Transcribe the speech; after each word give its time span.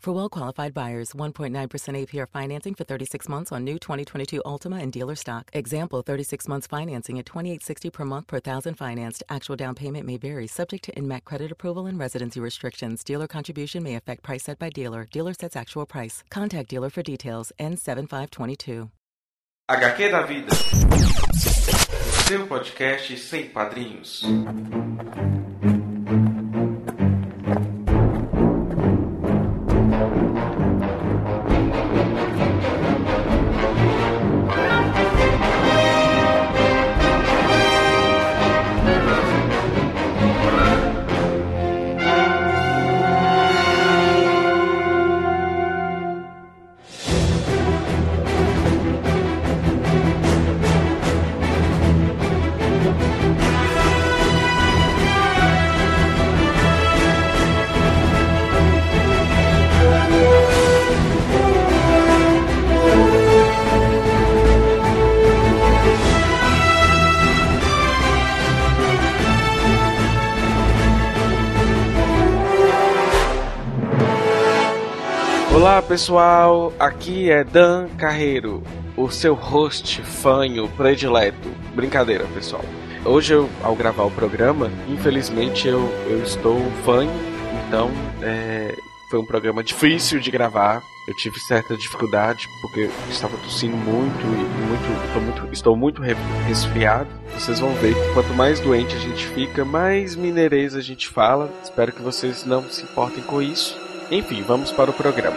For 0.00 0.12
well 0.12 0.30
qualified 0.30 0.72
buyers, 0.72 1.12
1.9% 1.12 1.52
APR 1.52 2.26
financing 2.32 2.74
for 2.74 2.84
36 2.84 3.28
months 3.28 3.52
on 3.52 3.64
new 3.64 3.78
2022 3.78 4.40
Altima 4.46 4.80
and 4.80 4.90
dealer 4.90 5.14
stock. 5.14 5.50
Example 5.52 6.00
36 6.00 6.48
months 6.48 6.66
financing 6.66 7.18
at 7.18 7.26
2860 7.26 7.90
per 7.90 8.04
month 8.06 8.26
per 8.26 8.40
thousand 8.40 8.76
financed. 8.76 9.22
Actual 9.28 9.56
down 9.56 9.74
payment 9.74 10.06
may 10.06 10.16
vary, 10.16 10.46
subject 10.46 10.84
to 10.84 10.92
INMAC 10.92 11.24
credit 11.24 11.52
approval 11.52 11.84
and 11.84 11.98
residency 11.98 12.40
restrictions. 12.40 13.04
Dealer 13.04 13.26
contribution 13.26 13.82
may 13.82 13.94
affect 13.94 14.22
price 14.22 14.44
set 14.44 14.58
by 14.58 14.70
dealer. 14.70 15.06
Dealer 15.12 15.34
sets 15.34 15.54
actual 15.54 15.84
price. 15.84 16.24
Contact 16.30 16.70
dealer 16.70 16.88
for 16.88 17.02
details. 17.02 17.52
N7522. 17.60 18.88
HQ 19.68 20.10
da 20.10 20.22
Vida. 20.22 20.54
Seu 22.26 22.46
podcast 22.46 23.18
sem 23.18 23.50
padrinhos. 23.50 24.24
Olá 75.80 75.88
pessoal, 75.88 76.74
aqui 76.78 77.30
é 77.30 77.42
Dan 77.42 77.88
Carreiro, 77.96 78.62
o 78.98 79.08
seu 79.08 79.32
host 79.32 80.02
fanho 80.02 80.68
predileto. 80.76 81.48
Brincadeira, 81.74 82.26
pessoal. 82.34 82.62
Hoje, 83.02 83.32
eu, 83.32 83.48
ao 83.62 83.74
gravar 83.74 84.04
o 84.04 84.10
programa, 84.10 84.70
infelizmente 84.86 85.66
eu, 85.66 85.90
eu 86.06 86.22
estou 86.22 86.60
fanho, 86.84 87.10
então 87.66 87.90
é, 88.20 88.74
foi 89.10 89.20
um 89.20 89.24
programa 89.24 89.64
difícil 89.64 90.20
de 90.20 90.30
gravar. 90.30 90.82
Eu 91.08 91.16
tive 91.16 91.40
certa 91.40 91.74
dificuldade 91.74 92.46
porque 92.60 92.90
estava 93.08 93.38
tossindo 93.38 93.74
muito 93.74 94.20
e 94.20 94.58
muito, 94.68 95.18
muito, 95.18 95.50
estou 95.50 95.74
muito 95.74 96.02
resfriado. 96.46 97.08
Vocês 97.32 97.58
vão 97.58 97.72
ver 97.76 97.94
que 97.94 98.12
quanto 98.12 98.34
mais 98.34 98.60
doente 98.60 98.94
a 98.94 98.98
gente 98.98 99.26
fica, 99.28 99.64
mais 99.64 100.14
mineirês 100.14 100.76
a 100.76 100.82
gente 100.82 101.08
fala. 101.08 101.50
Espero 101.64 101.90
que 101.90 102.02
vocês 102.02 102.44
não 102.44 102.62
se 102.64 102.82
importem 102.82 103.24
com 103.24 103.40
isso. 103.40 103.89
Enfim, 104.10 104.42
vamos 104.42 104.72
para 104.72 104.90
o 104.90 104.92
programa. 104.94 105.36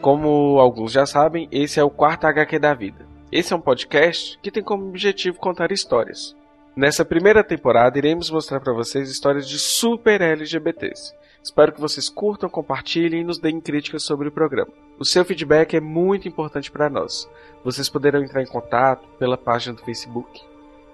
Como 0.00 0.58
alguns 0.58 0.90
já 0.90 1.06
sabem, 1.06 1.48
esse 1.52 1.78
é 1.78 1.84
o 1.84 1.90
quarto 1.90 2.26
HQ 2.26 2.58
da 2.58 2.74
vida. 2.74 3.06
Esse 3.30 3.52
é 3.52 3.56
um 3.56 3.60
podcast 3.60 4.36
que 4.42 4.50
tem 4.50 4.62
como 4.62 4.88
objetivo 4.88 5.38
contar 5.38 5.70
histórias. 5.70 6.34
Nessa 6.74 7.04
primeira 7.04 7.44
temporada, 7.44 7.96
iremos 7.96 8.28
mostrar 8.28 8.58
para 8.58 8.72
vocês 8.72 9.08
histórias 9.08 9.48
de 9.48 9.56
super 9.56 10.20
LGBTs. 10.20 11.14
Espero 11.40 11.72
que 11.72 11.80
vocês 11.80 12.08
curtam, 12.08 12.50
compartilhem 12.50 13.20
e 13.20 13.24
nos 13.24 13.38
deem 13.38 13.60
críticas 13.60 14.02
sobre 14.02 14.26
o 14.26 14.32
programa. 14.32 14.72
O 14.98 15.04
seu 15.04 15.24
feedback 15.24 15.76
é 15.76 15.80
muito 15.80 16.26
importante 16.26 16.72
para 16.72 16.90
nós. 16.90 17.30
Vocês 17.62 17.88
poderão 17.88 18.20
entrar 18.20 18.42
em 18.42 18.46
contato 18.46 19.06
pela 19.16 19.38
página 19.38 19.76
do 19.76 19.84
Facebook, 19.84 20.42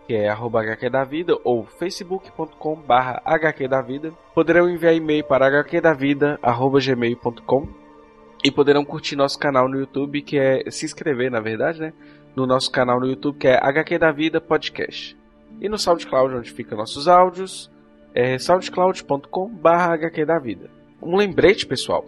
que 0.07 0.15
é 0.15 0.29
HQ 0.29 0.91
da 0.91 1.03
Vida, 1.05 1.39
ou 1.45 1.65
facebook.com 1.65 2.83
HQ 3.25 3.69
da 3.69 3.81
Vida. 3.81 4.13
Poderão 4.35 4.69
enviar 4.69 4.95
e-mail 4.95 5.25
para 5.25 5.47
hqdavida.gmail.com 5.47 7.69
e 8.45 8.51
poderão 8.51 8.85
curtir 8.85 9.17
nosso 9.17 9.39
canal 9.39 9.69
no 9.69 9.79
YouTube, 9.79 10.23
que 10.23 10.39
é 10.39 10.69
se 10.71 10.85
inscrever, 10.85 11.31
na 11.31 11.41
verdade, 11.41 11.81
né? 11.81 11.93
No 12.35 12.47
nosso 12.47 12.71
canal 12.71 12.99
no 12.99 13.07
YouTube, 13.07 13.39
que 13.39 13.47
é 13.47 13.59
HQ 13.63 13.99
da 13.99 14.11
Vida 14.11 14.41
Podcast. 14.41 15.17
E 15.61 15.69
no 15.69 15.79
SoundCloud, 15.79 16.35
onde 16.35 16.51
ficam 16.51 16.77
nossos 16.77 17.07
áudios, 17.07 17.71
é 18.15 18.39
soundcloud.com 18.39 19.51
HQ 19.63 20.25
da 20.25 20.39
Vida. 20.39 20.71
Um 21.01 21.17
lembrete, 21.17 21.67
pessoal. 21.67 22.05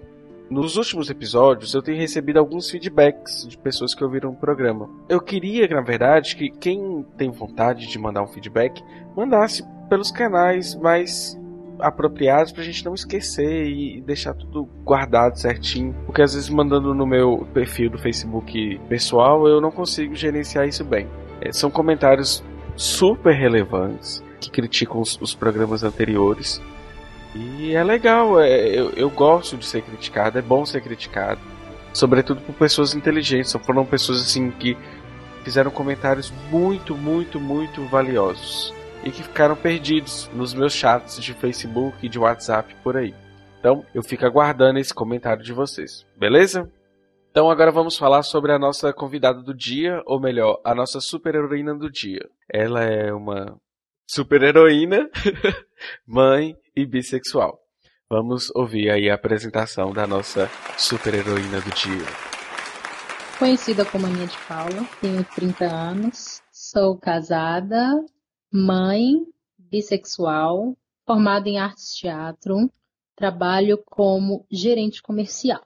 Nos 0.50 0.76
últimos 0.76 1.08
episódios 1.08 1.72
eu 1.72 1.82
tenho 1.82 1.98
recebido 1.98 2.38
alguns 2.38 2.70
feedbacks 2.70 3.46
de 3.48 3.56
pessoas 3.56 3.94
que 3.94 4.04
ouviram 4.04 4.30
o 4.30 4.36
programa. 4.36 4.88
Eu 5.08 5.20
queria, 5.20 5.66
na 5.68 5.80
verdade, 5.80 6.36
que 6.36 6.50
quem 6.50 7.04
tem 7.16 7.30
vontade 7.30 7.86
de 7.86 7.98
mandar 7.98 8.22
um 8.22 8.26
feedback 8.26 8.82
mandasse 9.16 9.64
pelos 9.88 10.10
canais 10.10 10.74
mais 10.74 11.38
apropriados 11.78 12.52
pra 12.52 12.62
gente 12.62 12.84
não 12.84 12.94
esquecer 12.94 13.66
e 13.66 14.00
deixar 14.02 14.34
tudo 14.34 14.68
guardado 14.84 15.38
certinho. 15.38 15.94
Porque 16.06 16.22
às 16.22 16.34
vezes 16.34 16.48
mandando 16.48 16.94
no 16.94 17.06
meu 17.06 17.46
perfil 17.52 17.90
do 17.90 17.98
Facebook 17.98 18.78
pessoal 18.88 19.48
eu 19.48 19.60
não 19.60 19.70
consigo 19.70 20.14
gerenciar 20.14 20.68
isso 20.68 20.84
bem. 20.84 21.08
É, 21.40 21.52
são 21.52 21.70
comentários 21.70 22.44
super 22.76 23.34
relevantes 23.34 24.22
que 24.40 24.50
criticam 24.50 25.00
os, 25.00 25.18
os 25.20 25.34
programas 25.34 25.82
anteriores 25.82 26.60
e 27.34 27.74
é 27.74 27.82
legal, 27.82 28.40
é, 28.40 28.68
eu, 28.68 28.90
eu 28.90 29.10
gosto 29.10 29.56
de 29.56 29.66
ser 29.66 29.82
criticado, 29.82 30.38
é 30.38 30.42
bom 30.42 30.64
ser 30.64 30.80
criticado. 30.80 31.40
Sobretudo 31.92 32.40
por 32.40 32.54
pessoas 32.54 32.94
inteligentes, 32.94 33.52
foram 33.64 33.84
pessoas 33.84 34.20
assim 34.20 34.50
que 34.52 34.76
fizeram 35.42 35.70
comentários 35.70 36.32
muito, 36.50 36.96
muito, 36.96 37.40
muito 37.40 37.84
valiosos. 37.86 38.72
E 39.02 39.10
que 39.10 39.22
ficaram 39.22 39.56
perdidos 39.56 40.30
nos 40.32 40.54
meus 40.54 40.72
chats 40.72 41.22
de 41.22 41.34
Facebook 41.34 41.96
e 42.02 42.08
de 42.08 42.18
WhatsApp 42.18 42.74
por 42.82 42.96
aí. 42.96 43.14
Então, 43.58 43.84
eu 43.94 44.02
fico 44.02 44.24
aguardando 44.24 44.78
esse 44.78 44.94
comentário 44.94 45.42
de 45.42 45.52
vocês, 45.52 46.06
beleza? 46.16 46.70
Então 47.30 47.50
agora 47.50 47.72
vamos 47.72 47.98
falar 47.98 48.22
sobre 48.22 48.52
a 48.52 48.58
nossa 48.60 48.92
convidada 48.92 49.42
do 49.42 49.52
dia, 49.52 50.00
ou 50.06 50.20
melhor, 50.20 50.60
a 50.64 50.72
nossa 50.72 51.00
super 51.00 51.34
heroína 51.34 51.74
do 51.74 51.90
dia. 51.90 52.20
Ela 52.48 52.84
é 52.84 53.12
uma 53.12 53.56
super 54.06 54.40
heroína, 54.40 55.10
mãe 56.06 56.56
e 56.76 56.86
bissexual. 56.86 57.58
Vamos 58.08 58.50
ouvir 58.54 58.90
aí 58.90 59.10
a 59.10 59.14
apresentação 59.14 59.92
da 59.92 60.06
nossa 60.06 60.50
super 60.76 61.14
heroína 61.14 61.60
do 61.60 61.70
dia. 61.70 62.06
Conhecida 63.38 63.84
como 63.84 64.06
Aninha 64.06 64.26
de 64.26 64.38
Paula, 64.46 64.86
tenho 65.00 65.24
30 65.24 65.64
anos, 65.64 66.42
sou 66.52 66.96
casada, 66.98 68.04
mãe, 68.52 69.14
bissexual, 69.58 70.76
formada 71.04 71.48
em 71.48 71.58
artes 71.58 71.94
teatro, 71.94 72.70
trabalho 73.16 73.82
como 73.84 74.46
gerente 74.50 75.02
comercial. 75.02 75.62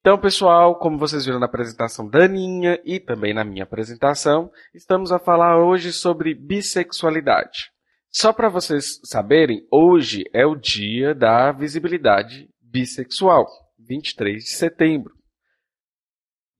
Então, 0.00 0.20
pessoal, 0.20 0.78
como 0.78 0.98
vocês 0.98 1.24
viram 1.24 1.40
na 1.40 1.46
apresentação 1.46 2.06
da 2.06 2.24
Aninha 2.24 2.78
e 2.84 3.00
também 3.00 3.32
na 3.32 3.42
minha 3.42 3.64
apresentação, 3.64 4.52
estamos 4.74 5.10
a 5.10 5.18
falar 5.18 5.58
hoje 5.58 5.92
sobre 5.92 6.34
bissexualidade. 6.34 7.73
Só 8.14 8.32
para 8.32 8.48
vocês 8.48 9.00
saberem, 9.04 9.66
hoje 9.70 10.22
é 10.32 10.46
o 10.46 10.54
dia 10.54 11.14
da 11.14 11.50
visibilidade 11.50 12.48
bissexual, 12.62 13.46
23 13.78 14.44
de 14.44 14.50
setembro. 14.50 15.12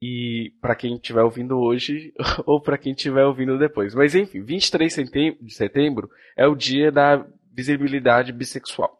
E 0.02 0.52
para 0.60 0.74
quem 0.74 0.96
estiver 0.96 1.22
ouvindo 1.22 1.56
hoje 1.56 2.12
ou 2.44 2.60
para 2.60 2.76
quem 2.76 2.92
estiver 2.92 3.24
ouvindo 3.24 3.58
depois. 3.58 3.94
Mas 3.94 4.14
enfim, 4.14 4.42
23 4.42 4.94
de 5.40 5.54
setembro 5.54 6.10
é 6.36 6.46
o 6.46 6.56
dia 6.56 6.90
da 6.90 7.24
visibilidade 7.52 8.32
bissexual. 8.32 8.98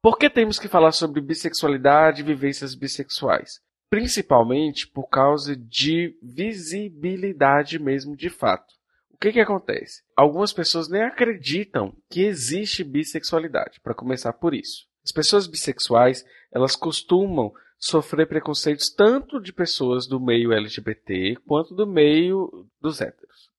Por 0.00 0.16
que 0.16 0.30
temos 0.30 0.58
que 0.58 0.68
falar 0.68 0.92
sobre 0.92 1.20
bissexualidade 1.20 2.22
e 2.22 2.24
vivências 2.24 2.74
bissexuais? 2.74 3.60
principalmente 3.90 4.86
por 4.86 5.08
causa 5.08 5.56
de 5.56 6.16
visibilidade 6.22 7.78
mesmo 7.80 8.16
de 8.16 8.30
fato. 8.30 8.72
O 9.20 9.22
que, 9.22 9.32
que 9.32 9.40
acontece? 9.40 10.02
Algumas 10.16 10.50
pessoas 10.50 10.88
nem 10.88 11.02
acreditam 11.02 11.94
que 12.08 12.22
existe 12.22 12.82
bissexualidade, 12.82 13.78
para 13.82 13.92
começar 13.92 14.32
por 14.32 14.54
isso. 14.54 14.86
As 15.04 15.12
pessoas 15.12 15.46
bissexuais, 15.46 16.24
elas 16.50 16.74
costumam 16.74 17.52
sofrer 17.78 18.26
preconceitos 18.26 18.88
tanto 18.88 19.38
de 19.38 19.52
pessoas 19.52 20.06
do 20.06 20.18
meio 20.18 20.54
LGBT 20.54 21.36
quanto 21.46 21.74
do 21.74 21.86
meio 21.86 22.66
dos 22.80 23.02
héteros. 23.02 23.50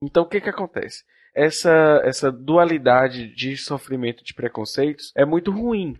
Então, 0.00 0.22
o 0.22 0.28
que, 0.28 0.40
que 0.40 0.50
acontece? 0.50 1.02
Essa, 1.34 2.00
essa 2.04 2.30
dualidade 2.30 3.34
de 3.34 3.56
sofrimento 3.56 4.22
de 4.22 4.32
preconceitos 4.32 5.12
é 5.16 5.24
muito 5.24 5.50
ruim. 5.50 5.98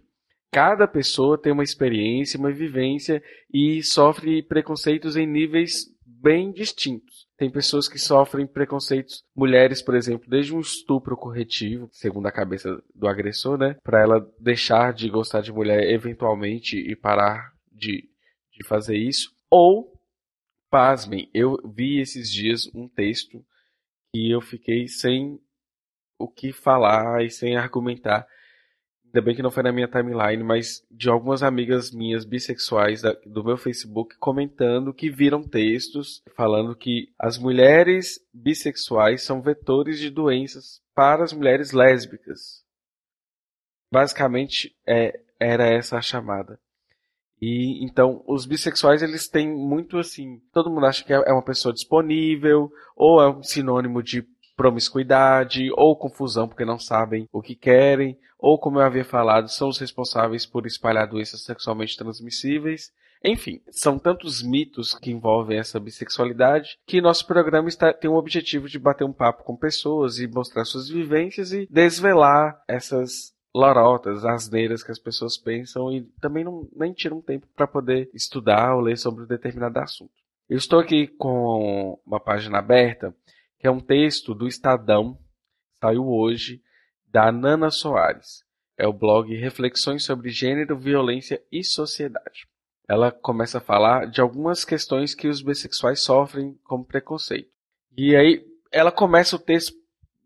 Cada 0.53 0.87
pessoa 0.87 1.37
tem 1.37 1.53
uma 1.53 1.65
experiência, 1.65 2.39
uma 2.39 2.53
vivência 2.53 3.21
e 3.53 3.83
sofre 3.83 4.45
preconceitos 4.45 5.17
em 5.17 5.27
níveis 5.27 5.87
bem 6.07 6.53
distintos. 6.53 7.27
Tem 7.43 7.51
pessoas 7.51 7.89
que 7.89 7.99
sofrem 7.99 8.47
preconceitos, 8.47 9.25
mulheres, 9.35 9.83
por 9.83 9.97
exemplo, 9.97 10.31
desde 10.31 10.55
um 10.55 10.61
estupro 10.61 11.17
corretivo, 11.17 11.89
segundo 11.91 12.29
a 12.29 12.31
cabeça 12.31 12.81
do 12.95 13.09
agressor, 13.09 13.59
né? 13.59 13.75
Para 13.83 14.01
ela 14.01 14.33
deixar 14.39 14.93
de 14.93 15.11
gostar 15.11 15.41
de 15.41 15.53
mulher 15.53 15.91
eventualmente 15.91 16.77
e 16.77 16.95
parar 16.95 17.53
de, 17.73 18.09
de 18.53 18.65
fazer 18.65 18.97
isso. 18.97 19.35
Ou, 19.51 19.93
pasmem, 20.71 21.29
eu 21.35 21.59
vi 21.65 21.99
esses 21.99 22.31
dias 22.31 22.71
um 22.73 22.89
texto 22.89 23.45
e 24.15 24.33
eu 24.33 24.41
fiquei 24.41 24.87
sem 24.87 25.41
o 26.21 26.29
que 26.29 26.53
falar 26.53 27.25
e 27.25 27.29
sem 27.29 27.57
argumentar. 27.57 28.25
Ainda 29.13 29.27
bem 29.27 29.37
que 29.37 29.43
não 29.43 29.51
foi 29.51 29.63
na 29.63 29.73
minha 29.73 29.87
timeline, 29.87 30.43
mas 30.43 30.83
de 30.91 31.11
algumas 31.11 31.43
amigas 31.43 31.91
minhas 31.91 32.25
bissexuais 32.25 33.03
do 33.27 33.45
meu 33.45 33.59
Facebook 33.59 34.17
comentando 34.17 34.95
que 34.95 35.11
viram 35.11 35.43
textos 35.43 36.23
falando 36.35 36.75
que 36.75 37.13
as 37.19 37.37
mulheres 37.37 38.19
bissexuais 38.33 39.23
são 39.23 39.43
vetores 39.43 39.99
de 39.99 40.09
doenças 40.09 40.81
para 40.95 41.23
as 41.23 41.33
mulheres 41.35 41.73
lésbicas. 41.73 42.65
Basicamente, 43.93 44.75
é, 44.89 45.21
era 45.39 45.67
essa 45.67 45.99
a 45.99 46.01
chamada. 46.01 46.59
E 47.39 47.85
então 47.85 48.25
os 48.27 48.47
bissexuais 48.47 49.03
eles 49.03 49.29
têm 49.29 49.53
muito 49.53 49.99
assim, 49.99 50.41
todo 50.55 50.71
mundo 50.71 50.87
acha 50.87 51.05
que 51.05 51.13
é, 51.13 51.17
é 51.17 51.33
uma 51.33 51.45
pessoa 51.45 51.75
disponível 51.75 52.73
ou 52.97 53.21
é 53.21 53.29
um 53.29 53.43
sinônimo 53.43 54.03
de 54.03 54.27
promiscuidade 54.63 55.73
ou 55.73 55.97
confusão 55.97 56.47
porque 56.47 56.65
não 56.65 56.79
sabem 56.79 57.29
o 57.33 57.43
que 57.43 57.57
querem, 57.57 58.17
ou 58.39 58.57
como 58.57 58.79
eu 58.79 58.85
havia 58.85 59.05
falado, 59.05 59.49
são 59.49 59.69
os 59.69 59.79
responsáveis 59.79 60.47
por 60.47 60.67
espalhar 60.67 61.09
doenças 61.09 61.43
sexualmente 61.43 61.97
transmissíveis. 61.97 62.93
Enfim, 63.25 63.61
são 63.71 63.99
tantos 63.99 64.41
mitos 64.41 64.95
que 64.95 65.11
envolvem 65.11 65.59
essa 65.59 65.81
bissexualidade 65.81 66.79
que 66.87 67.01
nosso 67.01 67.27
programa 67.27 67.69
está, 67.69 67.93
tem 67.93 68.09
o 68.09 68.15
objetivo 68.15 68.69
de 68.69 68.79
bater 68.79 69.05
um 69.05 69.13
papo 69.13 69.43
com 69.43 69.57
pessoas 69.57 70.21
e 70.21 70.29
mostrar 70.29 70.65
suas 70.65 70.89
vivências 70.89 71.53
e 71.53 71.67
desvelar 71.69 72.63
essas 72.69 73.33
lorotas, 73.53 74.25
asneiras 74.25 74.85
que 74.85 74.93
as 74.93 74.99
pessoas 74.99 75.37
pensam 75.37 75.93
e 75.93 76.03
também 76.21 76.45
não, 76.45 76.69
nem 76.75 76.93
tiram 76.93 77.21
tempo 77.21 77.49
para 77.57 77.67
poder 77.67 78.09
estudar 78.15 78.77
ou 78.77 78.81
ler 78.81 78.97
sobre 78.97 79.25
um 79.25 79.27
determinado 79.27 79.79
assunto. 79.81 80.13
Eu 80.49 80.57
estou 80.57 80.79
aqui 80.79 81.09
com 81.09 81.99
uma 82.07 82.21
página 82.21 82.59
aberta, 82.59 83.15
que 83.63 83.69
é 83.69 83.71
um 83.71 83.79
texto 83.79 84.35
do 84.35 84.49
Estadão, 84.49 85.17
saiu 85.81 86.09
hoje, 86.09 86.61
da 87.07 87.31
Nana 87.31 87.71
Soares. 87.71 88.43
É 88.77 88.89
o 88.89 88.93
blog 88.93 89.33
Reflexões 89.37 90.05
sobre 90.05 90.31
Gênero, 90.31 90.77
Violência 90.77 91.41
e 91.53 91.63
Sociedade. 91.63 92.49
Ela 92.89 93.13
começa 93.13 93.59
a 93.59 93.61
falar 93.61 94.07
de 94.07 94.21
algumas 94.21 94.65
questões 94.65 95.15
que 95.15 95.29
os 95.29 95.41
bissexuais 95.41 96.03
sofrem 96.03 96.59
como 96.65 96.85
preconceito. 96.85 97.53
E 97.97 98.17
aí 98.17 98.45
ela 98.73 98.91
começa 98.91 99.37
o 99.37 99.39
texto 99.39 99.73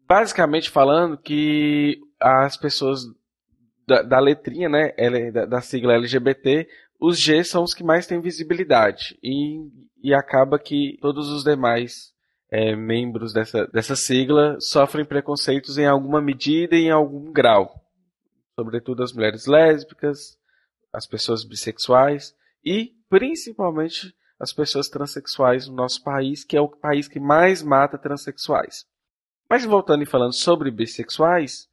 basicamente 0.09 0.71
falando 0.71 1.19
que 1.19 2.01
as 2.19 2.57
pessoas 2.57 3.01
da, 3.87 4.01
da 4.01 4.19
letrinha, 4.19 4.71
né, 4.71 4.95
da, 5.31 5.45
da, 5.45 5.61
sigla 5.61 5.93
LGBT, 5.93 6.67
os 6.99 7.21
G 7.21 7.45
são 7.45 7.65
os 7.65 7.75
que 7.75 7.85
mais 7.85 8.07
têm 8.07 8.19
visibilidade. 8.19 9.19
E, 9.23 9.69
e 10.03 10.15
acaba 10.15 10.59
que 10.59 10.97
todos 11.03 11.29
os 11.29 11.45
demais 11.45 12.16
é, 12.51 12.77
membros 12.77 13.33
dessa, 13.33 13.67
dessa 13.67 13.97
sigla 13.97 14.57
sofrem 14.61 15.05
preconceitos 15.05 15.79
em 15.79 15.87
alguma 15.87 16.21
medida 16.21 16.77
e 16.77 16.87
em 16.87 16.91
algum 16.91 17.33
grau. 17.33 17.75
Sobretudo 18.55 19.03
as 19.03 19.13
mulheres 19.13 19.47
lésbicas, 19.47 20.39
as 20.93 21.07
pessoas 21.07 21.45
bissexuais 21.45 22.35
e 22.65 22.93
principalmente 23.09 24.15
as 24.39 24.53
pessoas 24.53 24.89
transexuais 24.89 25.67
no 25.69 25.75
nosso 25.75 26.03
país, 26.03 26.45
que 26.45 26.57
é 26.57 26.61
o 26.61 26.69
país 26.69 27.09
que 27.09 27.19
mais 27.19 27.63
mata 27.63 27.99
transexuais. 27.99 28.85
Mas 29.49 29.65
voltando 29.65 30.03
e 30.03 30.07
falando 30.07 30.33
sobre 30.33 30.71
bissexuais, 30.71 31.69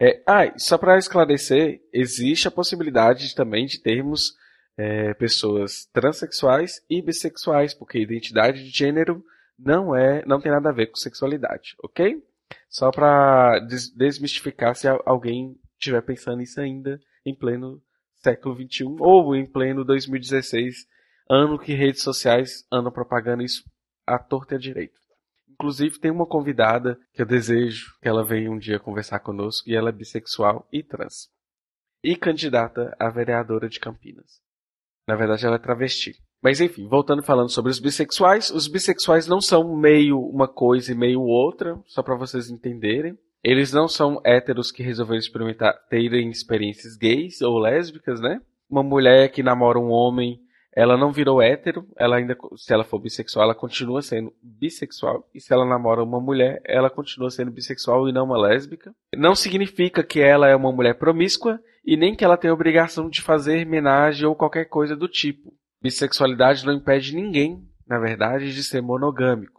é, 0.00 0.22
ah, 0.26 0.52
só 0.56 0.78
para 0.78 0.98
esclarecer, 0.98 1.80
existe 1.92 2.48
a 2.48 2.52
possibilidade 2.52 3.34
também 3.34 3.66
de 3.66 3.80
termos 3.80 4.34
é, 4.76 5.12
pessoas 5.14 5.86
transexuais 5.92 6.80
e 6.88 7.02
bissexuais, 7.02 7.74
porque 7.74 7.98
identidade 7.98 8.62
de 8.62 8.70
gênero 8.70 9.24
não 9.58 9.94
é, 9.94 10.24
não 10.24 10.40
tem 10.40 10.52
nada 10.52 10.68
a 10.68 10.72
ver 10.72 10.86
com 10.86 10.96
sexualidade, 10.96 11.74
ok? 11.82 12.22
Só 12.68 12.90
para 12.90 13.58
des 13.60 13.90
desmistificar 13.94 14.74
se 14.74 14.86
alguém 15.04 15.56
estiver 15.78 16.02
pensando 16.02 16.38
nisso 16.38 16.60
ainda 16.60 17.00
em 17.24 17.34
pleno 17.34 17.82
século 18.16 18.54
XXI 18.54 18.84
ou 19.00 19.34
em 19.34 19.46
pleno 19.46 19.84
2016, 19.84 20.86
ano 21.30 21.58
que 21.58 21.74
redes 21.74 22.02
sociais 22.02 22.66
andam 22.72 22.92
propagando 22.92 23.42
isso 23.42 23.64
à 24.06 24.18
torta 24.18 24.54
e 24.54 24.56
à 24.56 24.58
direito. 24.58 24.98
Inclusive, 25.48 25.98
tem 25.98 26.10
uma 26.10 26.26
convidada 26.26 26.98
que 27.12 27.20
eu 27.20 27.26
desejo 27.26 27.98
que 28.00 28.08
ela 28.08 28.24
venha 28.24 28.50
um 28.50 28.58
dia 28.58 28.78
conversar 28.78 29.18
conosco 29.20 29.68
e 29.68 29.74
ela 29.74 29.88
é 29.88 29.92
bissexual 29.92 30.68
e 30.72 30.82
trans. 30.82 31.28
E 32.02 32.16
candidata 32.16 32.94
a 32.98 33.10
vereadora 33.10 33.68
de 33.68 33.80
Campinas. 33.80 34.40
Na 35.06 35.16
verdade, 35.16 35.44
ela 35.44 35.56
é 35.56 35.58
travesti. 35.58 36.12
Mas 36.42 36.60
enfim, 36.60 36.86
voltando 36.86 37.22
falando 37.22 37.50
sobre 37.50 37.70
os 37.70 37.80
bissexuais, 37.80 38.50
os 38.50 38.68
bissexuais 38.68 39.26
não 39.26 39.40
são 39.40 39.76
meio 39.76 40.20
uma 40.20 40.46
coisa 40.46 40.92
e 40.92 40.94
meio 40.94 41.20
outra, 41.20 41.78
só 41.86 42.02
para 42.02 42.16
vocês 42.16 42.48
entenderem. 42.48 43.18
Eles 43.42 43.72
não 43.72 43.88
são 43.88 44.20
héteros 44.24 44.70
que 44.70 44.82
resolveram 44.82 45.18
experimentar 45.18 45.74
terem 45.88 46.30
experiências 46.30 46.96
gays 46.96 47.40
ou 47.40 47.58
lésbicas, 47.58 48.20
né? 48.20 48.40
Uma 48.68 48.82
mulher 48.82 49.30
que 49.30 49.42
namora 49.42 49.78
um 49.78 49.90
homem 49.90 50.40
ela 50.78 50.96
não 50.96 51.10
virou 51.10 51.42
hétero, 51.42 51.84
ela 51.96 52.16
ainda, 52.18 52.36
se 52.56 52.72
ela 52.72 52.84
for 52.84 53.00
bissexual, 53.00 53.46
ela 53.46 53.54
continua 53.54 54.00
sendo 54.00 54.32
bissexual. 54.40 55.28
E 55.34 55.40
se 55.40 55.52
ela 55.52 55.64
namora 55.64 56.04
uma 56.04 56.20
mulher, 56.20 56.62
ela 56.64 56.88
continua 56.88 57.30
sendo 57.30 57.50
bissexual 57.50 58.08
e 58.08 58.12
não 58.12 58.26
uma 58.26 58.38
lésbica. 58.38 58.94
Não 59.16 59.34
significa 59.34 60.04
que 60.04 60.20
ela 60.20 60.46
é 60.46 60.54
uma 60.54 60.70
mulher 60.70 60.94
promíscua 60.94 61.58
e 61.84 61.96
nem 61.96 62.14
que 62.14 62.24
ela 62.24 62.36
tem 62.36 62.52
obrigação 62.52 63.08
de 63.08 63.20
fazer 63.20 63.66
homenagem 63.66 64.24
ou 64.24 64.36
qualquer 64.36 64.66
coisa 64.66 64.94
do 64.94 65.08
tipo. 65.08 65.52
Bissexualidade 65.80 66.66
não 66.66 66.72
impede 66.72 67.14
ninguém, 67.14 67.66
na 67.86 67.98
verdade, 67.98 68.52
de 68.52 68.64
ser 68.64 68.82
monogâmico. 68.82 69.58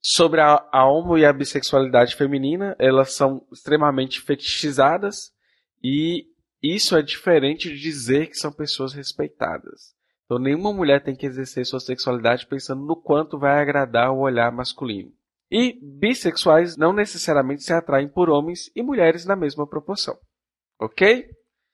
Sobre 0.00 0.40
a, 0.40 0.64
a 0.72 0.86
homo 0.86 1.18
e 1.18 1.24
a 1.24 1.32
bissexualidade 1.32 2.14
feminina, 2.14 2.76
elas 2.78 3.14
são 3.14 3.44
extremamente 3.52 4.20
fetichizadas 4.20 5.32
e 5.82 6.26
isso 6.62 6.96
é 6.96 7.02
diferente 7.02 7.68
de 7.68 7.80
dizer 7.80 8.28
que 8.28 8.36
são 8.36 8.52
pessoas 8.52 8.92
respeitadas. 8.92 9.96
Então 10.24 10.38
nenhuma 10.38 10.72
mulher 10.72 11.02
tem 11.02 11.16
que 11.16 11.26
exercer 11.26 11.64
sua 11.66 11.80
sexualidade 11.80 12.46
pensando 12.46 12.84
no 12.84 12.94
quanto 12.94 13.38
vai 13.38 13.60
agradar 13.60 14.12
o 14.12 14.20
olhar 14.20 14.52
masculino. 14.52 15.12
E 15.50 15.78
bissexuais 15.82 16.76
não 16.76 16.92
necessariamente 16.92 17.62
se 17.62 17.72
atraem 17.72 18.08
por 18.08 18.28
homens 18.28 18.70
e 18.76 18.82
mulheres 18.82 19.24
na 19.24 19.34
mesma 19.34 19.66
proporção. 19.66 20.16
Ok? 20.78 21.30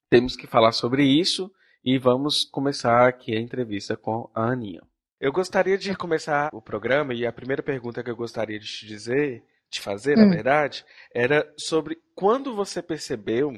Temos 0.09 0.37
que 0.37 0.47
falar 0.47 0.73
sobre 0.73 1.03
isso 1.05 1.50
e 1.85 1.99
vamos 1.99 2.45
começar 2.45 3.07
aqui 3.07 3.37
a 3.37 3.41
entrevista 3.41 3.97
com 3.97 4.31
a 4.35 4.50
Aninha. 4.50 4.83
Eu 5.21 5.33
gostaria 5.33 5.76
de 5.76 5.95
começar 5.95 6.49
o 6.53 6.62
programa 6.62 7.12
e 7.14 7.26
a 7.26 7.33
primeira 7.33 7.62
pergunta 7.62 8.03
que 8.03 8.11
eu 8.11 8.17
gostaria 8.17 8.59
de 8.59 8.67
te 8.67 8.87
dizer, 8.87 9.45
de 9.71 9.81
fazer, 9.81 10.17
hum. 10.19 10.25
na 10.26 10.35
verdade, 10.35 10.85
era 11.12 11.53
sobre 11.57 11.99
quando 12.14 12.55
você 12.55 12.83
percebeu 12.83 13.53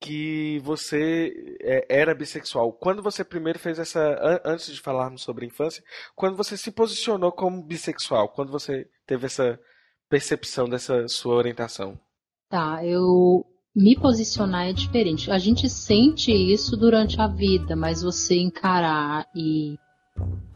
que 0.00 0.58
você 0.60 1.56
é, 1.60 1.86
era 1.88 2.14
bissexual. 2.14 2.72
Quando 2.72 3.02
você 3.02 3.24
primeiro 3.24 3.58
fez 3.58 3.78
essa. 3.78 4.40
Antes 4.44 4.74
de 4.74 4.80
falarmos 4.80 5.22
sobre 5.22 5.46
infância, 5.46 5.82
quando 6.14 6.36
você 6.36 6.56
se 6.56 6.70
posicionou 6.70 7.32
como 7.32 7.62
bissexual? 7.62 8.28
Quando 8.28 8.52
você 8.52 8.88
teve 9.06 9.26
essa 9.26 9.58
percepção 10.08 10.68
dessa 10.68 11.08
sua 11.08 11.34
orientação? 11.34 11.98
Tá, 12.48 12.84
eu. 12.84 13.44
Me 13.76 13.94
posicionar 13.94 14.68
é 14.68 14.72
diferente. 14.72 15.30
A 15.30 15.38
gente 15.38 15.68
sente 15.68 16.32
isso 16.32 16.78
durante 16.78 17.20
a 17.20 17.26
vida, 17.26 17.76
mas 17.76 18.00
você 18.00 18.34
encarar 18.34 19.26
e 19.34 19.78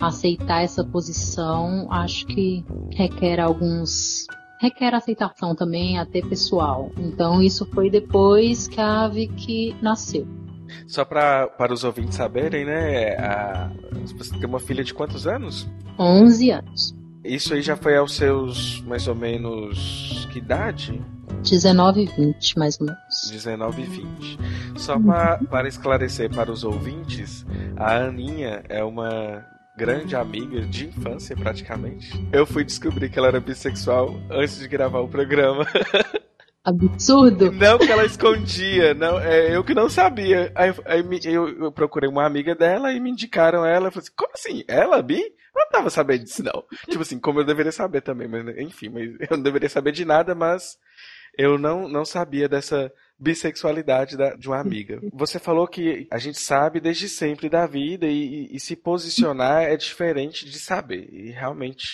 aceitar 0.01 0.63
essa 0.63 0.83
posição, 0.83 1.87
acho 1.93 2.27
que 2.27 2.65
requer 2.91 3.39
alguns 3.39 4.27
requer 4.59 4.95
aceitação 4.95 5.55
também 5.55 5.99
até 5.99 6.23
pessoal. 6.23 6.91
Então 6.97 7.43
isso 7.43 7.67
foi 7.67 7.91
depois 7.91 8.67
que 8.67 8.81
a 8.81 9.07
Vicky 9.07 9.77
nasceu. 9.83 10.27
Só 10.87 11.05
pra, 11.05 11.47
para 11.47 11.75
os 11.75 11.85
ouvintes 11.85 12.17
saberem, 12.17 12.65
né? 12.65 13.17
A, 13.17 13.71
você 14.17 14.39
tem 14.39 14.47
uma 14.47 14.61
filha 14.61 14.83
de 14.83 14.95
quantos 14.95 15.27
anos? 15.27 15.69
11 15.99 16.51
anos. 16.53 17.00
Isso 17.25 17.53
aí 17.53 17.61
já 17.61 17.77
foi 17.77 17.97
aos 17.97 18.15
seus, 18.17 18.81
mais 18.83 19.07
ou 19.07 19.15
menos, 19.15 20.27
que 20.33 20.39
idade? 20.39 21.01
19 21.43 22.03
e 22.03 22.07
20, 22.07 22.59
mais 22.59 22.81
ou 22.81 22.87
menos. 22.87 23.31
19 23.31 23.83
e 23.83 23.87
20. 23.87 24.39
Só 24.77 24.99
pra, 24.99 25.39
para 25.39 25.69
esclarecer 25.69 26.31
para 26.31 26.51
os 26.51 26.65
ouvintes, 26.65 27.45
a 27.77 27.97
Aninha 27.97 28.63
é 28.69 28.83
uma 28.83 29.45
grande 29.77 30.17
amiga 30.17 30.63
de 30.63 30.89
infância, 30.89 31.37
praticamente. 31.37 32.11
Eu 32.33 32.47
fui 32.47 32.65
descobrir 32.65 33.11
que 33.11 33.19
ela 33.19 33.29
era 33.29 33.41
bissexual 33.41 34.15
antes 34.31 34.59
de 34.59 34.69
gravar 34.69 35.01
o 35.01 35.09
programa. 35.09 35.67
Absurdo. 36.63 37.51
Não 37.53 37.79
que 37.79 37.91
ela 37.91 38.05
escondia, 38.05 38.93
não, 38.93 39.19
é 39.19 39.57
eu 39.57 39.65
que 39.65 39.75
não 39.75 39.89
sabia. 39.89 40.53
Aí, 40.55 40.75
aí 40.85 41.03
eu, 41.25 41.49
eu, 41.49 41.73
procurei 41.73 42.09
uma 42.09 42.27
amiga 42.27 42.55
dela 42.55 42.93
e 42.93 43.01
me 43.01 43.11
indicaram 43.11 43.65
ela. 43.65 43.89
Eu 43.89 43.93
falei 43.93 44.05
assim, 44.05 44.13
como 44.15 44.33
assim? 44.35 44.65
Ela, 44.69 45.01
Bi? 45.01 45.23
Eu 45.55 45.61
não 45.65 45.71
tava 45.71 45.91
sabendo 45.91 46.25
disso, 46.25 46.43
não. 46.43 46.65
tipo 46.89 47.03
assim, 47.03 47.19
como 47.19 47.41
eu 47.41 47.45
deveria 47.45 47.73
saber 47.73 48.01
também, 48.01 48.29
mas 48.29 48.47
enfim, 48.59 48.89
mas 48.89 49.05
eu 49.31 49.37
não 49.37 49.43
deveria 49.43 49.69
saber 49.69 49.93
de 49.93 50.05
nada, 50.05 50.35
mas 50.35 50.79
eu 51.37 51.59
não, 51.59 51.89
não 51.89 52.05
sabia 52.05 52.49
dessa 52.49 52.93
bissexualidade 53.19 54.17
da, 54.17 54.35
de 54.35 54.49
uma 54.49 54.59
amiga. 54.59 54.99
Você 55.13 55.39
falou 55.39 55.69
que 55.69 56.09
a 56.11 56.19
gente 56.19 56.41
sabe 56.41 56.81
desde 56.81 57.09
sempre 57.09 57.51
da 57.51 57.67
vida 57.67 58.07
e, 58.07 58.49
e, 58.51 58.57
e 58.57 58.61
se 58.61 58.75
posicionar 58.75 59.65
é 59.65 59.77
diferente 59.77 60.49
de 60.49 60.59
saber. 60.59 61.09
E 61.13 61.31
realmente 61.31 61.85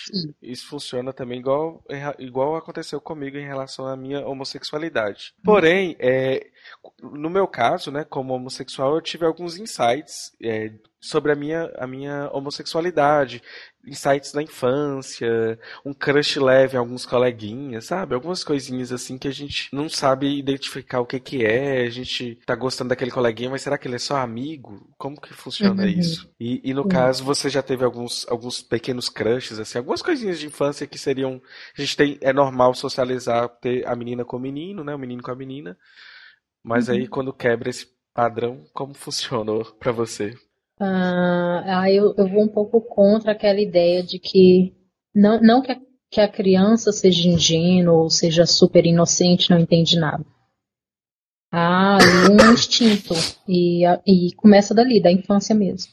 isso 0.41 0.67
funciona 0.67 1.11
também 1.11 1.39
igual, 1.39 1.83
igual 2.17 2.55
aconteceu 2.55 3.01
comigo 3.01 3.37
em 3.37 3.45
relação 3.45 3.85
à 3.85 3.97
minha 3.97 4.25
homossexualidade. 4.25 5.33
Porém, 5.43 5.97
é, 5.99 6.47
no 7.01 7.29
meu 7.29 7.47
caso, 7.47 7.91
né, 7.91 8.05
como 8.05 8.33
homossexual, 8.33 8.95
eu 8.95 9.01
tive 9.01 9.25
alguns 9.25 9.57
insights 9.57 10.31
é, 10.41 10.71
sobre 10.99 11.31
a 11.31 11.35
minha, 11.35 11.71
a 11.77 11.85
minha 11.85 12.29
homossexualidade, 12.33 13.41
insights 13.85 14.31
da 14.31 14.41
infância, 14.41 15.59
um 15.85 15.93
crush 15.93 16.37
leve 16.39 16.75
em 16.75 16.79
alguns 16.79 17.05
coleguinhas, 17.05 17.85
sabe? 17.85 18.15
Algumas 18.15 18.43
coisinhas 18.43 18.91
assim 18.91 19.17
que 19.17 19.27
a 19.27 19.31
gente 19.31 19.69
não 19.71 19.87
sabe 19.87 20.37
identificar 20.37 20.99
o 20.99 21.05
que 21.05 21.19
que 21.19 21.45
é, 21.45 21.85
a 21.85 21.89
gente 21.89 22.39
tá 22.45 22.55
gostando 22.55 22.89
daquele 22.89 23.11
coleguinha, 23.11 23.49
mas 23.49 23.61
será 23.61 23.77
que 23.77 23.87
ele 23.87 23.95
é 23.95 23.99
só 23.99 24.17
amigo? 24.17 24.89
Como 24.97 25.19
que 25.21 25.33
funciona 25.33 25.83
uhum. 25.83 25.89
isso? 25.89 26.29
E, 26.39 26.61
e 26.63 26.73
no 26.73 26.81
uhum. 26.81 26.87
caso, 26.87 27.23
você 27.23 27.49
já 27.49 27.61
teve 27.61 27.85
alguns, 27.85 28.27
alguns 28.27 28.61
pequenos 28.61 29.07
crushes, 29.07 29.59
assim, 29.59 29.77
algumas 29.77 30.01
coisinhas 30.01 30.39
de 30.39 30.47
infância 30.47 30.87
que 30.87 30.97
seriam, 30.97 31.41
a 31.77 31.81
gente 31.81 31.95
tem, 31.95 32.17
é 32.21 32.33
normal 32.33 32.73
socializar, 32.73 33.47
ter 33.61 33.87
a 33.87 33.95
menina 33.95 34.25
com 34.25 34.37
o 34.37 34.39
menino, 34.39 34.83
né, 34.83 34.93
o 34.93 34.99
menino 34.99 35.21
com 35.21 35.31
a 35.31 35.35
menina, 35.35 35.77
mas 36.63 36.89
uhum. 36.89 36.95
aí 36.95 37.07
quando 37.07 37.31
quebra 37.31 37.69
esse 37.69 37.87
padrão, 38.13 38.65
como 38.73 38.93
funcionou 38.97 39.63
para 39.79 39.91
você? 39.91 40.35
Ah, 40.79 41.81
aí 41.81 41.95
eu, 41.95 42.13
eu 42.17 42.27
vou 42.27 42.43
um 42.43 42.47
pouco 42.47 42.81
contra 42.81 43.31
aquela 43.31 43.59
ideia 43.59 44.03
de 44.03 44.19
que 44.19 44.75
não, 45.13 45.41
não 45.41 45.61
que, 45.61 45.71
a, 45.71 45.81
que 46.11 46.21
a 46.21 46.31
criança 46.31 46.91
seja 46.91 47.27
ingênua 47.27 47.93
ou 47.93 48.09
seja 48.09 48.45
super 48.45 48.85
inocente, 48.85 49.49
não 49.49 49.59
entende 49.59 49.99
nada. 49.99 50.23
Há 51.51 51.97
um 52.29 52.53
instinto 52.53 53.13
e, 53.47 53.83
e 54.05 54.33
começa 54.35 54.75
dali, 54.75 55.01
da 55.01 55.11
infância 55.11 55.55
mesmo. 55.55 55.91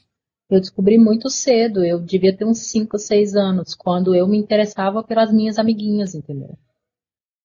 Eu 0.51 0.61
descobri 0.61 0.99
muito 0.99 1.31
cedo, 1.31 1.83
eu 1.85 2.01
devia 2.01 2.37
ter 2.37 2.45
uns 2.45 2.71
5 2.71 2.97
ou 2.97 2.99
6 3.01 3.35
anos, 3.35 3.75
quando 3.75 4.15
eu 4.15 4.27
me 4.29 4.37
interessava 4.37 5.03
pelas 5.03 5.33
minhas 5.33 5.59
amiguinhas, 5.59 6.15
entendeu? 6.15 6.59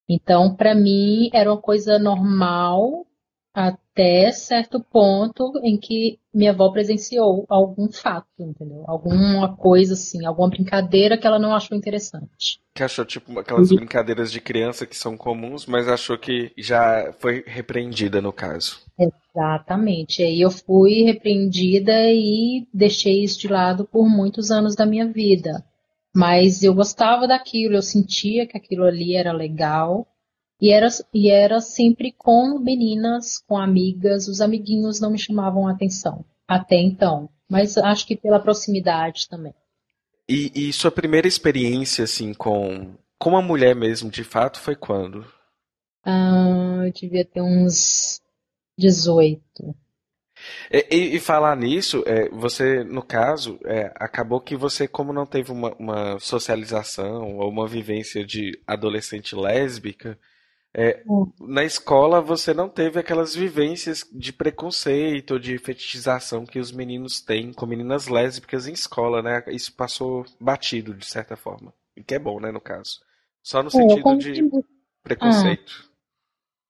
Então, 0.08 0.56
para 0.56 0.76
mim, 0.76 1.30
era 1.34 1.50
uma 1.50 1.62
coisa 1.62 1.98
normal 1.98 3.06
até 3.54 4.32
certo 4.32 4.80
ponto 4.80 5.52
em 5.64 5.78
que 5.78 6.20
minha 6.34 6.52
avó 6.52 6.72
presenciou 6.72 7.46
algum 7.50 7.92
fato, 7.92 8.28
entendeu? 8.40 8.84
Alguma 8.88 9.56
coisa 9.56 9.94
assim, 9.94 10.26
alguma 10.26 10.50
brincadeira 10.50 11.18
que 11.18 11.26
ela 11.26 11.40
não 11.40 11.54
achou 11.54 11.78
interessante. 11.78 12.62
Que 12.74 12.84
achou 12.84 13.04
tipo 13.04 13.38
aquelas 13.40 13.70
brincadeiras 13.70 14.32
de 14.32 14.40
criança 14.40 14.86
que 14.86 14.96
são 14.96 15.18
comuns, 15.18 15.66
mas 15.66 15.88
achou 15.88 16.18
que 16.18 16.52
já 16.58 17.12
foi 17.20 17.44
repreendida 17.46 18.22
no 18.22 18.32
caso. 18.32 18.80
Exatamente. 18.98 20.22
Aí 20.22 20.40
eu 20.40 20.52
fui 20.52 21.04
repreendida 21.04 21.94
e 22.10 22.68
deixei 22.74 23.24
isso 23.24 23.40
de 23.40 23.48
lado 23.48 23.86
por 23.86 24.08
muitos 24.08 24.52
anos 24.52 24.76
da 24.76 24.86
minha 24.86 25.08
vida. 25.08 25.66
Mas 26.16 26.64
eu 26.64 26.74
gostava 26.74 27.28
daquilo, 27.28 27.76
eu 27.76 27.82
sentia 27.82 28.48
que 28.48 28.58
aquilo 28.58 28.86
ali 28.86 29.16
era 29.16 29.32
legal 29.32 30.08
e 30.62 30.72
era, 30.72 30.88
e 31.14 31.30
era 31.30 31.62
sempre 31.62 32.12
com 32.12 32.60
meninas, 32.60 33.38
com 33.38 33.58
amigas, 33.58 34.28
os 34.28 34.42
amiguinhos 34.42 35.00
não 35.00 35.12
me 35.12 35.18
chamavam 35.18 35.68
a 35.68 35.72
atenção 35.72 36.26
até 36.48 36.76
então. 36.76 37.30
Mas 37.48 37.78
acho 37.78 38.06
que 38.06 38.16
pela 38.16 38.40
proximidade 38.40 39.30
também. 39.30 39.54
E, 40.28 40.52
e 40.54 40.74
sua 40.74 40.92
primeira 40.92 41.28
experiência, 41.28 42.04
assim, 42.04 42.34
com, 42.34 42.96
com 43.18 43.30
uma 43.30 43.42
mulher 43.42 43.76
mesmo, 43.76 44.12
de 44.12 44.24
fato, 44.24 44.60
foi 44.60 44.76
quando? 44.76 45.26
Ah, 46.04 46.84
eu 46.86 46.92
devia 46.92 47.26
ter 47.26 47.42
uns 47.42 48.22
18. 48.78 49.42
E, 50.72 51.16
e, 51.16 51.20
falar 51.20 51.56
nisso, 51.58 52.04
é, 52.06 52.30
você, 52.30 52.84
no 52.84 53.04
caso, 53.04 53.60
é, 53.66 53.92
acabou 53.96 54.40
que 54.40 54.56
você, 54.56 54.88
como 54.88 55.12
não 55.12 55.26
teve 55.26 55.52
uma, 55.52 55.76
uma, 55.76 56.20
socialização 56.20 57.38
ou 57.38 57.50
uma 57.50 57.68
vivência 57.68 58.26
de 58.26 58.58
adolescente 58.66 59.36
lésbica, 59.36 60.18
é, 60.76 61.04
hum. 61.08 61.32
Na 61.40 61.64
escola 61.64 62.22
você 62.22 62.54
não 62.54 62.70
teve 62.70 63.00
aquelas 63.00 63.34
vivências 63.34 64.08
de 64.12 64.32
preconceito, 64.32 65.40
de 65.40 65.58
fetichização 65.58 66.46
que 66.46 66.60
os 66.60 66.72
meninos 66.72 67.22
têm 67.22 67.52
com 67.52 67.66
meninas 67.66 68.08
lésbicas 68.08 68.68
em 68.68 68.74
escola, 68.74 69.22
né? 69.22 69.44
Isso 69.48 69.76
passou 69.76 70.26
batido, 70.40 70.94
de 70.94 71.06
certa 71.06 71.36
forma. 71.36 71.74
E 71.96 72.04
que 72.04 72.14
é 72.14 72.20
bom, 72.20 72.40
né, 72.40 72.52
no 72.52 72.62
caso. 72.62 73.00
Só 73.42 73.64
no 73.64 73.70
é, 73.70 73.72
sentido 73.72 74.18
de 74.18 74.64
preconceito. 75.04 75.86
Ah, 75.86 75.90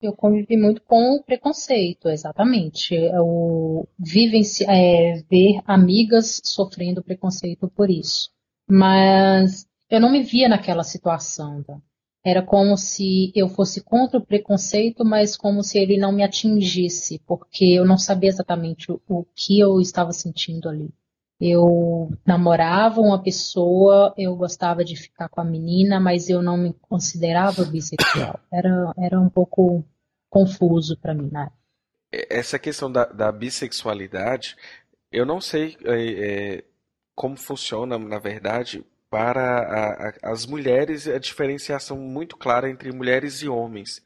eu 0.01 0.13
convivi 0.13 0.55
muito 0.55 0.81
com 0.83 1.15
o 1.15 1.23
preconceito, 1.23 2.07
exatamente. 2.07 2.95
O 3.19 3.85
vivenci 3.97 4.63
é, 4.63 5.21
ver 5.29 5.59
amigas 5.65 6.39
sofrendo 6.45 7.03
preconceito 7.03 7.69
por 7.69 7.89
isso. 7.89 8.31
Mas 8.65 9.67
eu 9.89 9.99
não 9.99 10.09
me 10.09 10.23
via 10.23 10.47
naquela 10.47 10.83
situação, 10.83 11.61
tá? 11.63 11.77
Era 12.23 12.41
como 12.41 12.77
se 12.77 13.31
eu 13.33 13.47
fosse 13.47 13.81
contra 13.81 14.19
o 14.19 14.25
preconceito, 14.25 15.05
mas 15.05 15.37
como 15.37 15.63
se 15.63 15.77
ele 15.79 15.97
não 15.97 16.11
me 16.11 16.23
atingisse, 16.23 17.19
porque 17.25 17.65
eu 17.65 17.85
não 17.85 17.97
sabia 17.97 18.29
exatamente 18.29 18.91
o, 18.91 19.01
o 19.07 19.25
que 19.33 19.59
eu 19.59 19.79
estava 19.79 20.11
sentindo 20.11 20.67
ali. 20.67 20.93
Eu 21.39 22.11
namorava 22.25 22.99
uma 22.99 23.23
pessoa, 23.23 24.13
eu 24.17 24.35
gostava 24.35 24.83
de 24.83 24.97
ficar 24.97 25.29
com 25.29 25.39
a 25.39 25.45
menina, 25.45 25.97
mas 25.97 26.29
eu 26.29 26.41
não 26.41 26.57
me 26.57 26.73
considerava 26.73 27.63
bissexual. 27.63 28.37
Era, 28.51 28.93
era 28.97 29.19
um 29.19 29.29
pouco 29.29 29.85
confuso 30.29 30.97
para 30.97 31.13
mim, 31.13 31.29
né? 31.31 31.49
Essa 32.11 32.59
questão 32.59 32.91
da, 32.91 33.05
da 33.05 33.31
bissexualidade, 33.31 34.57
eu 35.11 35.25
não 35.25 35.39
sei 35.39 35.77
é, 35.85 36.57
é, 36.57 36.63
como 37.15 37.37
funciona, 37.37 37.97
na 37.97 38.19
verdade, 38.19 38.83
para 39.09 39.41
a, 39.41 40.09
a, 40.09 40.31
as 40.31 40.45
mulheres 40.45 41.07
a 41.07 41.17
diferenciação 41.17 41.97
muito 41.97 42.37
clara 42.37 42.69
entre 42.69 42.91
mulheres 42.91 43.41
e 43.41 43.49
homens. 43.49 44.01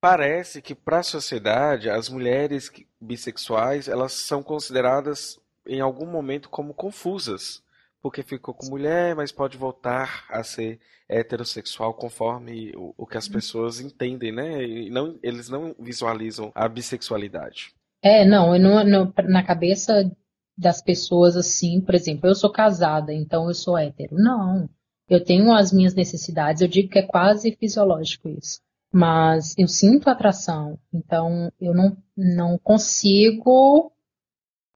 Parece 0.00 0.60
que 0.60 0.74
para 0.74 0.98
a 0.98 1.02
sociedade 1.02 1.88
as 1.88 2.08
mulheres 2.08 2.70
bissexuais 3.00 3.88
elas 3.88 4.12
são 4.12 4.42
consideradas 4.42 5.38
em 5.66 5.80
algum 5.80 6.06
momento 6.06 6.50
como 6.50 6.74
confusas, 6.74 7.62
porque 8.02 8.22
ficou 8.22 8.52
com 8.52 8.66
mulher, 8.66 9.14
mas 9.14 9.32
pode 9.32 9.56
voltar 9.56 10.26
a 10.28 10.42
ser 10.42 10.78
heterossexual 11.08 11.94
conforme 11.94 12.72
o, 12.76 12.94
o 12.98 13.06
que 13.06 13.16
as 13.16 13.28
pessoas 13.28 13.80
entendem, 13.80 14.32
né? 14.32 14.62
E 14.62 14.90
não, 14.90 15.18
eles 15.22 15.48
não 15.48 15.74
visualizam 15.78 16.52
a 16.54 16.68
bissexualidade. 16.68 17.74
É, 18.02 18.24
não, 18.24 18.58
não, 18.58 18.84
não 18.84 19.14
na 19.24 19.42
cabeça 19.42 20.10
das 20.56 20.80
pessoas 20.80 21.36
assim, 21.36 21.80
por 21.80 21.94
exemplo, 21.94 22.28
eu 22.28 22.34
sou 22.34 22.50
casada, 22.50 23.12
então 23.12 23.48
eu 23.48 23.54
sou 23.54 23.76
hétero. 23.76 24.16
Não. 24.16 24.68
Eu 25.08 25.22
tenho 25.22 25.52
as 25.52 25.72
minhas 25.72 25.94
necessidades, 25.94 26.62
eu 26.62 26.68
digo 26.68 26.88
que 26.88 26.98
é 26.98 27.06
quase 27.06 27.54
fisiológico 27.56 28.28
isso. 28.28 28.60
Mas 28.92 29.54
eu 29.58 29.66
sinto 29.66 30.08
atração, 30.08 30.78
então 30.92 31.52
eu 31.60 31.74
não, 31.74 31.96
não 32.16 32.56
consigo 32.56 33.92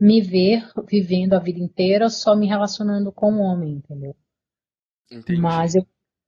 me 0.00 0.20
ver 0.20 0.68
vivendo 0.87 1.35
a 1.35 1.38
vida 1.38 1.61
inteira 1.61 2.08
só 2.11 2.35
me 2.35 2.47
relacionando 2.47 3.12
com 3.12 3.32
o 3.32 3.40
homem, 3.40 3.75
entendeu? 3.75 4.14
Entendi. 5.11 5.40
Mas 5.40 5.75
eu, 5.75 5.87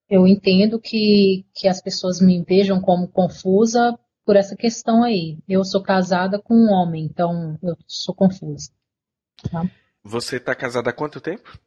eu 0.09 0.26
entendo 0.26 0.80
que, 0.80 1.45
que 1.54 1.69
as 1.69 1.83
pessoas 1.83 2.21
me 2.21 2.42
vejam 2.42 2.80
como 2.80 3.09
confusa 3.09 3.99
por 4.25 4.37
essa 4.37 4.57
questão 4.57 5.02
aí. 5.02 5.38
Eu 5.49 5.64
sou 5.64 5.83
casada 5.83 6.40
com 6.40 6.54
um 6.54 6.71
homem, 6.71 7.04
então 7.04 7.59
eu 7.62 7.76
sou 7.87 8.14
confusa. 8.14 8.71
Tá. 9.50 9.64
Você 10.02 10.37
está 10.37 10.54
casada 10.54 10.90
há 10.90 10.92
quanto 10.92 11.20
tempo? 11.20 11.59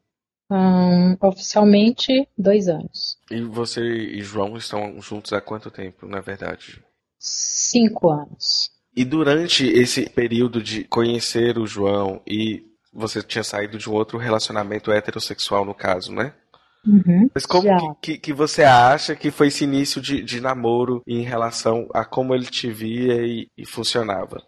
Um, 0.50 1.18
oficialmente, 1.22 2.27
dois 2.38 2.68
anos. 2.68 3.18
E 3.32 3.42
você 3.42 3.82
e 3.82 4.22
João 4.22 4.58
estão 4.58 5.01
juntos 5.01 5.34
há 5.34 5.42
quanto 5.42 5.72
tempo, 5.72 6.08
na 6.08 6.20
verdade? 6.20 6.84
Cinco 7.18 8.10
anos. 8.10 8.72
E 8.96 9.03
durante 9.03 9.65
esse 9.65 10.08
período 10.10 10.62
de 10.62 10.84
conhecer 10.84 11.58
o 11.58 11.65
João 11.65 12.22
e 12.27 12.63
você 12.94 13.24
tinha 13.24 13.44
saído 13.44 13.77
de 13.77 13.89
um 13.89 13.94
outro 13.94 14.18
relacionamento 14.18 14.92
heterossexual, 14.92 15.65
no 15.65 15.74
caso, 15.74 16.13
né? 16.13 16.34
Uhum, 16.86 17.30
Mas 17.34 17.46
como 17.46 17.96
que, 17.96 18.18
que, 18.18 18.34
você 18.34 18.63
acha 18.63 19.15
que 19.15 19.32
foi 19.32 19.48
esse 19.48 19.63
início 19.63 20.01
de, 20.01 20.22
de 20.22 20.42
namoro 20.42 21.01
em 21.08 21.22
relação 21.22 21.88
a 21.94 22.03
como 22.03 22.36
ele 22.36 22.46
te 22.46 22.70
via 22.70 23.25
e, 23.25 23.50
e 23.58 23.65
funcionava? 23.65 24.46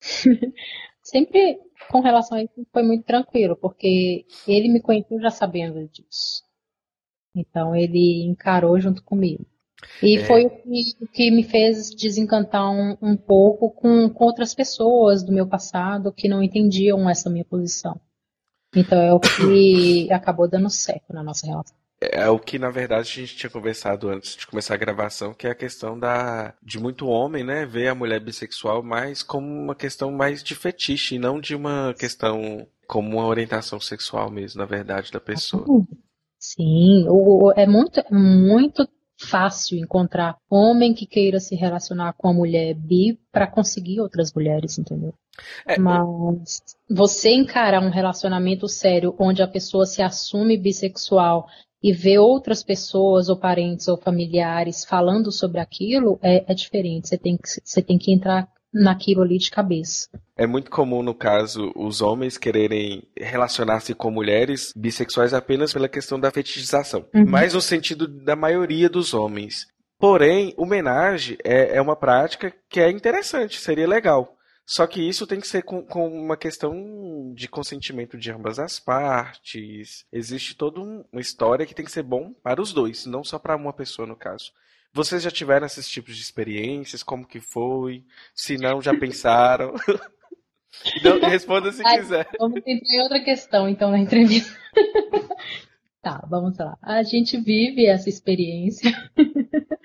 Sempre 1.02 1.58
com 1.90 2.00
relação 2.00 2.38
a 2.38 2.42
isso 2.42 2.66
foi 2.72 2.82
muito 2.82 3.04
tranquilo, 3.04 3.56
porque 3.56 4.24
ele 4.46 4.68
me 4.68 4.80
conheceu 4.80 5.20
já 5.20 5.30
sabendo 5.30 5.88
disso. 5.88 6.42
Então 7.34 7.74
ele 7.74 8.24
encarou 8.24 8.78
junto 8.80 9.02
comigo. 9.02 9.46
E 10.02 10.16
é... 10.16 10.24
foi 10.24 10.46
o 10.46 10.50
que, 10.50 11.06
que, 11.12 11.30
me 11.30 11.44
fez 11.44 11.90
desencantar 11.90 12.70
um, 12.70 12.96
um 13.00 13.16
pouco 13.16 13.70
com, 13.70 14.10
com, 14.10 14.24
outras 14.24 14.54
pessoas 14.54 15.22
do 15.22 15.32
meu 15.32 15.46
passado 15.46 16.12
que 16.12 16.28
não 16.28 16.42
entendiam 16.42 17.08
essa 17.08 17.30
minha 17.30 17.44
posição. 17.44 18.00
Então 18.74 19.00
é 19.00 19.12
o 19.12 19.20
que 19.20 20.10
acabou 20.12 20.48
dando 20.48 20.68
certo 20.68 21.12
na 21.12 21.22
nossa 21.22 21.46
relação. 21.46 21.76
É 22.00 22.28
o 22.28 22.38
que, 22.38 22.58
na 22.58 22.70
verdade, 22.70 23.08
a 23.10 23.20
gente 23.20 23.36
tinha 23.36 23.50
conversado 23.50 24.08
antes 24.08 24.36
de 24.36 24.46
começar 24.46 24.74
a 24.74 24.78
gravação, 24.78 25.34
que 25.34 25.48
é 25.48 25.50
a 25.50 25.54
questão 25.54 25.98
da 25.98 26.54
de 26.62 26.78
muito 26.78 27.08
homem, 27.08 27.42
né, 27.42 27.66
ver 27.66 27.88
a 27.88 27.94
mulher 27.94 28.20
bissexual 28.20 28.82
mais 28.84 29.22
como 29.22 29.46
uma 29.46 29.74
questão 29.74 30.12
mais 30.12 30.42
de 30.42 30.54
fetiche, 30.54 31.16
e 31.16 31.18
não 31.18 31.40
de 31.40 31.56
uma 31.56 31.92
questão 31.98 32.66
como 32.86 33.16
uma 33.16 33.26
orientação 33.26 33.80
sexual 33.80 34.30
mesmo, 34.30 34.60
na 34.60 34.64
verdade, 34.64 35.10
da 35.10 35.20
pessoa. 35.20 35.64
Sim, 36.38 37.04
é 37.56 37.66
muito, 37.66 38.00
muito 38.12 38.88
fácil 39.20 39.76
encontrar 39.76 40.36
homem 40.48 40.94
que 40.94 41.04
queira 41.04 41.40
se 41.40 41.56
relacionar 41.56 42.14
com 42.16 42.28
a 42.28 42.32
mulher 42.32 42.74
bi 42.74 43.18
para 43.32 43.48
conseguir 43.48 44.00
outras 44.00 44.32
mulheres, 44.32 44.78
entendeu? 44.78 45.12
É, 45.66 45.78
Mas 45.78 46.60
você 46.88 47.30
encarar 47.30 47.82
um 47.82 47.90
relacionamento 47.90 48.68
sério 48.68 49.14
onde 49.18 49.42
a 49.42 49.48
pessoa 49.48 49.84
se 49.84 50.00
assume 50.00 50.56
bissexual 50.56 51.48
e 51.82 51.92
vê 51.92 52.18
outras 52.18 52.62
pessoas 52.62 53.28
ou 53.28 53.36
parentes 53.36 53.88
ou 53.88 53.96
familiares 53.96 54.84
falando 54.84 55.30
sobre 55.30 55.60
aquilo 55.60 56.18
é, 56.22 56.44
é 56.50 56.54
diferente. 56.54 57.08
Você 57.08 57.18
tem, 57.18 57.36
que, 57.36 57.48
você 57.64 57.80
tem 57.80 57.98
que 57.98 58.12
entrar 58.12 58.48
naquilo 58.72 59.22
ali 59.22 59.38
de 59.38 59.50
cabeça. 59.50 60.08
É 60.36 60.46
muito 60.46 60.70
comum, 60.70 61.02
no 61.02 61.14
caso, 61.14 61.72
os 61.74 62.02
homens 62.02 62.36
quererem 62.36 63.02
relacionar-se 63.16 63.94
com 63.94 64.10
mulheres 64.10 64.72
bissexuais 64.76 65.32
apenas 65.32 65.72
pela 65.72 65.88
questão 65.88 66.18
da 66.20 66.30
fetichização, 66.30 67.06
uhum. 67.14 67.24
mas 67.26 67.54
no 67.54 67.60
sentido 67.60 68.06
da 68.06 68.36
maioria 68.36 68.88
dos 68.88 69.14
homens. 69.14 69.66
Porém, 69.98 70.54
homenagem 70.56 71.36
é, 71.42 71.76
é 71.76 71.82
uma 71.82 71.96
prática 71.96 72.54
que 72.68 72.80
é 72.80 72.90
interessante, 72.90 73.58
seria 73.58 73.88
legal. 73.88 74.37
Só 74.70 74.86
que 74.86 75.00
isso 75.00 75.26
tem 75.26 75.40
que 75.40 75.48
ser 75.48 75.62
com, 75.62 75.82
com, 75.82 76.06
uma 76.06 76.36
questão 76.36 77.32
de 77.34 77.48
consentimento 77.48 78.18
de 78.18 78.30
ambas 78.30 78.58
as 78.58 78.78
partes. 78.78 80.04
Existe 80.12 80.54
toda 80.54 80.78
um, 80.78 81.02
uma 81.10 81.22
história 81.22 81.64
que 81.64 81.74
tem 81.74 81.86
que 81.86 81.90
ser 81.90 82.02
bom 82.02 82.34
para 82.34 82.60
os 82.60 82.70
dois, 82.70 83.06
não 83.06 83.24
só 83.24 83.38
para 83.38 83.56
uma 83.56 83.72
pessoa 83.72 84.06
no 84.06 84.14
caso. 84.14 84.52
Vocês 84.92 85.22
já 85.22 85.30
tiveram 85.30 85.64
esses 85.64 85.88
tipos 85.88 86.14
de 86.14 86.20
experiências? 86.20 87.02
Como 87.02 87.26
que 87.26 87.40
foi? 87.40 88.04
Se 88.34 88.58
não, 88.58 88.82
já 88.82 88.92
pensaram? 88.92 89.72
não, 91.02 91.18
responda 91.18 91.72
se 91.72 91.82
Ai, 91.86 92.00
quiser. 92.00 92.28
Vamos 92.38 92.58
entrar 92.58 92.94
em 92.94 93.00
outra 93.00 93.24
questão, 93.24 93.70
então, 93.70 93.90
na 93.90 93.98
entrevista. 93.98 94.54
tá, 96.02 96.22
vamos 96.28 96.58
lá. 96.58 96.76
A 96.82 97.02
gente 97.02 97.38
vive 97.40 97.86
essa 97.86 98.10
experiência 98.10 98.92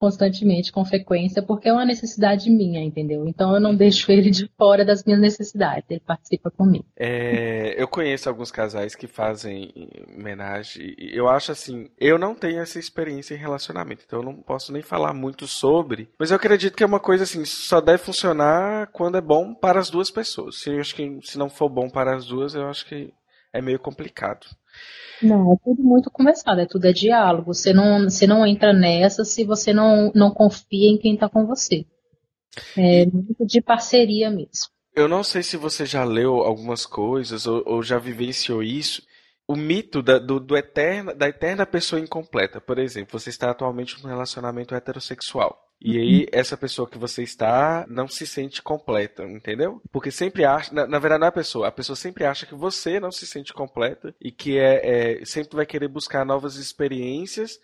constantemente, 0.00 0.72
com 0.72 0.82
frequência, 0.82 1.42
porque 1.42 1.68
é 1.68 1.72
uma 1.72 1.84
necessidade 1.84 2.50
minha, 2.50 2.82
entendeu? 2.82 3.28
Então 3.28 3.54
eu 3.54 3.60
não 3.60 3.74
deixo 3.76 4.10
ele 4.10 4.30
de 4.30 4.50
fora 4.56 4.82
das 4.82 5.04
minhas 5.04 5.20
necessidades, 5.20 5.84
ele 5.90 6.00
participa 6.00 6.50
comigo. 6.50 6.86
É, 6.96 7.74
eu 7.80 7.86
conheço 7.86 8.26
alguns 8.26 8.50
casais 8.50 8.94
que 8.94 9.06
fazem 9.06 9.70
homenagem, 10.16 10.94
eu 10.98 11.28
acho 11.28 11.52
assim, 11.52 11.90
eu 11.98 12.18
não 12.18 12.34
tenho 12.34 12.60
essa 12.60 12.78
experiência 12.78 13.34
em 13.34 13.38
relacionamento, 13.38 14.02
então 14.06 14.20
eu 14.20 14.24
não 14.24 14.36
posso 14.36 14.72
nem 14.72 14.80
falar 14.80 15.12
muito 15.12 15.46
sobre, 15.46 16.08
mas 16.18 16.30
eu 16.30 16.36
acredito 16.36 16.74
que 16.74 16.82
é 16.82 16.86
uma 16.86 17.00
coisa 17.00 17.24
assim, 17.24 17.44
só 17.44 17.78
deve 17.78 17.98
funcionar 17.98 18.86
quando 18.92 19.18
é 19.18 19.20
bom 19.20 19.52
para 19.52 19.78
as 19.78 19.90
duas 19.90 20.10
pessoas. 20.10 20.60
Se 20.60 20.70
eu 20.70 20.80
acho 20.80 20.94
que 20.94 21.18
se 21.22 21.36
não 21.36 21.50
for 21.50 21.68
bom 21.68 21.90
para 21.90 22.16
as 22.16 22.26
duas, 22.26 22.54
eu 22.54 22.66
acho 22.66 22.86
que 22.86 23.12
é 23.52 23.60
meio 23.60 23.78
complicado. 23.78 24.46
Não, 25.22 25.52
é 25.52 25.56
tudo 25.62 25.82
muito 25.82 26.10
conversado, 26.10 26.60
é 26.60 26.66
tudo 26.66 26.86
é 26.86 26.92
diálogo. 26.92 27.52
Você 27.52 27.72
não, 27.72 28.04
você 28.04 28.26
não 28.26 28.46
entra 28.46 28.72
nessa 28.72 29.24
se 29.24 29.44
você 29.44 29.72
não, 29.72 30.10
não 30.14 30.30
confia 30.30 30.90
em 30.90 30.98
quem 30.98 31.14
está 31.14 31.28
com 31.28 31.46
você. 31.46 31.84
É 32.76 33.06
muito 33.06 33.46
de 33.46 33.60
parceria 33.60 34.30
mesmo. 34.30 34.70
Eu 34.94 35.06
não 35.06 35.22
sei 35.22 35.42
se 35.42 35.56
você 35.56 35.86
já 35.86 36.04
leu 36.04 36.40
algumas 36.40 36.84
coisas 36.84 37.46
ou, 37.46 37.62
ou 37.66 37.82
já 37.82 37.98
vivenciou 37.98 38.62
isso. 38.62 39.02
O 39.46 39.56
mito 39.56 40.02
da, 40.02 40.18
do, 40.18 40.40
do 40.40 40.56
eterna, 40.56 41.14
da 41.14 41.28
eterna 41.28 41.66
pessoa 41.66 42.00
incompleta. 42.00 42.60
Por 42.60 42.78
exemplo, 42.78 43.18
você 43.18 43.30
está 43.30 43.50
atualmente 43.50 44.02
num 44.02 44.08
relacionamento 44.08 44.74
heterossexual. 44.74 45.69
E 45.82 45.98
aí, 45.98 46.26
essa 46.30 46.58
pessoa 46.58 46.88
que 46.88 46.98
você 46.98 47.22
está 47.22 47.86
não 47.88 48.06
se 48.06 48.26
sente 48.26 48.60
completa, 48.60 49.24
entendeu? 49.24 49.80
Porque 49.90 50.10
sempre 50.10 50.44
acha. 50.44 50.74
Na, 50.74 50.86
na, 50.86 50.98
verdade, 50.98 51.20
não 51.20 51.26
é 51.26 51.30
a 51.30 51.32
pessoa. 51.32 51.68
A 51.68 51.72
pessoa 51.72 51.96
sempre 51.96 52.26
acha 52.26 52.44
que 52.44 52.54
você 52.54 53.00
não 53.00 53.10
se 53.10 53.26
sente 53.26 53.54
completa 53.54 54.14
e 54.20 54.30
que 54.30 54.58
é, 54.58 55.20
é 55.20 55.24
sempre 55.24 55.56
vai 55.56 55.64
querer 55.64 55.88
buscar 55.88 56.26
novas 56.26 56.56
experiências, 56.56 57.58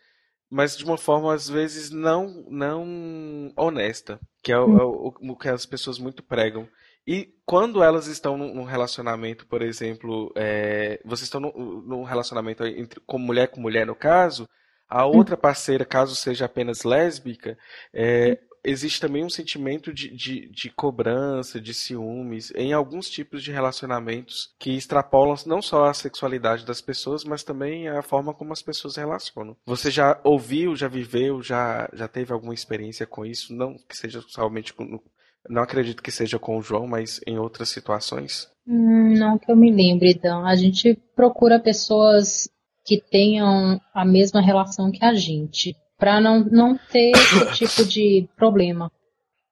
mas 0.49 0.79
de 0.79 0.85
uma 0.85 0.97
forma, 0.97 1.35
às 1.35 1.47
vezes, 1.47 1.91
não, 1.91 2.47
não 2.49 3.53
honesta. 3.55 4.19
Que 4.43 4.51
é 4.51 4.59
o, 4.59 4.79
é 4.79 4.85
o, 4.85 5.15
o 5.33 5.37
que 5.37 5.51
as 5.51 5.67
pessoas 5.67 5.99
muito 5.99 6.23
pregam. 6.23 6.67
E 7.07 7.35
quando 7.45 7.83
elas 7.83 8.07
estão 8.07 8.39
num 8.39 8.65
relacionamento, 8.65 9.47
por 9.47 9.61
exemplo, 9.61 10.33
é, 10.35 11.01
vocês 11.05 11.27
estão 11.27 11.41
num, 11.41 11.83
num 11.83 12.03
relacionamento 12.03 12.65
entre, 12.65 12.99
com 13.07 13.19
mulher 13.19 13.49
com 13.49 13.61
mulher, 13.61 13.87
no 13.87 13.95
caso 13.95 14.49
a 14.89 15.05
outra 15.05 15.37
parceira, 15.37 15.85
caso 15.85 16.15
seja 16.15 16.45
apenas 16.45 16.85
lésbica, 16.85 17.59
é, 17.93 18.39
existe 18.67 19.01
também 19.01 19.25
um 19.25 19.31
sentimento 19.31 19.93
de, 19.93 20.11
de, 20.11 20.49
de, 20.49 20.71
cobrança, 20.71 21.61
de 21.61 21.73
ciúmes, 21.73 22.53
em 22.55 22.73
alguns 22.73 23.09
tipos 23.09 23.43
de 23.43 23.53
relacionamentos 23.53 24.55
que 24.59 24.77
extrapolam 24.77 25.37
não 25.47 25.63
só 25.63 25.87
a 25.87 25.95
sexualidade 25.95 26.67
das 26.67 26.81
pessoas, 26.81 27.25
mas 27.25 27.45
também 27.45 27.89
a 27.89 28.03
forma 28.03 28.35
como 28.35 28.53
as 28.53 28.63
pessoas 28.63 28.95
se 28.95 29.01
relacionam. 29.01 29.57
Você 29.65 29.91
já 29.91 30.21
ouviu, 30.25 30.75
já 30.75 30.89
viveu, 30.89 31.41
já, 31.43 31.89
já 31.93 32.09
teve 32.09 32.33
alguma 32.33 32.55
experiência 32.55 33.07
com 33.07 33.25
isso? 33.25 33.55
Não 33.55 33.77
que 33.89 33.97
seja 33.97 34.21
somente 34.27 34.75
com. 34.75 35.01
Não 35.49 35.63
acredito 35.63 36.03
que 36.03 36.11
seja 36.11 36.41
com 36.41 36.59
o 36.59 36.63
João, 36.63 36.89
mas 36.89 37.21
em 37.25 37.39
outras 37.39 37.69
situações? 37.69 38.51
Hum, 38.67 39.15
não 39.17 39.39
que 39.39 39.51
eu 39.51 39.55
me 39.55 39.71
lembre, 39.71 40.11
então. 40.11 40.45
A 40.45 40.57
gente 40.57 40.99
procura 41.15 41.61
pessoas 41.61 42.49
que 42.87 43.01
tenham 43.01 43.81
a 43.93 44.05
mesma 44.05 44.41
relação 44.41 44.93
que 44.93 45.05
a 45.05 45.13
gente, 45.13 45.77
para 45.99 46.21
não, 46.21 46.45
não 46.45 46.79
ter 46.79 47.11
esse 47.51 47.67
tipo 47.67 47.85
de 47.85 48.29
problema. 48.37 48.91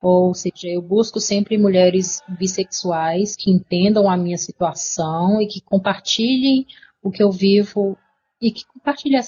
Ou 0.00 0.34
seja, 0.34 0.68
eu 0.68 0.80
busco 0.80 1.18
sempre 1.18 1.58
mulheres 1.58 2.22
bissexuais 2.28 3.34
que 3.34 3.50
entendam 3.50 4.08
a 4.08 4.16
minha 4.16 4.36
situação 4.36 5.40
e 5.40 5.46
que 5.46 5.60
compartilhem 5.60 6.66
o 7.02 7.10
que 7.10 7.22
eu 7.22 7.32
vivo 7.32 7.98
e 8.40 8.52
que 8.52 8.64
compartilhem 8.66 9.20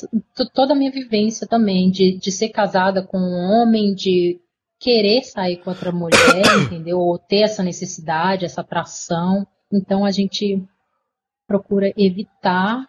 toda 0.52 0.74
a 0.74 0.76
minha 0.76 0.90
vivência 0.90 1.46
também, 1.46 1.90
de, 1.90 2.18
de 2.18 2.30
ser 2.30 2.50
casada 2.50 3.02
com 3.02 3.18
um 3.18 3.34
homem, 3.34 3.94
de 3.94 4.38
querer 4.78 5.22
sair 5.22 5.56
com 5.56 5.70
outra 5.70 5.90
mulher, 5.90 6.44
entendeu? 6.66 6.98
Ou 6.98 7.18
ter 7.18 7.40
essa 7.40 7.62
necessidade, 7.62 8.44
essa 8.44 8.60
atração. 8.60 9.46
Então 9.72 10.04
a 10.04 10.10
gente 10.10 10.62
procura 11.46 11.92
evitar 11.96 12.86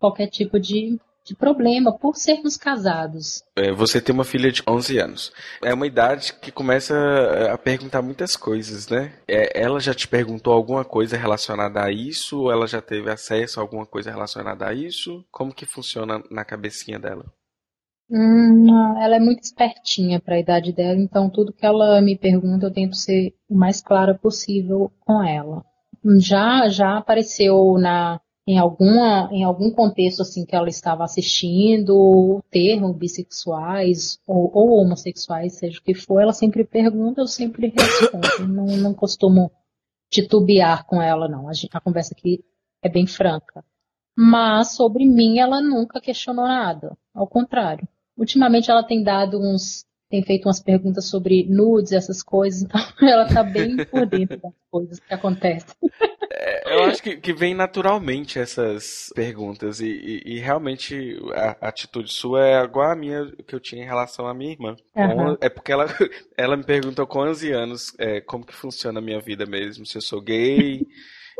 qualquer 0.00 0.28
tipo 0.28 0.58
de, 0.58 0.98
de 1.24 1.36
problema 1.36 1.96
por 1.96 2.16
sermos 2.16 2.56
casados. 2.56 3.42
É, 3.56 3.70
você 3.70 4.00
tem 4.00 4.14
uma 4.14 4.24
filha 4.24 4.50
de 4.50 4.62
11 4.66 4.98
anos. 4.98 5.32
É 5.62 5.72
uma 5.72 5.86
idade 5.86 6.32
que 6.34 6.50
começa 6.50 6.94
a 7.52 7.58
perguntar 7.58 8.02
muitas 8.02 8.36
coisas, 8.36 8.88
né? 8.88 9.12
É, 9.28 9.62
ela 9.62 9.78
já 9.78 9.94
te 9.94 10.08
perguntou 10.08 10.52
alguma 10.52 10.84
coisa 10.84 11.16
relacionada 11.16 11.84
a 11.84 11.92
isso? 11.92 12.40
Ou 12.40 12.50
ela 12.52 12.66
já 12.66 12.80
teve 12.80 13.10
acesso 13.10 13.60
a 13.60 13.62
alguma 13.62 13.86
coisa 13.86 14.10
relacionada 14.10 14.66
a 14.66 14.74
isso? 14.74 15.24
Como 15.30 15.54
que 15.54 15.66
funciona 15.66 16.22
na 16.30 16.44
cabecinha 16.44 16.98
dela? 16.98 17.24
Hum, 18.12 18.66
ela 19.00 19.14
é 19.16 19.20
muito 19.20 19.44
espertinha 19.44 20.18
para 20.18 20.34
a 20.34 20.40
idade 20.40 20.72
dela, 20.72 20.98
então 20.98 21.30
tudo 21.30 21.52
que 21.52 21.64
ela 21.64 22.00
me 22.00 22.18
pergunta 22.18 22.66
eu 22.66 22.72
tento 22.72 22.96
ser 22.96 23.32
o 23.48 23.54
mais 23.54 23.80
clara 23.80 24.18
possível 24.18 24.90
com 25.06 25.22
ela. 25.22 25.64
Já 26.18 26.68
já 26.68 26.98
apareceu 26.98 27.76
na 27.78 28.20
em 28.50 28.58
alguma 28.58 29.28
em 29.30 29.44
algum 29.44 29.70
contexto 29.70 30.22
assim 30.22 30.44
que 30.44 30.56
ela 30.56 30.68
estava 30.68 31.04
assistindo 31.04 31.96
o 31.96 32.42
termo 32.50 32.92
bissexuais 32.92 34.18
ou, 34.26 34.50
ou, 34.52 34.82
homossexuais 34.82 35.54
seja 35.54 35.78
o 35.78 35.82
que 35.82 35.94
for 35.94 36.20
ela 36.20 36.32
sempre 36.32 36.64
pergunta 36.64 37.20
eu 37.20 37.28
sempre 37.28 37.68
respondo. 37.68 38.48
Não, 38.48 38.66
não 38.76 38.92
costumo 38.92 39.52
titubear 40.10 40.84
com 40.84 41.00
ela 41.00 41.28
não. 41.28 41.48
A, 41.48 41.52
gente, 41.52 41.70
a 41.72 41.80
conversa 41.80 42.12
aqui 42.12 42.44
é 42.82 42.88
bem 42.88 43.06
franca. 43.06 43.64
Mas 44.16 44.74
sobre 44.74 45.06
mim 45.06 45.38
ela 45.38 45.60
nunca 45.60 46.00
questionou 46.00 46.46
nada. 46.46 46.98
Ao 47.14 47.28
contrário. 47.28 47.86
Ultimamente 48.16 48.68
ela 48.68 48.82
tem 48.82 49.04
dado 49.04 49.38
uns 49.40 49.86
tem 50.10 50.24
feito 50.24 50.46
umas 50.46 50.58
perguntas 50.58 51.04
sobre 51.04 51.46
nudes, 51.48 51.92
essas 51.92 52.20
coisas, 52.20 52.62
então 52.62 52.80
ela 53.08 53.28
tá 53.32 53.44
bem 53.44 53.76
por 53.86 54.04
dentro 54.06 54.40
das 54.40 54.52
coisas 54.68 54.98
que 54.98 55.14
acontecem. 55.14 55.76
É, 56.80 56.84
eu 56.84 56.90
acho 56.90 57.02
que, 57.02 57.16
que 57.16 57.32
vem 57.32 57.54
naturalmente 57.54 58.38
essas 58.38 59.10
perguntas, 59.14 59.80
e, 59.80 59.86
e, 59.86 60.34
e 60.36 60.38
realmente 60.38 61.18
a, 61.34 61.56
a, 61.60 61.68
atitude 61.68 62.12
sua 62.12 62.46
é 62.46 62.64
igual 62.64 62.90
a 62.90 62.96
minha 62.96 63.30
que 63.46 63.54
eu 63.54 63.60
tinha 63.60 63.82
em 63.82 63.86
relação 63.86 64.26
à 64.26 64.34
minha 64.34 64.52
irmã. 64.52 64.76
Uhum. 64.94 65.36
É 65.40 65.48
porque 65.48 65.72
ela, 65.72 65.86
ela 66.36 66.56
me 66.56 66.64
perguntou 66.64 67.06
com 67.06 67.20
11 67.20 67.52
anos 67.52 67.94
é, 67.98 68.20
como 68.20 68.44
que 68.44 68.54
funciona 68.54 68.98
a 68.98 69.02
minha 69.02 69.20
vida 69.20 69.46
mesmo, 69.46 69.86
se 69.86 69.96
eu 69.96 70.02
sou 70.02 70.20
gay. 70.20 70.86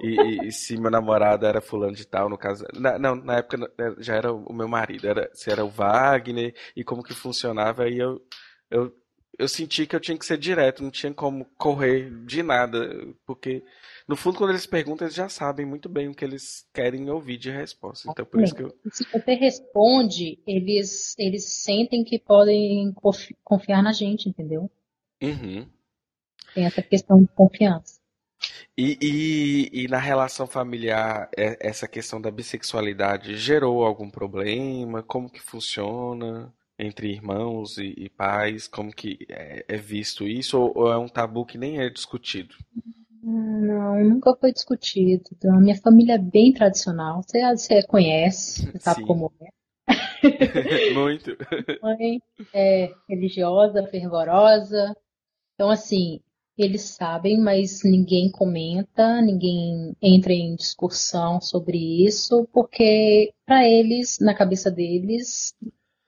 E, 0.02 0.46
e, 0.46 0.52
se 0.52 0.78
meu 0.78 0.90
namorado 0.90 1.44
era 1.44 1.60
fulano 1.60 1.94
de 1.94 2.06
tal, 2.06 2.30
no 2.30 2.38
caso. 2.38 2.64
Na, 2.72 2.98
não, 2.98 3.14
na 3.14 3.36
época 3.36 3.70
já 3.98 4.16
era 4.16 4.32
o 4.32 4.52
meu 4.52 4.66
marido, 4.66 5.06
era, 5.06 5.30
se 5.34 5.50
era 5.50 5.62
o 5.62 5.68
Wagner, 5.68 6.54
e 6.74 6.82
como 6.82 7.02
que 7.02 7.12
funcionava, 7.12 7.84
aí 7.84 7.98
eu, 7.98 8.18
eu, 8.70 8.94
eu 9.38 9.48
senti 9.48 9.86
que 9.86 9.94
eu 9.94 10.00
tinha 10.00 10.18
que 10.18 10.24
ser 10.24 10.38
direto, 10.38 10.82
não 10.82 10.90
tinha 10.90 11.12
como 11.12 11.44
correr 11.56 12.10
de 12.24 12.42
nada, 12.42 12.90
porque 13.26 13.62
no 14.10 14.16
fundo 14.16 14.38
quando 14.38 14.50
eles 14.50 14.66
perguntam, 14.66 15.06
eles 15.06 15.14
já 15.14 15.28
sabem 15.28 15.64
muito 15.64 15.88
bem 15.88 16.08
o 16.08 16.14
que 16.14 16.24
eles 16.24 16.66
querem 16.74 17.08
ouvir 17.08 17.38
de 17.38 17.48
resposta. 17.48 18.10
Então 18.10 18.26
por 18.26 18.42
isso 18.42 18.52
que 18.52 18.64
eu... 18.64 18.76
Se 18.90 19.04
você 19.04 19.34
responde, 19.34 20.42
eles, 20.44 21.14
eles 21.16 21.44
sentem 21.44 22.02
que 22.02 22.18
podem 22.18 22.92
confiar 23.44 23.84
na 23.84 23.92
gente, 23.92 24.28
entendeu? 24.28 24.68
Uhum. 25.22 25.64
Tem 26.52 26.64
essa 26.64 26.82
questão 26.82 27.22
de 27.22 27.28
confiança. 27.28 28.00
E, 28.76 28.98
e, 29.00 29.84
e, 29.84 29.86
na 29.86 29.98
relação 29.98 30.44
familiar, 30.44 31.30
é, 31.36 31.56
essa 31.60 31.86
questão 31.86 32.20
da 32.20 32.32
bissexualidade 32.32 33.36
gerou 33.36 33.84
algum 33.84 34.10
problema? 34.10 35.04
Como 35.04 35.30
que 35.30 35.40
funciona? 35.40 36.52
entre 36.82 37.12
irmãos 37.12 37.76
e, 37.76 37.92
e 37.94 38.08
pais? 38.08 38.66
Como 38.66 38.90
que 38.90 39.18
é, 39.28 39.66
é 39.68 39.76
visto 39.76 40.26
isso? 40.26 40.58
Ou, 40.58 40.72
ou, 40.74 40.90
é 40.90 40.96
um 40.96 41.08
tabu 41.08 41.44
que 41.44 41.58
nem 41.58 41.78
é 41.78 41.90
discutido? 41.90 42.54
Não, 43.22 44.02
nunca 44.04 44.34
foi 44.34 44.52
discutido. 44.52 45.24
Então, 45.32 45.54
a 45.54 45.60
minha 45.60 45.76
família 45.76 46.14
é 46.14 46.18
bem 46.18 46.52
tradicional. 46.52 47.22
Você, 47.22 47.40
você 47.56 47.82
conhece, 47.86 48.70
você 48.70 48.78
sabe 48.78 49.00
Sim. 49.00 49.06
como 49.06 49.32
é. 49.40 49.50
Muito. 50.94 51.36
Mãe 51.82 52.20
é 52.52 52.92
religiosa, 53.08 53.86
fervorosa. 53.86 54.94
Então, 55.54 55.70
assim, 55.70 56.20
eles 56.56 56.82
sabem, 56.82 57.38
mas 57.38 57.82
ninguém 57.84 58.30
comenta, 58.30 59.20
ninguém 59.20 59.96
entra 60.00 60.32
em 60.32 60.54
discussão 60.54 61.40
sobre 61.40 61.78
isso, 62.04 62.46
porque 62.52 63.32
para 63.46 63.66
eles, 63.68 64.18
na 64.20 64.34
cabeça 64.34 64.70
deles, 64.70 65.54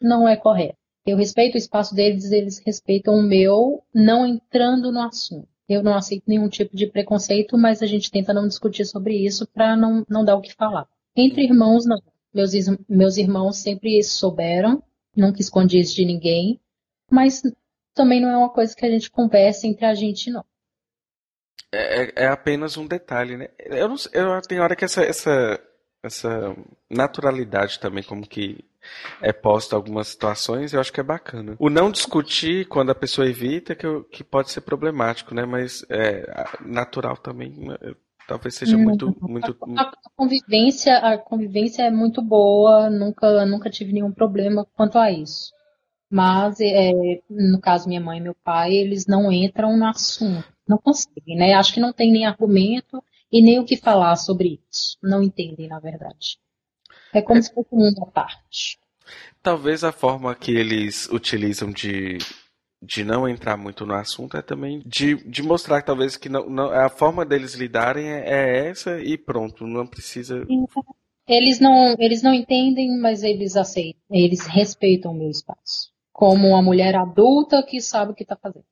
não 0.01 0.29
é 0.29 0.37
correto. 0.37 0.77
Eu 1.05 1.17
respeito 1.17 1.55
o 1.55 1.59
espaço 1.59 1.95
deles, 1.95 2.31
eles 2.31 2.63
respeitam 2.65 3.15
o 3.15 3.23
meu, 3.23 3.83
não 3.93 4.27
entrando 4.27 4.93
no 4.93 5.01
assunto. 5.01 5.49
Eu 5.69 5.83
não 5.83 5.95
aceito 5.95 6.25
nenhum 6.27 6.49
tipo 6.49 6.77
de 6.77 6.87
preconceito, 6.87 7.57
mas 7.57 7.83
a 7.83 7.87
gente 7.87 8.11
tenta 8.11 8.35
não 8.35 8.49
discutir 8.49 8.85
sobre 8.85 9.17
isso 9.17 9.47
para 9.47 9.77
não, 9.77 10.05
não 10.09 10.25
dar 10.25 10.37
o 10.37 10.41
que 10.41 10.55
falar. 10.55 10.87
Entre 11.17 11.43
irmãos, 11.45 11.85
não. 11.87 12.01
Meus, 12.35 12.53
meus 12.89 13.17
irmãos 13.19 13.59
sempre 13.59 14.03
souberam, 14.03 14.83
nunca 15.15 15.41
escondi 15.41 15.79
isso 15.79 15.95
de 15.95 16.05
ninguém, 16.05 16.59
mas 17.11 17.43
também 17.95 18.23
não 18.23 18.31
é 18.31 18.37
uma 18.37 18.49
coisa 18.49 18.75
que 18.75 18.87
a 18.87 18.91
gente 18.91 19.11
conversa 19.11 19.67
entre 19.67 19.85
a 19.85 19.95
gente, 19.95 20.31
não. 20.31 20.43
É, 21.71 22.03
é, 22.03 22.13
é 22.25 22.27
apenas 22.27 22.77
um 22.77 22.87
detalhe, 22.87 23.37
né? 23.37 23.49
Eu, 23.59 23.89
não, 23.89 23.97
eu 24.13 24.41
tenho 24.43 24.63
hora 24.63 24.75
que 24.75 24.85
essa, 24.85 25.03
essa, 25.03 25.61
essa 26.03 26.57
naturalidade 26.91 27.79
também, 27.79 28.03
como 28.03 28.27
que 28.27 28.65
é 29.21 29.33
posto 29.33 29.75
algumas 29.75 30.09
situações, 30.09 30.73
eu 30.73 30.81
acho 30.81 30.93
que 30.93 31.01
é 31.01 31.05
bacana. 31.05 31.57
O 31.59 31.71
não 31.71 31.91
discutir 31.91 32.67
quando 32.67 32.91
a 32.91 32.95
pessoa 32.95 33.29
evita, 33.29 33.75
que, 33.75 33.87
eu, 33.87 34.05
que 34.05 34.25
pode 34.25 34.51
ser 34.51 34.61
problemático, 34.63 35.35
né? 35.35 35.45
Mas 35.45 35.85
é 35.89 36.25
natural 36.65 37.17
também, 37.17 37.51
né? 37.51 37.77
talvez 38.27 38.55
seja 38.55 38.77
hum, 38.77 38.85
muito, 38.85 39.17
muito. 39.21 39.57
A, 39.77 39.83
a, 39.83 40.11
convivência, 40.17 40.97
a 40.97 41.19
convivência 41.19 41.83
é 41.83 41.91
muito 41.91 42.23
boa, 42.23 42.89
nunca, 42.89 43.45
nunca 43.45 43.71
tive 43.71 43.93
nenhum 43.93 44.13
problema 44.13 44.67
quanto 44.75 44.99
a 44.99 45.11
isso. 45.11 45.53
Mas, 46.11 46.61
é, 46.61 46.93
no 47.31 47.59
caso, 47.61 47.89
minha 47.89 48.01
mãe 48.01 48.19
e 48.19 48.23
meu 48.23 48.35
pai, 48.45 48.75
eles 48.75 49.07
não 49.07 49.33
entram 49.33 49.77
no 49.77 49.87
assunto. 49.87 50.45
Não 50.69 50.77
conseguem, 50.77 51.37
né? 51.37 51.55
Acho 51.55 51.73
que 51.75 51.81
não 51.81 51.93
tem 51.93 52.13
nem 52.13 52.27
argumento 52.27 53.03
e 53.31 53.43
nem 53.43 53.59
o 53.59 53.65
que 53.65 53.77
falar 53.77 54.17
sobre 54.17 54.61
isso. 54.71 54.99
Não 55.03 55.23
entendem, 55.23 55.69
na 55.69 55.81
verdade. 55.81 56.39
É 57.13 57.23
como 57.23 57.39
é, 57.39 57.43
se 57.43 57.53
fosse 57.53 57.69
um 57.73 57.79
mundo 57.79 58.03
à 58.03 58.07
parte. 58.07 58.79
Talvez 59.43 59.85
a 59.85 59.93
forma 59.93 60.35
que 60.35 60.53
eles 60.53 61.09
utilizam 61.11 61.71
de, 61.71 62.19
de 62.83 63.05
não 63.05 63.29
entrar 63.29 63.57
muito 63.57 63.85
no 63.85 63.95
assunto 63.95 64.37
é 64.37 64.43
também 64.43 64.83
de, 64.85 65.17
de 65.29 65.43
mostrar 65.43 65.81
que 65.81 65.87
talvez 65.87 66.17
que 66.17 66.29
não, 66.29 66.49
não, 66.49 66.71
a 66.71 66.89
forma 66.89 67.25
deles 67.25 67.55
lidarem 67.55 68.09
é, 68.09 68.25
é 68.27 68.69
essa 68.69 69.01
e 69.01 69.17
pronto, 69.17 69.67
não 69.67 69.87
precisa. 69.87 70.45
Eles 71.29 71.61
não, 71.61 71.95
eles 71.99 72.23
não 72.23 72.35
entendem, 72.35 72.99
mas 72.99 73.23
eles 73.23 73.57
aceitam, 73.57 74.03
eles 74.11 74.47
respeitam 74.47 75.13
o 75.13 75.15
meu 75.15 75.31
espaço. 75.31 75.93
Como 76.13 76.49
uma 76.49 76.63
mulher 76.63 76.95
adulta 76.95 77.63
que 77.63 77.81
sabe 77.81 78.13
o 78.13 78.15
que 78.15 78.23
está 78.25 78.37
fazendo. 78.37 78.65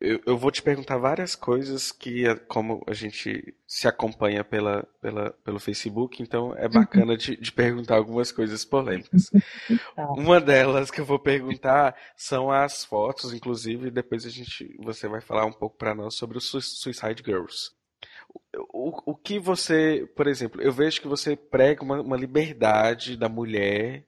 Eu, 0.00 0.20
eu, 0.26 0.38
vou 0.38 0.52
te 0.52 0.62
perguntar 0.62 0.96
várias 0.96 1.34
coisas 1.34 1.90
que, 1.90 2.32
como 2.46 2.84
a 2.86 2.94
gente 2.94 3.52
se 3.66 3.88
acompanha 3.88 4.44
pela, 4.44 4.84
pela, 5.00 5.32
pelo 5.44 5.58
Facebook, 5.58 6.22
então 6.22 6.54
é 6.56 6.68
bacana 6.68 7.16
de, 7.16 7.36
de 7.36 7.50
perguntar 7.50 7.96
algumas 7.96 8.30
coisas 8.30 8.64
polêmicas. 8.64 9.30
Tá. 9.94 10.06
Uma 10.12 10.40
delas 10.40 10.90
que 10.90 11.00
eu 11.00 11.04
vou 11.04 11.18
perguntar 11.18 11.96
são 12.16 12.50
as 12.50 12.84
fotos, 12.84 13.32
inclusive, 13.32 13.90
depois 13.90 14.24
a 14.24 14.30
gente, 14.30 14.76
você 14.78 15.08
vai 15.08 15.20
falar 15.20 15.44
um 15.44 15.52
pouco 15.52 15.76
para 15.76 15.94
nós 15.94 16.14
sobre 16.14 16.38
os 16.38 16.48
Suicide 16.48 17.22
Girls. 17.24 17.72
O, 18.72 19.12
o, 19.12 19.16
que 19.16 19.38
você, 19.38 20.08
por 20.14 20.26
exemplo, 20.26 20.60
eu 20.60 20.72
vejo 20.72 21.00
que 21.00 21.08
você 21.08 21.36
prega 21.36 21.82
uma, 21.82 22.00
uma 22.00 22.16
liberdade 22.16 23.16
da 23.16 23.28
mulher 23.28 24.07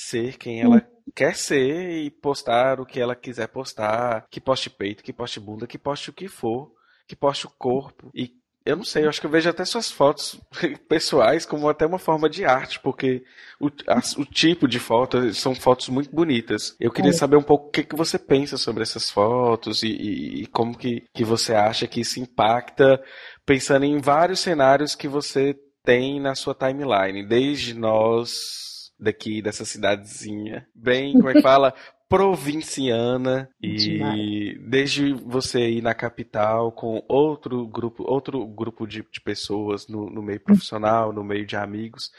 ser 0.00 0.38
quem 0.38 0.60
ela 0.62 0.86
quer 1.14 1.34
ser 1.36 2.04
e 2.04 2.10
postar 2.10 2.80
o 2.80 2.86
que 2.86 3.00
ela 3.00 3.14
quiser 3.14 3.48
postar, 3.48 4.26
que 4.30 4.40
poste 4.40 4.70
peito, 4.70 5.02
que 5.02 5.12
poste 5.12 5.38
bunda, 5.38 5.66
que 5.66 5.78
poste 5.78 6.10
o 6.10 6.12
que 6.12 6.28
for, 6.28 6.72
que 7.06 7.14
poste 7.14 7.46
o 7.46 7.50
corpo. 7.50 8.10
E 8.14 8.34
eu 8.64 8.76
não 8.76 8.84
sei, 8.84 9.04
eu 9.04 9.08
acho 9.08 9.20
que 9.20 9.26
eu 9.26 9.30
vejo 9.30 9.48
até 9.48 9.64
suas 9.64 9.90
fotos 9.90 10.40
pessoais 10.88 11.44
como 11.44 11.68
até 11.68 11.84
uma 11.84 11.98
forma 11.98 12.30
de 12.30 12.44
arte, 12.44 12.80
porque 12.80 13.24
o, 13.58 13.68
a, 13.86 14.00
o 14.18 14.24
tipo 14.24 14.66
de 14.66 14.78
foto 14.78 15.32
são 15.34 15.54
fotos 15.54 15.88
muito 15.88 16.10
bonitas. 16.14 16.76
Eu 16.80 16.90
queria 16.90 17.10
é. 17.10 17.14
saber 17.14 17.36
um 17.36 17.42
pouco 17.42 17.68
o 17.68 17.70
que, 17.70 17.84
que 17.84 17.96
você 17.96 18.18
pensa 18.18 18.56
sobre 18.56 18.82
essas 18.82 19.10
fotos 19.10 19.82
e, 19.82 19.88
e, 19.88 20.42
e 20.42 20.46
como 20.46 20.76
que, 20.76 21.04
que 21.12 21.24
você 21.24 21.54
acha 21.54 21.86
que 21.86 22.00
isso 22.00 22.20
impacta, 22.20 23.02
pensando 23.44 23.84
em 23.84 23.98
vários 23.98 24.40
cenários 24.40 24.94
que 24.94 25.08
você 25.08 25.58
tem 25.82 26.20
na 26.20 26.34
sua 26.34 26.54
timeline, 26.54 27.26
desde 27.26 27.74
nós 27.74 28.70
daqui 29.00 29.40
dessa 29.40 29.64
cidadezinha, 29.64 30.66
bem, 30.74 31.14
como 31.14 31.30
é 31.30 31.34
que 31.34 31.42
fala? 31.42 31.74
provinciana. 32.10 33.48
E 33.62 34.58
desde 34.68 35.14
você 35.14 35.60
ir 35.70 35.80
na 35.80 35.94
capital 35.94 36.72
com 36.72 37.00
outro 37.08 37.64
grupo 37.68 38.02
outro 38.04 38.44
grupo 38.48 38.84
de, 38.84 39.06
de 39.12 39.20
pessoas 39.20 39.86
no, 39.86 40.10
no, 40.10 40.20
meio 40.20 40.40
profissional 40.40 41.12
no 41.12 41.22
meio 41.22 41.46
de 41.46 41.54
amigos 41.54 42.10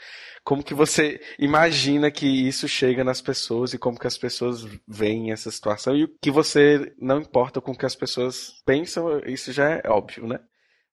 como 0.42 0.62
que 0.62 0.72
você 0.72 1.20
imagina 1.38 2.10
que 2.10 2.26
isso 2.26 2.66
chega 2.66 3.04
nas 3.04 3.20
pessoas 3.20 3.74
e 3.74 3.78
como 3.78 3.98
que 3.98 4.06
as 4.06 4.16
pessoas 4.16 4.64
veem 4.88 5.30
essa 5.30 5.50
situação? 5.50 5.94
E 5.94 6.04
o 6.04 6.08
que 6.20 6.30
você 6.30 6.94
não 6.98 7.18
importa 7.18 7.60
com 7.60 7.72
o 7.72 7.76
que 7.76 7.86
as 7.86 7.94
pessoas 7.94 8.62
pensam 8.64 9.20
isso 9.26 9.52
já 9.52 9.68
é 9.68 9.82
óbvio 9.86 10.26
né? 10.26 10.40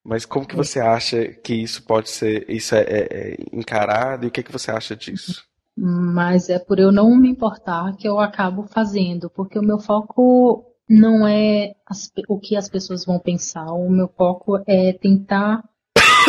Mas 0.04 0.26
como 0.26 0.46
que 0.46 0.56
você 0.56 0.78
acha 0.78 1.26
que 1.26 1.54
isso 1.54 1.82
pode 1.84 2.10
ser 2.10 2.44
isso 2.50 2.74
é, 2.74 2.82
é, 2.82 3.08
é 3.10 3.36
encarado 3.50 4.26
e 4.26 4.28
o 4.28 4.30
que 4.30 4.42
que 4.42 4.52
você 4.52 4.70
acha 4.70 4.94
disso 4.94 5.49
mas 5.82 6.50
é 6.50 6.58
por 6.58 6.78
eu 6.78 6.92
não 6.92 7.16
me 7.16 7.30
importar 7.30 7.96
que 7.96 8.06
eu 8.06 8.20
acabo 8.20 8.64
fazendo, 8.64 9.30
porque 9.30 9.58
o 9.58 9.62
meu 9.62 9.78
foco 9.78 10.62
não 10.86 11.26
é 11.26 11.72
as, 11.86 12.12
o 12.28 12.38
que 12.38 12.54
as 12.54 12.68
pessoas 12.68 13.06
vão 13.06 13.18
pensar, 13.18 13.64
o 13.72 13.88
meu 13.88 14.06
foco 14.08 14.62
é 14.66 14.92
tentar 14.92 15.64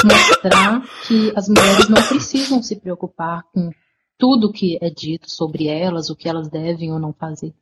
mostrar 0.06 0.82
que 1.06 1.34
as 1.36 1.50
mulheres 1.50 1.90
não 1.90 2.02
precisam 2.08 2.64
se 2.64 2.80
preocupar 2.80 3.44
com 3.54 3.70
tudo 4.18 4.54
que 4.54 4.78
é 4.82 4.90
dito 4.90 5.30
sobre 5.30 5.68
elas, 5.68 6.10
o 6.10 6.16
que 6.16 6.30
elas 6.30 6.50
devem 6.50 6.94
ou 6.94 7.00
não 7.00 7.12
fazer. 7.12 7.54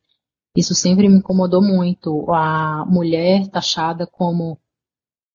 Isso 0.56 0.76
sempre 0.76 1.10
me 1.10 1.18
incomodou 1.18 1.62
muito. 1.62 2.30
A 2.32 2.86
mulher 2.86 3.48
taxada 3.48 4.06
como 4.06 4.60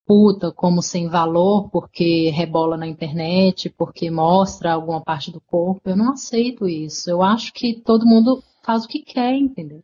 puta 0.07 0.53
como 0.53 0.83
sem 0.83 1.09
valor 1.09 1.69
porque 1.71 2.31
rebola 2.31 2.77
na 2.77 2.87
internet, 2.87 3.71
porque 3.71 4.11
mostra 4.11 4.73
alguma 4.73 5.01
parte 5.03 5.31
do 5.31 5.41
corpo. 5.41 5.89
Eu 5.89 5.97
não 5.97 6.13
aceito 6.13 6.69
isso. 6.69 7.11
Eu 7.11 7.23
acho 7.23 7.53
que 7.53 7.81
todo 7.81 8.07
mundo 8.07 8.43
faz 8.63 8.85
o 8.85 8.89
que 8.89 9.01
quer, 9.01 9.35
entendeu? 9.35 9.83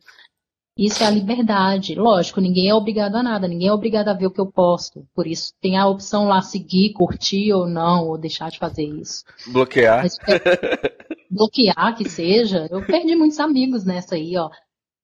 Isso 0.77 1.03
é 1.03 1.05
a 1.05 1.11
liberdade. 1.11 1.95
Lógico, 1.95 2.39
ninguém 2.39 2.69
é 2.69 2.73
obrigado 2.73 3.15
a 3.15 3.23
nada, 3.23 3.47
ninguém 3.47 3.67
é 3.67 3.73
obrigado 3.73 4.07
a 4.07 4.13
ver 4.13 4.27
o 4.27 4.31
que 4.31 4.39
eu 4.39 4.51
posto. 4.51 5.05
Por 5.13 5.27
isso, 5.27 5.53
tem 5.61 5.77
a 5.77 5.87
opção 5.87 6.27
lá 6.27 6.41
seguir, 6.41 6.93
curtir 6.93 7.51
ou 7.53 7.67
não, 7.67 8.07
ou 8.07 8.17
deixar 8.17 8.49
de 8.49 8.57
fazer 8.57 8.85
isso. 8.85 9.23
Bloquear. 9.47 10.03
Mas, 10.03 10.17
bloquear 11.29 11.95
que 11.95 12.09
seja. 12.09 12.67
Eu 12.71 12.85
perdi 12.85 13.15
muitos 13.15 13.39
amigos 13.39 13.83
nessa 13.83 14.15
aí, 14.15 14.37
ó. 14.37 14.49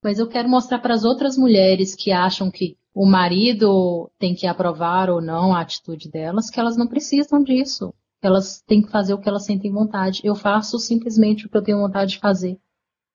mas 0.03 0.19
eu 0.19 0.27
quero 0.27 0.47
mostrar 0.47 0.80
para 0.80 0.93
as 0.93 1.03
outras 1.03 1.38
mulheres 1.38 1.93
que 1.95 2.12
acham 2.12 2.49
que 2.49 2.77
o 3.00 3.06
marido 3.06 4.10
tem 4.18 4.34
que 4.34 4.48
aprovar 4.48 5.08
ou 5.08 5.22
não 5.22 5.54
a 5.54 5.62
atitude 5.62 6.10
delas, 6.10 6.50
que 6.50 6.60
elas 6.60 6.76
não 6.76 6.88
precisam 6.88 7.44
disso. 7.44 7.94
Elas 8.20 8.60
têm 8.66 8.82
que 8.82 8.90
fazer 8.90 9.14
o 9.14 9.20
que 9.20 9.30
elas 9.30 9.46
sentem 9.46 9.72
vontade. 9.72 10.22
Eu 10.24 10.34
faço 10.34 10.80
simplesmente 10.80 11.46
o 11.46 11.50
que 11.50 11.56
eu 11.56 11.62
tenho 11.62 11.78
vontade 11.78 12.14
de 12.14 12.20
fazer. 12.20 12.58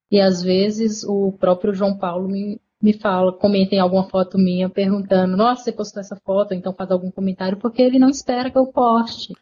E 0.09 0.21
às 0.21 0.41
vezes 0.41 1.03
o 1.03 1.33
próprio 1.33 1.75
João 1.75 1.99
Paulo 1.99 2.29
me, 2.29 2.61
me 2.81 2.93
fala, 2.93 3.33
comenta 3.33 3.75
em 3.75 3.81
alguma 3.81 4.09
foto 4.09 4.39
minha 4.39 4.71
perguntando, 4.71 5.37
nossa, 5.37 5.65
você 5.65 5.73
postou 5.73 5.99
essa 5.99 6.15
foto, 6.15 6.55
então 6.55 6.73
faz 6.73 6.93
algum 6.93 7.11
comentário, 7.11 7.59
porque 7.59 7.83
ele 7.83 7.99
não 7.99 8.09
espera 8.09 8.53
que 8.53 8.59
eu 8.59 8.69
poste. 8.69 9.35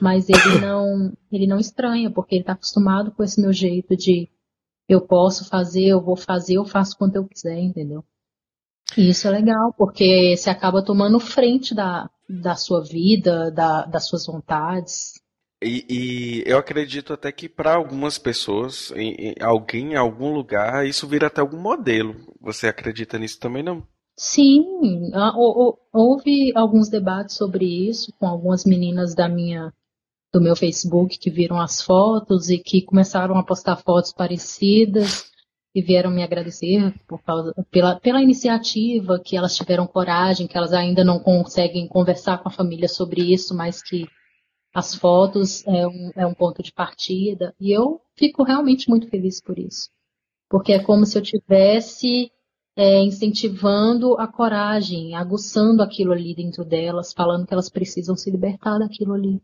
Mas 0.00 0.28
ele 0.28 0.38
não, 0.64 1.12
ele 1.32 1.48
não 1.48 1.58
estranha, 1.58 2.08
porque 2.08 2.36
ele 2.36 2.42
está 2.42 2.52
acostumado 2.52 3.10
com 3.10 3.24
esse 3.24 3.40
meu 3.40 3.52
jeito 3.52 3.96
de 3.96 4.28
eu 4.88 5.00
posso 5.00 5.44
fazer, 5.44 5.86
eu 5.86 6.00
vou 6.00 6.14
fazer, 6.14 6.54
eu 6.54 6.64
faço 6.64 6.96
quanto 6.96 7.16
eu 7.16 7.26
quiser, 7.26 7.58
entendeu? 7.58 8.04
Isso 8.96 9.26
é 9.26 9.30
legal, 9.30 9.72
porque 9.76 10.36
você 10.36 10.50
acaba 10.50 10.84
tomando 10.84 11.18
frente 11.18 11.74
da, 11.74 12.10
da 12.28 12.54
sua 12.54 12.82
vida, 12.82 13.50
da, 13.50 13.86
das 13.86 14.06
suas 14.06 14.26
vontades. 14.26 15.14
E, 15.62 15.86
e, 15.88 16.42
eu 16.44 16.58
acredito 16.58 17.12
até 17.12 17.30
que 17.30 17.48
para 17.48 17.74
algumas 17.74 18.18
pessoas, 18.18 18.92
em, 18.96 19.14
em, 19.14 19.34
alguém 19.40 19.92
em 19.92 19.96
algum 19.96 20.32
lugar, 20.32 20.86
isso 20.86 21.06
vira 21.06 21.28
até 21.28 21.40
algum 21.40 21.60
modelo. 21.60 22.16
Você 22.40 22.66
acredita 22.66 23.18
nisso 23.18 23.38
também 23.38 23.62
não? 23.62 23.86
Sim, 24.18 24.62
houve 25.92 26.52
alguns 26.54 26.88
debates 26.90 27.36
sobre 27.36 27.64
isso 27.88 28.12
com 28.18 28.26
algumas 28.26 28.64
meninas 28.64 29.14
da 29.14 29.28
minha 29.28 29.72
do 30.32 30.40
meu 30.40 30.56
Facebook 30.56 31.18
que 31.18 31.30
viram 31.30 31.60
as 31.60 31.82
fotos 31.82 32.48
e 32.48 32.58
que 32.58 32.82
começaram 32.82 33.36
a 33.36 33.44
postar 33.44 33.76
fotos 33.76 34.12
parecidas 34.12 35.31
e 35.74 35.80
vieram 35.80 36.10
me 36.10 36.22
agradecer 36.22 36.94
por 37.06 37.22
causa, 37.22 37.54
pela, 37.70 37.98
pela 37.98 38.22
iniciativa, 38.22 39.18
que 39.18 39.36
elas 39.36 39.56
tiveram 39.56 39.86
coragem, 39.86 40.46
que 40.46 40.56
elas 40.56 40.72
ainda 40.72 41.02
não 41.02 41.18
conseguem 41.18 41.88
conversar 41.88 42.38
com 42.38 42.48
a 42.48 42.52
família 42.52 42.88
sobre 42.88 43.32
isso, 43.32 43.54
mas 43.54 43.82
que 43.82 44.06
as 44.74 44.94
fotos 44.94 45.66
é 45.66 45.86
um, 45.86 46.10
é 46.16 46.26
um 46.26 46.34
ponto 46.34 46.62
de 46.62 46.72
partida. 46.72 47.54
E 47.58 47.72
eu 47.72 48.00
fico 48.16 48.42
realmente 48.42 48.88
muito 48.88 49.08
feliz 49.08 49.40
por 49.40 49.58
isso. 49.58 49.90
Porque 50.48 50.72
é 50.72 50.82
como 50.82 51.06
se 51.06 51.18
eu 51.18 51.22
tivesse 51.22 52.30
é, 52.76 53.02
incentivando 53.02 54.18
a 54.18 54.26
coragem, 54.26 55.14
aguçando 55.14 55.82
aquilo 55.82 56.12
ali 56.12 56.34
dentro 56.34 56.64
delas, 56.64 57.12
falando 57.12 57.46
que 57.46 57.52
elas 57.52 57.70
precisam 57.70 58.16
se 58.16 58.30
libertar 58.30 58.78
daquilo 58.78 59.14
ali. 59.14 59.40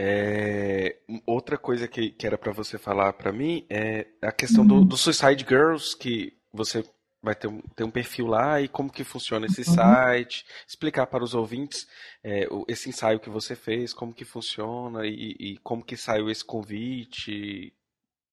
É, 0.00 0.96
outra 1.26 1.58
coisa 1.58 1.88
que, 1.88 2.10
que 2.10 2.24
era 2.24 2.38
para 2.38 2.52
você 2.52 2.78
falar 2.78 3.12
para 3.14 3.32
mim 3.32 3.66
é 3.68 4.06
a 4.22 4.30
questão 4.30 4.62
uhum. 4.62 4.68
do, 4.68 4.84
do, 4.84 4.96
Suicide 4.96 5.44
Girls, 5.44 5.98
que 5.98 6.38
você 6.52 6.84
vai 7.20 7.34
ter 7.34 7.48
um, 7.48 7.60
ter 7.74 7.82
um 7.82 7.90
perfil 7.90 8.28
lá 8.28 8.60
e 8.60 8.68
como 8.68 8.92
que 8.92 9.02
funciona 9.02 9.46
esse 9.46 9.68
uhum. 9.68 9.74
site, 9.74 10.44
explicar 10.68 11.08
para 11.08 11.24
os 11.24 11.34
ouvintes 11.34 11.84
é, 12.22 12.46
esse 12.68 12.88
ensaio 12.88 13.18
que 13.18 13.28
você 13.28 13.56
fez, 13.56 13.92
como 13.92 14.14
que 14.14 14.24
funciona 14.24 15.04
e, 15.04 15.34
e, 15.36 15.58
como 15.64 15.84
que 15.84 15.96
saiu 15.96 16.30
esse 16.30 16.44
convite, 16.44 17.74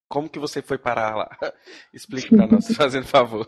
como 0.08 0.30
que 0.30 0.38
você 0.38 0.62
foi 0.62 0.78
parar 0.78 1.16
lá. 1.16 1.30
Explique 1.92 2.30
para 2.30 2.46
nós, 2.46 2.68
fazendo 2.78 3.08
favor. 3.08 3.48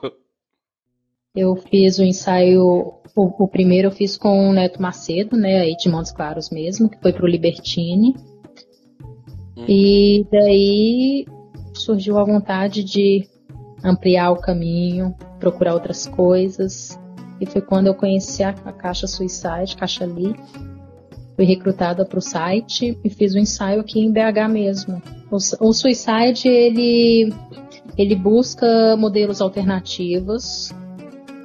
Eu 1.37 1.55
fiz 1.55 1.99
o 1.99 2.03
ensaio, 2.03 2.63
o, 3.15 3.43
o, 3.43 3.47
primeiro 3.47 3.89
eu 3.89 3.91
fiz 3.91 4.17
com 4.17 4.49
o 4.49 4.53
Neto 4.53 4.81
Macedo, 4.81 5.37
né, 5.37 5.59
aí 5.59 5.77
de 5.77 5.87
Montes 5.87 6.11
Claros 6.11 6.49
mesmo, 6.49 6.89
que 6.89 6.99
foi 6.99 7.13
pro 7.13 7.27
Libertine. 7.27 8.15
Hum. 9.55 9.65
E 9.67 10.25
daí 10.31 11.27
surgiu 11.75 12.17
a 12.17 12.23
vontade 12.23 12.83
de 12.83 13.29
ampliar 13.83 14.31
o 14.31 14.41
caminho, 14.41 15.15
procurar 15.39 15.75
outras 15.75 16.07
coisas. 16.07 16.99
E 17.39 17.45
foi 17.45 17.61
quando 17.61 17.85
eu 17.85 17.93
conheci 17.93 18.41
a, 18.41 18.49
a 18.65 18.73
Caixa 18.73 19.05
Suicide, 19.05 19.77
Caixa 19.77 20.07
Li. 20.07 20.33
Fui 21.35 21.45
recrutada 21.45 22.03
para 22.03 22.17
o 22.17 22.21
site 22.21 22.97
e 23.03 23.09
fiz 23.11 23.35
o 23.35 23.37
um 23.37 23.41
ensaio 23.41 23.81
aqui 23.81 23.99
em 23.99 24.11
BH 24.11 24.49
mesmo. 24.49 24.99
O, 25.29 25.35
o 25.35 25.71
Suicide, 25.71 26.47
ele, 26.47 27.31
ele 27.95 28.15
busca 28.15 28.97
modelos 28.97 29.39
alternativos 29.39 30.73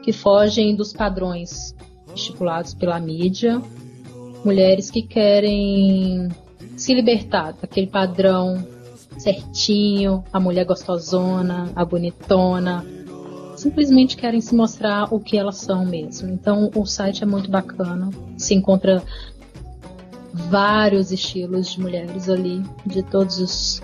que 0.03 0.12
fogem 0.12 0.75
dos 0.75 0.93
padrões 0.93 1.75
estipulados 2.15 2.75
pela 2.75 2.99
mídia. 3.01 3.61
Mulheres 4.45 4.91
que 4.91 5.03
querem 5.03 6.29
se 6.77 6.93
libertar 6.95 7.53
daquele 7.53 7.87
padrão 7.87 8.67
certinho, 9.19 10.25
a 10.33 10.41
mulher 10.41 10.65
gostosona, 10.65 11.71
a 11.77 11.85
bonitona, 11.85 12.85
simplesmente 13.57 14.17
querem 14.17 14.41
se 14.41 14.55
mostrar 14.55 15.12
o 15.15 15.21
que 15.21 15.38
elas 15.38 15.59
são 15.59 15.85
mesmo. 15.85 16.29
Então 16.31 16.71
o 16.75 16.85
site 16.85 17.23
é 17.23 17.27
muito 17.27 17.51
bacana, 17.51 18.11
se 18.37 18.55
encontra 18.55 19.03
vários 20.35 21.12
estilos 21.12 21.71
de 21.71 21.81
mulheres 21.81 22.29
ali, 22.29 22.62
de 22.87 23.03
todos 23.03 23.38
os 23.38 23.83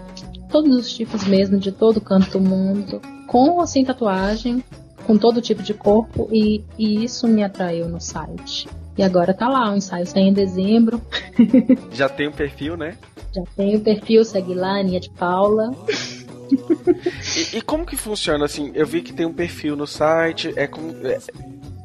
todos 0.51 0.75
os 0.75 0.93
tipos 0.93 1.25
mesmo, 1.25 1.59
de 1.59 1.71
todo 1.71 2.01
canto 2.01 2.39
do 2.39 2.41
mundo, 2.41 3.03
com 3.27 3.59
ou 3.59 3.67
sem 3.67 3.85
tatuagem, 3.85 4.65
com 5.09 5.17
todo 5.17 5.41
tipo 5.41 5.63
de 5.63 5.73
corpo 5.73 6.29
e, 6.31 6.63
e 6.79 7.03
isso 7.03 7.27
me 7.27 7.43
atraiu 7.43 7.89
no 7.89 7.99
site. 7.99 8.69
E 8.95 9.03
agora 9.03 9.33
tá 9.33 9.49
lá, 9.49 9.73
o 9.73 9.77
ensaio 9.77 10.07
sai 10.07 10.25
em 10.25 10.35
dezembro. 10.35 11.01
Já 11.91 12.11
tem 12.11 12.29
um 12.29 12.33
perfil, 12.33 12.77
né? 12.77 12.99
Já 13.35 13.43
tem 13.57 13.75
o 13.75 13.81
perfil, 13.81 14.23
segue 14.23 14.53
lá, 14.53 14.79
Aninha 14.79 15.01
de 15.01 15.09
Paula. 15.09 15.75
e, 16.53 17.57
e, 17.57 17.63
como 17.63 17.87
que 17.87 17.97
funciona 17.97 18.45
assim? 18.45 18.71
Eu 18.75 18.87
vi 18.87 19.01
que 19.01 19.15
tem 19.15 19.25
um 19.25 19.33
perfil 19.33 19.77
no 19.77 19.87
site, 19.87 20.53
é 20.57 20.67
como, 20.67 20.95
é, 21.07 21.19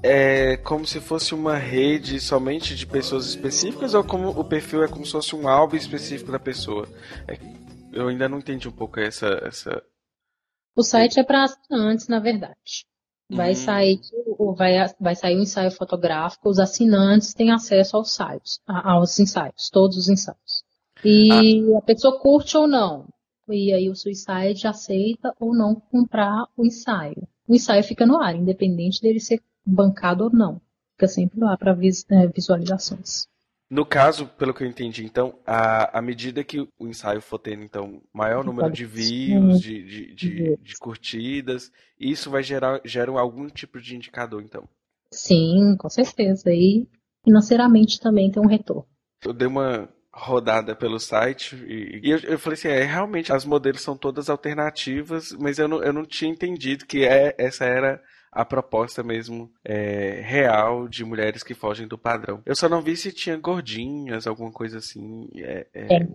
é, 0.04 0.58
como 0.58 0.86
se 0.86 1.00
fosse 1.00 1.34
uma 1.34 1.56
rede 1.56 2.20
somente 2.20 2.76
de 2.76 2.86
pessoas 2.86 3.26
específicas 3.28 3.94
ou 3.94 4.04
como 4.04 4.30
o 4.32 4.44
perfil 4.44 4.84
é 4.84 4.88
como 4.90 5.06
se 5.06 5.14
fosse 5.14 5.34
um 5.34 5.48
álbum 5.48 5.78
específico 5.78 6.30
da 6.30 6.40
pessoa? 6.40 6.90
É, 7.26 7.38
eu 7.94 8.10
ainda 8.10 8.28
não 8.28 8.40
entendi 8.40 8.68
um 8.68 8.72
pouco 8.72 9.00
essa. 9.00 9.28
essa... 9.46 9.82
O 10.76 10.84
site 10.84 11.22
é 11.22 11.24
para 11.24 11.44
assinantes, 11.44 12.10
na 12.10 12.20
verdade. 12.20 12.86
Vai 13.30 13.52
hum. 13.52 13.56
sair 13.56 14.00
vai, 14.56 14.74
vai 15.00 15.16
sair 15.16 15.38
um 15.38 15.42
ensaio 15.42 15.72
fotográfico, 15.72 16.50
os 16.50 16.60
assinantes 16.60 17.34
têm 17.34 17.52
acesso 17.52 17.98
aos 17.98 18.12
ensaios, 18.12 18.60
aos 18.68 19.20
ensaios, 19.20 19.70
todos 19.70 19.98
os 19.98 20.10
ensaios. 20.10 20.64
E 21.04 21.30
ah. 21.74 21.78
a 21.78 21.82
pessoa 21.82 22.20
curte 22.20 22.56
ou 22.58 22.68
não. 22.68 23.08
E 23.50 23.74
aí 23.74 23.90
o 23.90 23.96
Suicide 23.96 24.68
aceita 24.68 25.34
ou 25.40 25.54
não 25.54 25.76
comprar 25.76 26.48
o 26.56 26.66
ensaio. 26.66 27.28
O 27.48 27.54
ensaio 27.54 27.84
fica 27.84 28.06
no 28.06 28.22
ar, 28.22 28.36
independente 28.36 29.02
dele 29.02 29.20
ser 29.20 29.42
bancado 29.66 30.26
ou 30.26 30.30
não. 30.32 30.62
Fica 30.94 31.08
sempre 31.08 31.40
lá 31.40 31.58
para 31.58 31.74
vis, 31.74 32.06
é, 32.10 32.28
visualizações. 32.28 33.28
No 33.74 33.84
caso, 33.84 34.28
pelo 34.28 34.54
que 34.54 34.64
eu 34.64 34.68
entendi, 34.68 35.04
então, 35.04 35.34
à, 35.48 36.00
medida 36.00 36.44
que 36.44 36.60
o 36.78 36.88
ensaio 36.88 37.20
for 37.20 37.40
tendo 37.40 37.64
então, 37.64 38.04
maior 38.14 38.44
número 38.46 38.72
de 38.72 38.86
views, 38.86 39.60
de, 39.60 39.84
de, 39.84 40.14
de, 40.14 40.58
de 40.58 40.76
curtidas, 40.78 41.72
isso 42.00 42.30
vai 42.30 42.44
gerar, 42.44 42.80
gerar 42.86 43.20
algum 43.20 43.50
tipo 43.50 43.82
de 43.82 43.96
indicador, 43.96 44.44
então. 44.44 44.70
Sim, 45.12 45.76
com 45.80 45.90
certeza. 45.90 46.54
E 46.54 46.88
financeiramente 47.26 48.00
também 48.00 48.30
tem 48.30 48.44
um 48.44 48.48
retorno. 48.48 48.86
Eu 49.26 49.34
dei 49.34 49.48
uma 49.48 49.90
rodada 50.14 50.76
pelo 50.76 51.00
site 51.00 51.56
e, 51.68 52.00
e 52.04 52.12
eu, 52.12 52.20
eu, 52.20 52.38
falei 52.38 52.54
assim, 52.54 52.68
é, 52.68 52.84
realmente 52.84 53.34
as 53.34 53.44
modelos 53.44 53.82
são 53.82 53.98
todas 53.98 54.30
alternativas, 54.30 55.32
mas 55.32 55.58
eu 55.58 55.68
não, 55.68 55.82
eu 55.84 55.92
não 55.92 56.06
tinha 56.06 56.30
entendido 56.30 56.86
que 56.86 57.04
é, 57.06 57.34
essa 57.40 57.66
era 57.66 58.00
a 58.34 58.46
proposta 58.46 59.04
mesmo 59.04 59.52
é, 59.64 60.22
real 60.22 60.88
de 60.88 61.04
mulheres 61.06 61.44
que 61.44 61.54
fogem 61.54 61.88
do 61.88 61.98
padrão. 61.98 62.42
Eu 62.46 62.56
só 62.56 62.68
não 62.68 62.82
vi 62.82 62.96
se 62.96 63.12
tinha 63.12 63.38
gordinhas, 63.38 64.28
alguma 64.28 64.52
coisa 64.52 64.78
assim. 64.78 65.30
É, 65.36 65.68
é... 65.74 65.96
é 65.96 66.08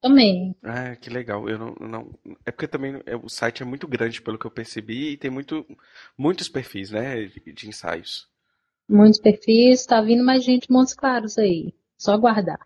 também. 0.00 0.56
Ah, 0.62 0.96
que 0.96 1.10
legal. 1.10 1.48
Eu 1.48 1.58
não, 1.58 1.74
não... 1.80 2.10
É 2.44 2.50
porque 2.50 2.66
também 2.66 3.00
é, 3.06 3.14
o 3.16 3.28
site 3.28 3.62
é 3.62 3.66
muito 3.66 3.86
grande, 3.86 4.22
pelo 4.22 4.38
que 4.38 4.46
eu 4.46 4.50
percebi, 4.50 5.10
e 5.10 5.16
tem 5.16 5.30
muito, 5.30 5.66
muitos 6.16 6.48
perfis, 6.48 6.90
né, 6.90 7.24
de, 7.24 7.52
de 7.52 7.68
ensaios. 7.68 8.28
Muitos 8.88 9.20
perfis, 9.20 9.86
tá 9.86 10.00
vindo 10.00 10.24
mais 10.24 10.42
gente 10.42 10.66
de 10.66 10.72
Montes 10.72 10.94
Claros 10.94 11.38
aí. 11.38 11.72
Só 11.96 12.12
aguardar. 12.12 12.58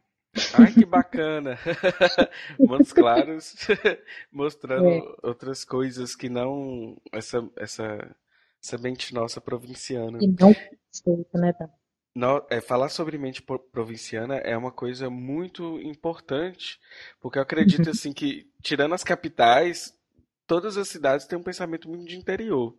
Ai, 0.55 0.73
que 0.73 0.85
bacana! 0.85 1.59
Montes 2.59 2.93
Claros 2.93 3.55
mostrando 4.33 4.89
é. 4.89 5.03
outras 5.23 5.65
coisas 5.65 6.17
que 6.17 6.29
não 6.29 6.97
essa, 7.13 7.49
essa 7.57 8.17
essa 8.65 8.79
mente 8.79 9.13
nossa 9.13 9.43
provinciana. 9.43 10.19
E 10.23 10.27
não 10.27 10.49
respeito, 10.49 11.39
né, 11.39 11.53
tá? 11.53 11.69
No, 12.15 12.47
é, 12.49 12.61
falar 12.61 12.89
sobre 12.89 13.19
mente 13.19 13.43
provinciana 13.43 14.37
é 14.37 14.57
uma 14.57 14.71
coisa 14.71 15.11
muito 15.11 15.81
importante, 15.81 16.81
porque 17.21 17.39
eu 17.39 17.43
acredito 17.43 17.91
assim 17.91 18.13
que, 18.13 18.49
tirando 18.63 18.95
as 18.95 19.05
capitais, 19.05 19.93
todas 20.47 20.79
as 20.79 20.89
cidades 20.89 21.27
têm 21.27 21.39
um 21.39 21.43
pensamento 21.43 21.89
muito 21.89 22.07
de 22.07 22.17
interior. 22.17 22.75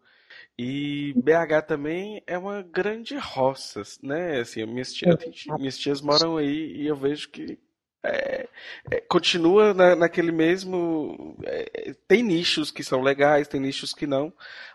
E 0.57 1.13
BH 1.17 1.67
também 1.67 2.23
é 2.25 2.37
uma 2.37 2.63
grande 2.63 3.15
roça, 3.17 3.83
né? 4.01 4.39
Assim, 4.39 4.65
minhas 4.65 4.91
tias, 4.91 5.17
minhas 5.59 5.77
tias 5.77 6.01
moram 6.01 6.37
aí 6.37 6.77
e 6.77 6.87
eu 6.87 6.95
vejo 6.95 7.29
que 7.29 7.59
é, 8.05 8.47
é, 8.91 9.01
continua 9.01 9.73
na, 9.73 9.95
naquele 9.95 10.31
mesmo. 10.31 11.35
É, 11.43 11.93
tem 12.07 12.23
nichos 12.23 12.71
que 12.71 12.83
são 12.83 13.01
legais, 13.01 13.47
tem 13.47 13.59
nichos 13.59 13.93
que 13.93 14.05
não, 14.05 14.31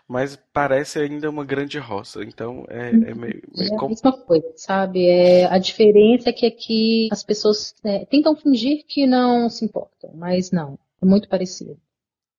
mas 0.07 0.37
parece 0.53 0.99
ainda 0.99 1.29
uma 1.29 1.45
grande 1.45 1.77
roça. 1.79 2.23
Então 2.23 2.65
é, 2.69 2.89
é 2.89 3.13
meio, 3.13 3.41
meio. 3.55 3.73
É 3.73 3.85
a 3.85 3.87
mesma 3.87 4.11
coisa, 4.11 4.51
sabe? 4.55 5.07
É, 5.07 5.45
a 5.45 5.57
diferença 5.57 6.29
é 6.29 6.33
que 6.33 6.45
aqui 6.45 7.09
as 7.11 7.23
pessoas 7.23 7.73
é, 7.83 8.05
tentam 8.05 8.35
fingir 8.35 8.85
que 8.87 9.07
não 9.07 9.49
se 9.49 9.65
importam, 9.65 10.11
mas 10.13 10.51
não. 10.51 10.77
É 11.01 11.05
muito 11.05 11.27
parecido. 11.27 11.77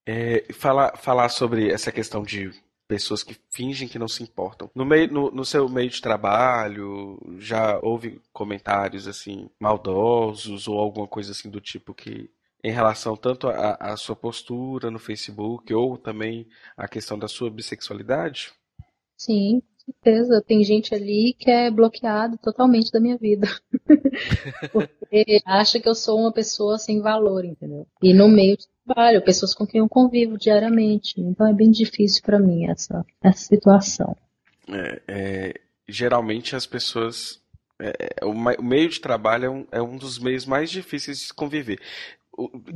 É, 0.07 0.45
falar, 0.53 0.97
falar 0.97 1.29
sobre 1.29 1.71
essa 1.71 1.93
questão 1.93 2.23
de 2.23 2.51
pessoas 2.93 3.23
que 3.23 3.35
fingem 3.51 3.89
que 3.89 3.99
não 3.99 4.07
se 4.07 4.23
importam. 4.23 4.71
No, 4.75 4.85
meio, 4.85 5.11
no, 5.11 5.31
no, 5.31 5.45
seu 5.47 5.67
meio 5.67 5.89
de 5.89 6.01
trabalho, 6.01 7.19
já 7.39 7.79
houve 7.83 8.21
comentários 8.35 9.09
assim 9.09 9.49
maldosos 9.59 10.69
ou 10.69 10.79
alguma 10.79 11.07
coisa 11.07 11.33
assim 11.33 11.49
do 11.49 11.61
tipo 11.61 11.95
que 11.95 12.31
em 12.63 12.71
relação 12.71 13.17
tanto 13.17 13.49
à 13.49 13.97
sua 13.97 14.15
postura 14.15 14.91
no 14.91 14.99
Facebook 14.99 15.73
ou 15.73 15.97
também 15.97 16.47
a 16.77 16.87
questão 16.87 17.19
da 17.19 17.27
sua 17.27 17.51
bissexualidade? 17.51 18.53
Sim, 19.17 19.63
certeza. 19.85 20.43
Tem 20.47 20.63
gente 20.63 20.95
ali 20.95 21.35
que 21.39 21.51
é 21.51 21.71
bloqueado 21.71 22.39
totalmente 22.39 22.91
da 22.93 23.01
minha 23.01 23.17
vida. 23.17 23.49
Porque 24.73 25.41
acha 25.45 25.81
que 25.81 25.89
eu 25.89 25.95
sou 25.95 26.19
uma 26.21 26.33
pessoa 26.33 26.79
sem 26.79 27.01
valor, 27.01 27.45
entendeu? 27.45 27.87
E 28.03 28.15
no 28.15 28.29
meio 28.29 28.57
de 28.57 28.67
trabalho, 28.85 29.23
pessoas 29.23 29.55
com 29.55 29.67
quem 29.67 29.81
eu 29.81 29.89
convivo 29.89 30.39
diariamente. 30.39 31.21
Então 31.21 31.47
é 31.47 31.53
bem 31.53 31.71
difícil 31.71 32.23
para 32.23 32.39
mim 32.39 32.67
essa, 32.67 33.05
essa 33.23 33.45
situação. 33.45 34.17
É, 34.69 35.03
é, 35.09 35.55
geralmente 35.89 36.55
as 36.57 36.67
pessoas. 36.67 37.41
É, 37.81 38.15
é 38.21 38.25
o, 38.25 38.31
o, 38.31 38.63
meio 38.63 38.89
de 38.89 39.01
trabalho 39.01 39.45
é 39.45 39.51
um, 39.51 39.67
é 39.73 39.83
um 39.83 39.97
dos 39.97 40.19
meios 40.19 40.47
mais 40.47 40.71
difíceis 40.71 41.27
de 41.27 41.35
conviver. 41.35 41.81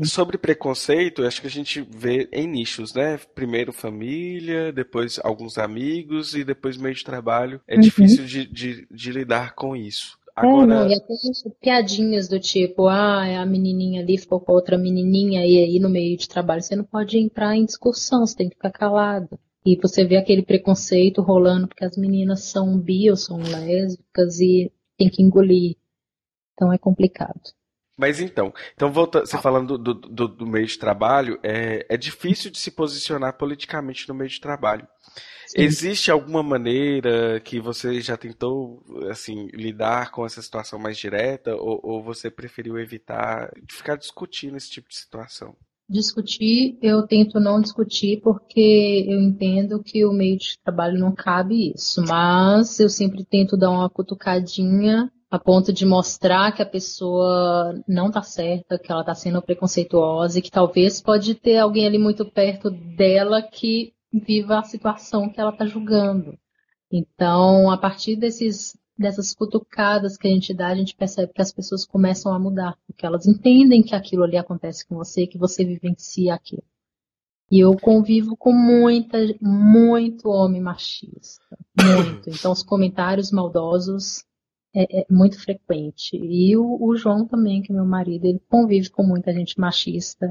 Sobre 0.05 0.37
preconceito, 0.37 1.25
acho 1.25 1.41
que 1.41 1.47
a 1.47 1.51
gente 1.51 1.81
vê 1.81 2.29
em 2.31 2.47
nichos, 2.47 2.93
né? 2.93 3.17
Primeiro 3.35 3.73
família, 3.73 4.71
depois 4.71 5.19
alguns 5.25 5.57
amigos 5.57 6.35
e 6.35 6.45
depois 6.45 6.77
meio 6.77 6.95
de 6.95 7.03
trabalho. 7.03 7.61
É 7.67 7.75
uhum. 7.75 7.81
difícil 7.81 8.27
de, 8.27 8.47
de, 8.47 8.87
de 8.91 9.13
lidar 9.13 9.55
com 9.55 9.75
isso. 9.75 10.19
Agora... 10.37 10.65
É, 10.65 10.67
não, 10.67 10.89
e 10.89 10.95
até 10.95 11.15
piadinhas 11.61 12.29
do 12.29 12.39
tipo, 12.39 12.87
ah, 12.89 13.41
a 13.41 13.47
menininha 13.47 14.03
ali 14.03 14.19
ficou 14.19 14.39
com 14.39 14.53
a 14.53 14.55
outra 14.55 14.77
menininha 14.77 15.47
e 15.47 15.57
aí 15.57 15.81
no 15.81 15.89
meio 15.89 16.17
de 16.19 16.29
trabalho 16.29 16.61
você 16.61 16.77
não 16.77 16.85
pode 16.85 17.19
entrar 17.19 17.57
em 17.57 17.65
discussão, 17.65 18.27
você 18.27 18.37
tem 18.37 18.49
que 18.51 18.57
ficar 18.57 18.71
calado. 18.71 19.39
E 19.65 19.77
você 19.77 20.05
vê 20.05 20.17
aquele 20.17 20.43
preconceito 20.43 21.23
rolando 21.23 21.67
porque 21.67 21.85
as 21.85 21.97
meninas 21.97 22.45
são 22.45 22.79
bi 22.79 23.11
ou 23.11 23.17
são 23.17 23.39
lésbicas 23.39 24.39
e 24.39 24.71
tem 24.97 25.09
que 25.09 25.23
engolir. 25.23 25.77
Então 26.53 26.73
é 26.73 26.79
complicado. 26.79 27.41
Mas 27.97 28.21
então, 28.21 28.53
então 28.75 28.93
volta, 28.93 29.21
você 29.21 29.39
falando 29.39 29.79
do, 29.79 29.95
do, 29.95 30.29
do 30.29 30.47
meio 30.47 30.67
de 30.67 30.79
trabalho, 30.79 31.41
é, 31.43 31.87
é 31.89 31.97
difícil 31.97 32.51
de 32.51 32.59
se 32.59 32.71
posicionar 32.71 33.39
politicamente 33.39 34.07
no 34.07 34.15
meio 34.15 34.29
de 34.29 34.39
trabalho. 34.39 34.87
Existe 35.59 36.11
alguma 36.11 36.43
maneira 36.43 37.41
que 37.41 37.59
você 37.59 38.01
já 38.01 38.17
tentou 38.17 38.83
assim 39.11 39.49
lidar 39.55 40.11
com 40.11 40.27
essa 40.27 40.43
situação 40.43 40.79
mais 40.79 40.99
direta 40.99 41.57
ou, 41.57 41.81
ou 41.83 42.03
você 42.03 42.31
preferiu 42.31 42.79
evitar 42.79 43.51
ficar 43.71 43.97
discutindo 43.97 44.57
esse 44.57 44.71
tipo 44.71 44.89
de 44.89 44.97
situação? 44.97 45.57
Discutir, 45.89 46.77
eu 46.83 47.07
tento 47.07 47.41
não 47.41 47.61
discutir 47.61 48.21
porque 48.21 49.07
eu 49.09 49.21
entendo 49.21 49.83
que 49.83 50.05
o 50.05 50.13
meio 50.13 50.37
de 50.37 50.59
trabalho 50.63 50.99
não 50.99 51.15
cabe 51.15 51.73
isso, 51.75 52.05
mas 52.07 52.79
eu 52.81 52.89
sempre 52.89 53.25
tento 53.25 53.57
dar 53.57 53.71
uma 53.71 53.89
cutucadinha 53.89 55.11
a 55.31 55.39
ponto 55.39 55.73
de 55.73 55.87
mostrar 55.87 56.53
que 56.53 56.63
a 56.63 56.67
pessoa 56.67 57.81
não 57.87 58.11
tá 58.11 58.23
certa, 58.23 58.79
que 58.79 58.91
ela 58.91 59.05
tá 59.05 59.15
sendo 59.15 59.43
preconceituosa 59.43 60.39
e 60.39 60.43
que 60.43 60.51
talvez 60.51 61.01
pode 61.01 61.35
ter 61.35 61.59
alguém 61.59 61.87
ali 61.87 61.99
muito 61.99 62.25
perto 62.25 62.71
dela 62.71 63.41
que 63.43 63.93
viva 64.19 64.59
a 64.59 64.65
situação 64.65 65.29
que 65.29 65.41
ela 65.41 65.51
está 65.51 65.67
julgando. 65.67 66.39
Então, 66.91 67.71
a 67.71 67.77
partir 67.77 68.17
desses, 68.17 68.79
dessas 68.97 69.35
cutucadas 69.35 70.17
que 70.17 70.29
a 70.29 70.31
gente 70.31 70.55
dá, 70.55 70.69
a 70.69 70.75
gente 70.75 70.95
percebe 70.95 71.33
que 71.33 71.43
as 71.43 71.53
pessoas 71.53 71.85
começam 71.85 72.33
a 72.33 72.39
mudar, 72.39 72.77
porque 72.87 73.05
elas 73.05 73.27
entendem 73.27 73.83
que 73.83 73.95
aquilo 73.95 74.25
ali 74.25 74.37
acontece 74.37 74.87
com 74.87 74.97
você, 74.97 75.27
que 75.27 75.39
você 75.39 75.65
vivencia 75.65 76.35
aquilo. 76.35 76.63
E 77.51 77.61
eu 77.61 77.77
convivo 77.77 78.37
com 78.37 78.53
muita, 78.53 79.19
muito 79.41 80.29
homem 80.29 80.61
machista. 80.61 81.57
Muito. 81.81 82.31
Então, 82.31 82.51
os 82.51 82.63
comentários 82.63 83.31
maldosos 83.31 84.25
é, 84.75 85.03
é 85.03 85.07
muito 85.09 85.41
frequente. 85.41 86.17
E 86.17 86.57
o, 86.57 86.77
o, 86.81 86.97
João 86.97 87.27
também, 87.27 87.63
que 87.63 87.71
é 87.71 87.75
meu 87.75 87.85
marido, 87.85 88.25
ele 88.27 88.41
convive 88.49 88.91
com 88.91 89.05
muita 89.05 89.33
gente 89.33 89.59
machista 89.61 90.29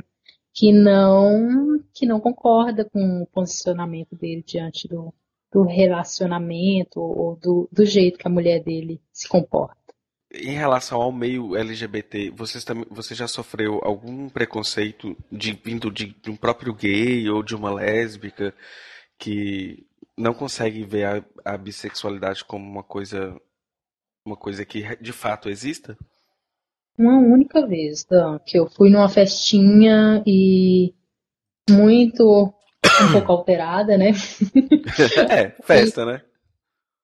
que 0.55 0.71
não 0.71 1.83
que 1.93 2.05
não 2.05 2.19
concorda 2.19 2.85
com 2.85 3.21
o 3.21 3.27
posicionamento 3.27 4.15
dele 4.15 4.41
diante 4.41 4.87
do, 4.87 5.13
do 5.51 5.63
relacionamento 5.63 6.99
ou 6.99 7.35
do, 7.35 7.69
do 7.71 7.85
jeito 7.85 8.17
que 8.17 8.27
a 8.27 8.31
mulher 8.31 8.63
dele 8.63 9.01
se 9.11 9.27
comporta. 9.27 9.75
Em 10.33 10.55
relação 10.55 11.01
ao 11.01 11.11
meio 11.11 11.55
LGBT, 11.55 12.31
você, 12.31 12.59
você 12.89 13.13
já 13.13 13.27
sofreu 13.27 13.79
algum 13.83 14.29
preconceito 14.29 15.15
de, 15.31 15.53
vindo 15.53 15.91
de, 15.91 16.07
de 16.07 16.31
um 16.31 16.35
próprio 16.35 16.73
gay 16.73 17.29
ou 17.29 17.43
de 17.43 17.55
uma 17.55 17.71
lésbica 17.71 18.53
que 19.17 19.85
não 20.17 20.33
consegue 20.33 20.83
ver 20.83 21.05
a, 21.05 21.25
a 21.53 21.57
bissexualidade 21.57 22.43
como 22.43 22.65
uma 22.65 22.83
coisa 22.83 23.39
uma 24.25 24.35
coisa 24.35 24.65
que 24.65 24.95
de 24.97 25.11
fato 25.11 25.49
exista? 25.49 25.97
Uma 26.97 27.17
única 27.17 27.65
vez, 27.65 28.05
Dan, 28.05 28.39
que 28.45 28.57
eu 28.57 28.67
fui 28.67 28.89
numa 28.89 29.09
festinha 29.09 30.23
e 30.25 30.93
muito 31.69 32.53
um 33.01 33.11
pouco 33.11 33.31
alterada, 33.31 33.97
né? 33.97 34.11
é, 35.29 35.49
festa, 35.63 36.03
e 36.03 36.05
né? 36.05 36.21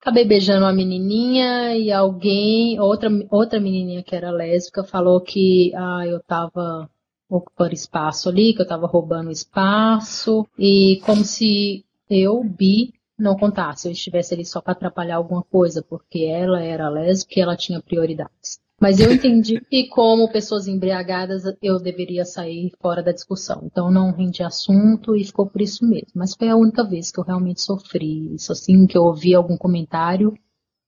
Acabei 0.00 0.24
beijando 0.24 0.64
uma 0.64 0.72
menininha 0.72 1.76
e 1.76 1.92
alguém, 1.92 2.80
outra, 2.80 3.08
outra 3.30 3.60
menininha 3.60 4.02
que 4.02 4.16
era 4.16 4.30
lésbica, 4.30 4.82
falou 4.82 5.20
que 5.20 5.72
ah, 5.76 6.04
eu 6.06 6.20
tava 6.20 6.90
ocupando 7.28 7.72
espaço 7.72 8.28
ali, 8.28 8.52
que 8.52 8.62
eu 8.62 8.66
tava 8.66 8.86
roubando 8.86 9.30
espaço, 9.30 10.46
e 10.58 11.00
como 11.06 11.24
se 11.24 11.84
eu, 12.10 12.42
bi, 12.42 12.92
não 13.18 13.36
contasse, 13.36 13.88
eu 13.88 13.92
estivesse 13.92 14.34
ali 14.34 14.44
só 14.44 14.60
para 14.60 14.72
atrapalhar 14.72 15.16
alguma 15.16 15.42
coisa, 15.42 15.82
porque 15.82 16.24
ela 16.24 16.60
era 16.62 16.88
lésbica 16.88 17.38
e 17.38 17.42
ela 17.42 17.56
tinha 17.56 17.80
prioridades. 17.80 18.60
Mas 18.82 18.98
eu 18.98 19.12
entendi 19.12 19.60
que, 19.60 19.86
como 19.86 20.32
pessoas 20.32 20.66
embriagadas, 20.66 21.44
eu 21.62 21.78
deveria 21.78 22.24
sair 22.24 22.72
fora 22.80 23.00
da 23.00 23.12
discussão. 23.12 23.62
Então, 23.64 23.92
não 23.92 24.10
rendi 24.10 24.42
assunto 24.42 25.14
e 25.14 25.24
ficou 25.24 25.48
por 25.48 25.62
isso 25.62 25.86
mesmo. 25.86 26.10
Mas 26.16 26.34
foi 26.34 26.48
a 26.48 26.56
única 26.56 26.82
vez 26.82 27.12
que 27.12 27.20
eu 27.20 27.22
realmente 27.22 27.60
sofri 27.60 28.34
isso, 28.34 28.50
assim, 28.50 28.84
que 28.88 28.98
eu 28.98 29.04
ouvi 29.04 29.36
algum 29.36 29.56
comentário 29.56 30.36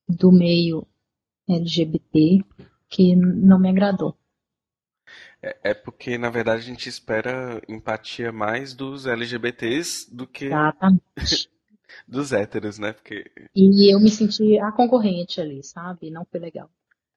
do 0.08 0.32
meio 0.32 0.84
LGBT 1.48 2.44
que 2.88 3.14
não 3.14 3.60
me 3.60 3.68
agradou. 3.68 4.18
É, 5.40 5.70
é 5.70 5.74
porque, 5.74 6.18
na 6.18 6.30
verdade, 6.30 6.62
a 6.62 6.66
gente 6.66 6.88
espera 6.88 7.62
empatia 7.68 8.32
mais 8.32 8.74
dos 8.74 9.06
LGBTs 9.06 10.12
do 10.12 10.26
que 10.26 10.50
dos 12.08 12.32
héteros, 12.32 12.76
né? 12.76 12.92
Porque... 12.92 13.30
E 13.54 13.94
eu 13.94 14.00
me 14.00 14.10
senti 14.10 14.58
a 14.58 14.72
concorrente 14.72 15.40
ali, 15.40 15.62
sabe? 15.62 16.10
Não 16.10 16.24
foi 16.24 16.40
legal. 16.40 16.68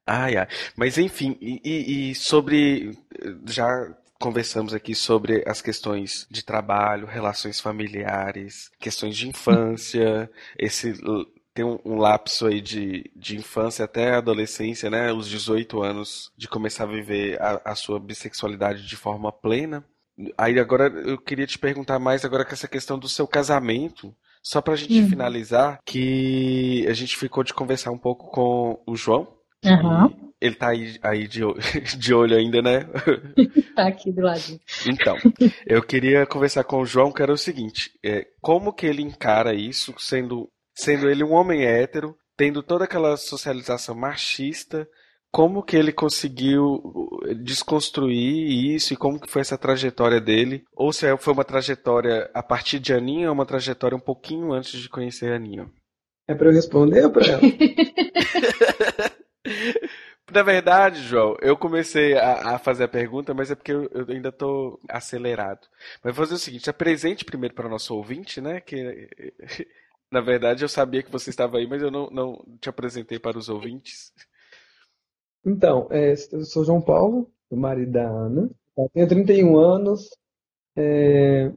Ai, 0.07 0.37
ai. 0.37 0.47
Mas 0.75 0.97
enfim, 0.97 1.37
e, 1.41 2.11
e 2.11 2.15
sobre. 2.15 2.97
Já 3.45 3.93
conversamos 4.19 4.73
aqui 4.73 4.95
sobre 4.95 5.43
as 5.45 5.61
questões 5.61 6.25
de 6.31 6.43
trabalho, 6.43 7.05
relações 7.05 7.59
familiares, 7.59 8.71
questões 8.79 9.15
de 9.15 9.27
infância, 9.27 10.31
esse 10.57 10.95
tem 11.53 11.65
um, 11.65 11.79
um, 11.83 11.97
lapso 11.97 12.45
aí 12.45 12.61
de, 12.61 13.09
de 13.15 13.35
infância 13.35 13.83
até 13.83 14.13
adolescência, 14.13 14.91
né? 14.91 15.11
Os 15.11 15.27
18 15.27 15.81
anos 15.81 16.31
de 16.37 16.47
começar 16.47 16.83
a 16.83 16.87
viver 16.87 17.41
a, 17.41 17.61
a 17.65 17.75
sua 17.75 17.99
bissexualidade 17.99 18.87
de 18.87 18.95
forma 18.95 19.31
plena. 19.31 19.83
Aí 20.37 20.59
agora 20.59 20.85
eu 20.85 21.17
queria 21.17 21.47
te 21.47 21.57
perguntar 21.57 21.97
mais 21.97 22.23
agora 22.23 22.45
com 22.45 22.53
essa 22.53 22.67
questão 22.67 22.97
do 22.99 23.09
seu 23.09 23.27
casamento. 23.27 24.15
Só 24.41 24.61
pra 24.61 24.75
gente 24.75 25.01
uhum. 25.01 25.09
finalizar, 25.09 25.79
que 25.83 26.85
a 26.87 26.93
gente 26.93 27.17
ficou 27.17 27.43
de 27.43 27.53
conversar 27.53 27.91
um 27.91 27.97
pouco 27.97 28.31
com 28.31 28.79
o 28.85 28.95
João, 28.95 29.27
Uhum. 29.71 30.27
Ele 30.39 30.55
tá 30.55 30.69
aí, 30.69 30.97
aí 31.01 31.27
de, 31.27 31.41
de 31.97 32.13
olho 32.13 32.37
ainda, 32.37 32.61
né? 32.61 32.87
tá 33.75 33.87
aqui 33.87 34.11
do 34.11 34.21
lado. 34.21 34.59
Então, 34.85 35.15
eu 35.65 35.81
queria 35.81 36.25
conversar 36.25 36.63
com 36.63 36.81
o 36.81 36.85
João, 36.85 37.11
que 37.11 37.21
era 37.21 37.33
o 37.33 37.37
seguinte: 37.37 37.91
é, 38.03 38.27
como 38.41 38.73
que 38.73 38.85
ele 38.85 39.01
encara 39.01 39.53
isso, 39.53 39.93
sendo, 39.97 40.47
sendo 40.75 41.09
ele 41.09 41.23
um 41.23 41.33
homem 41.33 41.65
hétero, 41.65 42.15
tendo 42.35 42.61
toda 42.61 42.85
aquela 42.85 43.17
socialização 43.17 43.95
machista, 43.95 44.87
como 45.31 45.63
que 45.63 45.75
ele 45.75 45.91
conseguiu 45.91 46.81
desconstruir 47.43 48.75
isso 48.75 48.93
e 48.93 48.97
como 48.97 49.19
que 49.19 49.29
foi 49.29 49.41
essa 49.41 49.57
trajetória 49.57 50.21
dele? 50.21 50.63
Ou 50.75 50.93
se 50.93 51.17
foi 51.17 51.33
uma 51.33 51.43
trajetória 51.43 52.29
a 52.33 52.41
partir 52.41 52.79
de 52.79 52.93
Aninha 52.93 53.27
ou 53.27 53.33
uma 53.33 53.45
trajetória 53.45 53.97
um 53.97 53.99
pouquinho 53.99 54.53
antes 54.53 54.79
de 54.79 54.87
conhecer 54.87 55.31
a 55.31 55.35
Aninha? 55.35 55.69
É 56.27 56.35
para 56.35 56.49
eu 56.49 56.53
responder 56.53 57.05
ou 57.05 57.11
para 57.11 57.25
ela? 57.27 57.41
Na 60.31 60.43
verdade, 60.43 61.01
João, 61.03 61.37
eu 61.41 61.55
comecei 61.55 62.17
a, 62.17 62.55
a, 62.55 62.59
fazer 62.59 62.83
a 62.83 62.87
pergunta, 62.87 63.33
mas 63.33 63.49
é 63.49 63.55
porque 63.55 63.71
eu, 63.71 63.89
eu 63.93 64.05
ainda 64.09 64.29
estou 64.29 64.77
acelerado. 64.89 65.67
Mas 66.03 66.13
vou 66.15 66.25
fazer 66.25 66.35
o 66.35 66.39
seguinte: 66.39 66.69
apresente 66.69 67.23
primeiro 67.23 67.55
para 67.55 67.67
o 67.67 67.69
nosso 67.69 67.95
ouvinte, 67.95 68.41
né? 68.41 68.59
Que 68.59 69.09
na 70.11 70.19
verdade 70.21 70.63
eu 70.63 70.69
sabia 70.69 71.01
que 71.01 71.11
você 71.11 71.29
estava 71.29 71.57
aí, 71.57 71.67
mas 71.67 71.81
eu 71.81 71.89
não, 71.89 72.09
não 72.09 72.45
te 72.59 72.69
apresentei 72.69 73.19
para 73.19 73.37
os 73.37 73.47
ouvintes. 73.47 74.11
Então, 75.45 75.87
é, 75.91 76.11
eu 76.11 76.43
sou 76.43 76.65
João 76.65 76.81
Paulo, 76.81 77.31
marido 77.49 77.93
da 77.93 78.07
Ana. 78.07 78.49
Tenho 78.93 79.07
31 79.07 79.57
anos. 79.57 80.09
É, 80.75 81.51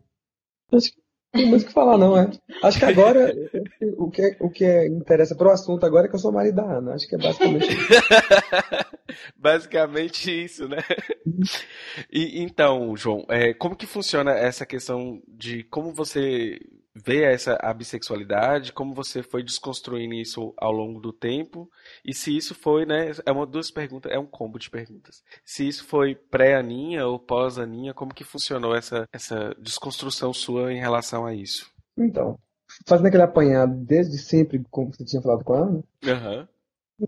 acho 0.73 0.93
que 0.93 1.00
tem 1.33 1.47
muito 1.47 1.63
o 1.63 1.67
que 1.67 1.73
falar, 1.73 1.97
não, 1.97 2.17
é. 2.17 2.31
Acho 2.63 2.79
que 2.79 2.85
agora 2.85 3.33
o 3.99 4.11
que, 4.11 4.23
é, 4.23 4.37
o 4.41 4.51
que 4.51 4.65
é, 4.65 4.87
interessa 4.87 5.35
para 5.35 5.49
o 5.49 5.53
assunto 5.53 5.87
agora 5.87 6.07
é 6.07 6.09
que 6.09 6.17
eu 6.17 6.21
sou 6.21 6.33
marido 6.33 6.57
da 6.57 6.79
Ana. 6.79 6.95
Acho 6.95 7.09
que 7.09 7.15
é 7.15 7.19
basicamente 7.19 7.69
isso. 7.69 7.89
basicamente 9.37 10.45
isso, 10.45 10.69
né? 10.69 10.79
E, 12.11 12.43
então, 12.43 12.97
João, 12.97 13.25
é, 13.29 13.55
como 13.55 13.77
que 13.77 13.87
funciona 13.87 14.33
essa 14.33 14.67
questão 14.67 15.23
de 15.29 15.63
como 15.65 15.93
você 15.93 16.59
vê 16.95 17.23
essa 17.23 17.57
a 17.61 17.73
bissexualidade, 17.73 18.73
como 18.73 18.95
você 18.95 19.23
foi 19.23 19.43
desconstruindo 19.43 20.15
isso 20.15 20.53
ao 20.57 20.73
longo 20.73 21.01
do 21.01 21.13
tempo 21.13 21.71
e 22.05 22.13
se 22.13 22.37
isso 22.37 22.55
foi, 22.55 22.85
né, 22.85 23.13
é 23.25 23.33
uma 23.33 23.47
duas 23.47 23.71
perguntas, 23.71 24.11
é 24.13 24.19
um 24.19 24.27
combo 24.27 24.59
de 24.59 24.71
perguntas. 24.71 25.23
Se 25.45 25.67
isso 25.67 25.85
foi 25.85 26.15
pré-aninha 26.15 27.07
ou 27.07 27.19
pós-aninha, 27.19 27.95
como 27.95 28.15
que 28.15 28.25
funcionou 28.25 28.75
essa 28.75 29.09
essa 29.13 29.55
desconstrução 29.59 30.33
sua 30.33 30.73
em 30.73 30.81
relação 30.81 31.25
a 31.25 31.35
isso? 31.35 31.71
Então, 31.97 32.39
fazendo 32.87 33.07
aquele 33.07 33.23
apanhado 33.23 33.75
desde 33.85 34.19
sempre, 34.19 34.63
como 34.71 34.93
você 34.93 35.05
tinha 35.05 35.23
falado 35.23 35.45
com 35.45 35.55
a 35.55 35.59
Ana, 35.59 35.85
uhum. 36.05 36.47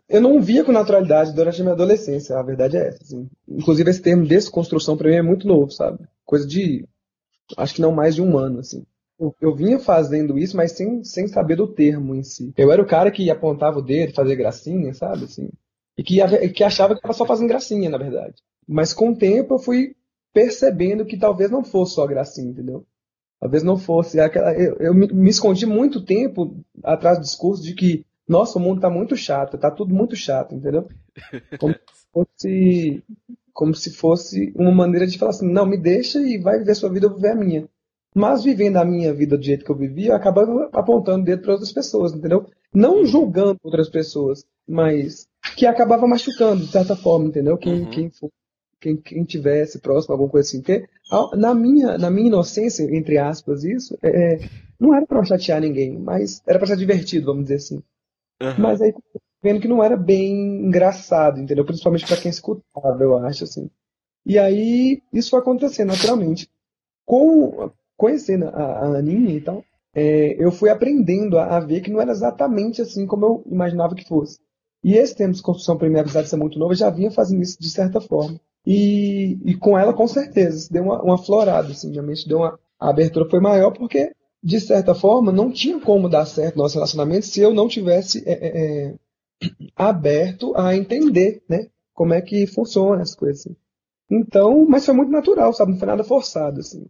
eu 0.08 0.20
não 0.20 0.40
via 0.40 0.64
com 0.64 0.70
naturalidade 0.70 1.34
durante 1.34 1.60
a 1.60 1.64
minha 1.64 1.74
adolescência, 1.74 2.38
a 2.38 2.42
verdade 2.42 2.76
é 2.76 2.88
essa. 2.88 3.02
Assim. 3.02 3.28
Inclusive 3.48 3.90
esse 3.90 4.02
termo 4.02 4.26
desconstrução 4.26 4.96
para 4.96 5.08
mim 5.08 5.16
é 5.16 5.22
muito 5.22 5.46
novo, 5.46 5.70
sabe? 5.72 6.06
Coisa 6.24 6.46
de, 6.46 6.86
acho 7.56 7.74
que 7.74 7.80
não 7.80 7.92
mais 7.92 8.14
de 8.14 8.22
um 8.22 8.38
ano, 8.38 8.60
assim 8.60 8.84
eu 9.40 9.54
vinha 9.54 9.78
fazendo 9.78 10.38
isso, 10.38 10.56
mas 10.56 10.72
sem, 10.72 11.04
sem 11.04 11.28
saber 11.28 11.56
do 11.56 11.68
termo 11.68 12.14
em 12.14 12.22
si. 12.22 12.52
Eu 12.56 12.72
era 12.72 12.82
o 12.82 12.86
cara 12.86 13.10
que 13.10 13.30
apontava 13.30 13.78
o 13.78 13.82
dedo, 13.82 14.14
fazia 14.14 14.34
gracinha, 14.34 14.92
sabe? 14.94 15.24
Assim, 15.24 15.48
e 15.96 16.02
que, 16.02 16.16
que 16.48 16.64
achava 16.64 16.94
que 16.94 16.98
estava 16.98 17.14
só 17.14 17.26
fazendo 17.26 17.48
gracinha, 17.48 17.90
na 17.90 17.98
verdade. 17.98 18.34
Mas 18.66 18.92
com 18.92 19.10
o 19.10 19.16
tempo 19.16 19.54
eu 19.54 19.58
fui 19.58 19.94
percebendo 20.32 21.04
que 21.04 21.18
talvez 21.18 21.50
não 21.50 21.62
fosse 21.62 21.94
só 21.94 22.06
gracinha, 22.06 22.50
entendeu? 22.50 22.86
Talvez 23.38 23.62
não 23.62 23.76
fosse. 23.76 24.20
Aquela, 24.20 24.54
eu, 24.54 24.76
eu 24.76 24.94
me, 24.94 25.06
me, 25.08 25.30
escondi 25.30 25.66
muito 25.66 26.04
tempo 26.04 26.56
atrás 26.82 27.18
do 27.18 27.24
discurso 27.24 27.62
de 27.62 27.74
que, 27.74 28.06
nossa, 28.26 28.58
o 28.58 28.62
mundo 28.62 28.76
está 28.76 28.88
muito 28.88 29.16
chato, 29.16 29.56
está 29.56 29.70
tudo 29.70 29.94
muito 29.94 30.16
chato, 30.16 30.54
entendeu? 30.54 30.88
Como 31.58 31.74
se, 31.74 32.06
fosse, 32.12 33.04
como 33.52 33.74
se 33.74 33.92
fosse 33.92 34.52
uma 34.56 34.72
maneira 34.72 35.06
de 35.06 35.18
falar 35.18 35.30
assim, 35.30 35.50
não, 35.50 35.66
me 35.66 35.76
deixa 35.76 36.20
e 36.20 36.38
vai 36.38 36.58
viver 36.58 36.74
sua 36.74 36.88
vida, 36.88 37.06
eu 37.06 37.10
vou 37.10 37.18
viver 37.18 37.32
a 37.32 37.36
minha. 37.36 37.68
Mas 38.14 38.44
vivendo 38.44 38.76
a 38.76 38.84
minha 38.84 39.12
vida 39.12 39.36
do 39.36 39.42
jeito 39.42 39.64
que 39.64 39.70
eu 39.70 39.76
vivia, 39.76 40.10
eu 40.10 40.16
acabava 40.16 40.68
apontando 40.72 41.24
dedo 41.24 41.42
para 41.42 41.52
outras 41.52 41.72
pessoas, 41.72 42.12
entendeu? 42.12 42.46
Não 42.72 43.04
julgando 43.06 43.58
outras 43.62 43.88
pessoas, 43.88 44.44
mas 44.68 45.26
que 45.56 45.66
acabava 45.66 46.06
machucando, 46.06 46.64
de 46.64 46.70
certa 46.70 46.94
forma, 46.94 47.26
entendeu? 47.26 47.56
Quem, 47.56 47.82
uhum. 47.82 47.90
quem, 47.90 48.10
for, 48.10 48.30
quem, 48.80 48.96
quem 48.96 49.24
tivesse 49.24 49.78
próximo, 49.78 50.12
alguma 50.12 50.30
coisa 50.30 50.46
assim. 50.46 50.58
Porque 50.58 50.86
na 51.36 51.54
minha, 51.54 51.96
na 51.96 52.10
minha 52.10 52.28
inocência, 52.28 52.84
entre 52.94 53.18
aspas, 53.18 53.64
isso, 53.64 53.96
é, 54.02 54.34
é 54.34 54.48
não 54.78 54.94
era 54.94 55.06
para 55.06 55.24
chatear 55.24 55.60
ninguém, 55.60 55.98
mas 55.98 56.42
era 56.46 56.58
para 56.58 56.66
ser 56.66 56.76
divertido, 56.76 57.26
vamos 57.26 57.44
dizer 57.44 57.56
assim. 57.56 57.82
Uhum. 58.42 58.54
Mas 58.58 58.82
aí 58.82 58.92
vendo 59.42 59.60
que 59.60 59.68
não 59.68 59.82
era 59.82 59.96
bem 59.96 60.66
engraçado, 60.66 61.40
entendeu? 61.40 61.64
Principalmente 61.64 62.06
para 62.06 62.16
quem 62.16 62.30
escutava, 62.30 63.02
eu 63.02 63.18
acho, 63.18 63.44
assim. 63.44 63.68
E 64.24 64.38
aí 64.38 65.02
isso 65.12 65.30
foi 65.30 65.40
acontecendo 65.40 65.88
naturalmente. 65.88 66.48
Com, 67.04 67.70
conhecendo 67.96 68.46
a, 68.46 68.50
a 68.50 68.98
Aninha 68.98 69.36
e 69.36 69.40
tal, 69.40 69.64
é, 69.94 70.42
eu 70.42 70.50
fui 70.50 70.70
aprendendo 70.70 71.38
a, 71.38 71.56
a, 71.56 71.60
ver 71.60 71.82
que 71.82 71.90
não 71.90 72.00
era 72.00 72.10
exatamente 72.10 72.80
assim 72.80 73.06
como 73.06 73.26
eu 73.26 73.44
imaginava 73.46 73.94
que 73.94 74.06
fosse. 74.08 74.38
E 74.82 74.94
esse 74.94 75.14
tempo 75.14 75.34
de 75.34 75.42
construção 75.42 75.76
para 75.76 75.88
mim, 75.88 75.98
apesar 75.98 76.22
de 76.22 76.28
ser 76.28 76.36
muito 76.36 76.58
novo, 76.58 76.72
eu 76.72 76.76
já 76.76 76.90
vinha 76.90 77.10
fazendo 77.10 77.42
isso 77.42 77.60
de 77.60 77.70
certa 77.70 78.00
forma. 78.00 78.40
E, 78.66 79.38
e 79.44 79.54
com 79.54 79.78
ela, 79.78 79.92
com 79.92 80.06
certeza, 80.08 80.68
deu 80.70 80.84
uma, 80.84 81.02
uma 81.02 81.18
florada, 81.18 81.68
assim, 81.68 81.90
minha 81.90 82.02
mente 82.02 82.28
deu 82.28 82.38
uma. 82.38 82.58
A 82.80 82.90
abertura 82.90 83.28
foi 83.28 83.40
maior 83.40 83.72
porque, 83.72 84.12
de 84.42 84.60
certa 84.60 84.94
forma, 84.94 85.30
não 85.30 85.52
tinha 85.52 85.78
como 85.78 86.08
dar 86.08 86.26
certo 86.26 86.56
nosso 86.56 86.74
relacionamento 86.74 87.26
se 87.26 87.40
eu 87.40 87.54
não 87.54 87.68
tivesse 87.68 88.24
é, 88.26 88.32
é, 88.32 88.86
é 88.88 88.94
aberto 89.76 90.52
a 90.56 90.74
entender, 90.76 91.42
né? 91.48 91.68
Como 91.94 92.14
é 92.14 92.20
que 92.20 92.46
funciona 92.46 93.02
as 93.02 93.14
coisas. 93.14 93.46
Assim. 93.46 93.56
Então, 94.10 94.66
mas 94.68 94.84
foi 94.84 94.94
muito 94.94 95.12
natural, 95.12 95.52
sabe? 95.52 95.72
Não 95.72 95.78
foi 95.78 95.88
nada 95.88 96.02
forçado, 96.02 96.60
assim 96.60 96.86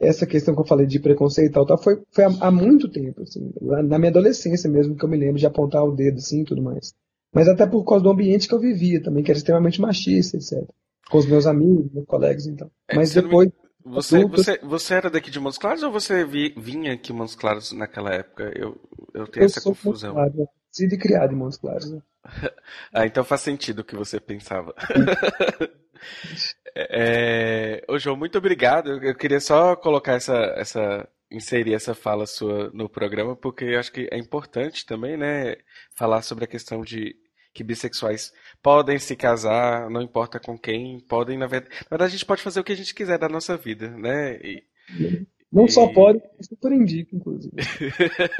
essa 0.00 0.26
questão 0.26 0.54
que 0.54 0.60
eu 0.60 0.66
falei 0.66 0.86
de 0.86 0.98
preconceito 0.98 1.50
e 1.50 1.52
tal, 1.52 1.66
tal 1.66 1.80
foi, 1.80 2.02
foi 2.10 2.24
há, 2.24 2.30
há, 2.40 2.50
muito 2.50 2.88
tempo, 2.88 3.22
assim, 3.22 3.52
na 3.60 3.98
minha 3.98 4.10
adolescência 4.10 4.68
mesmo, 4.68 4.96
que 4.96 5.04
eu 5.04 5.08
me 5.08 5.16
lembro 5.16 5.38
de 5.38 5.46
apontar 5.46 5.84
o 5.84 5.94
dedo 5.94 6.16
assim 6.16 6.42
e 6.42 6.44
tudo 6.44 6.62
mais. 6.62 6.92
Mas 7.32 7.48
até 7.48 7.66
por 7.66 7.84
causa 7.84 8.02
do 8.04 8.10
ambiente 8.10 8.46
que 8.46 8.54
eu 8.54 8.60
vivia 8.60 9.02
também, 9.02 9.22
que 9.22 9.30
era 9.30 9.38
extremamente 9.38 9.80
machista, 9.80 10.36
etc. 10.36 10.68
Com 11.10 11.18
os 11.18 11.26
meus 11.26 11.46
amigos, 11.46 11.90
meus 11.92 12.06
colegas, 12.06 12.46
então. 12.46 12.70
É, 12.88 12.96
Mas 12.96 13.14
depois. 13.14 13.50
Você, 13.84 14.24
você, 14.26 14.58
você 14.58 14.94
era 14.94 15.10
daqui 15.10 15.28
de 15.28 15.40
Montes 15.40 15.58
Claros 15.58 15.82
ou 15.82 15.90
você 15.90 16.24
vi, 16.24 16.54
vinha 16.56 16.92
aqui 16.92 17.12
em 17.12 17.16
Montes 17.16 17.34
Claros 17.34 17.72
naquela 17.72 18.10
época? 18.14 18.44
Eu, 18.54 18.76
eu 19.12 19.26
tenho 19.26 19.42
eu 19.42 19.46
essa 19.46 19.60
sou 19.60 19.72
confusão. 19.72 20.12
Claro, 20.12 20.48
nascido 20.68 20.92
e 20.92 20.98
criado 20.98 21.32
em 21.32 21.36
Montes 21.36 21.58
Claros. 21.58 21.90
Né? 21.90 22.00
ah, 22.94 23.06
então 23.06 23.24
faz 23.24 23.40
sentido 23.40 23.80
o 23.80 23.84
que 23.84 23.96
você 23.96 24.20
pensava. 24.20 24.72
É... 26.74 27.84
Ô, 27.88 27.98
João, 27.98 28.16
muito 28.16 28.38
obrigado. 28.38 29.02
Eu 29.02 29.14
queria 29.14 29.40
só 29.40 29.76
colocar 29.76 30.14
essa, 30.14 30.36
essa, 30.56 31.08
inserir 31.30 31.74
essa 31.74 31.94
fala 31.94 32.26
sua 32.26 32.70
no 32.72 32.88
programa, 32.88 33.36
porque 33.36 33.64
eu 33.64 33.78
acho 33.78 33.92
que 33.92 34.08
é 34.10 34.18
importante 34.18 34.86
também, 34.86 35.16
né, 35.16 35.56
falar 35.96 36.22
sobre 36.22 36.44
a 36.44 36.48
questão 36.48 36.82
de 36.82 37.16
que 37.54 37.62
bissexuais 37.62 38.32
podem 38.62 38.98
se 38.98 39.14
casar, 39.14 39.90
não 39.90 40.00
importa 40.00 40.40
com 40.40 40.58
quem, 40.58 41.00
podem, 41.00 41.36
na 41.36 41.46
verdade, 41.46 41.74
na 41.82 41.88
verdade 41.90 42.08
a 42.08 42.12
gente 42.12 42.26
pode 42.26 42.42
fazer 42.42 42.60
o 42.60 42.64
que 42.64 42.72
a 42.72 42.76
gente 42.76 42.94
quiser 42.94 43.18
da 43.18 43.28
nossa 43.28 43.56
vida, 43.56 43.90
né? 43.90 44.38
E, 44.42 44.62
não 45.52 45.66
e... 45.66 45.70
só 45.70 45.86
pode, 45.92 46.18
super 46.40 46.72
indica, 46.72 47.14
inclusive. 47.14 47.54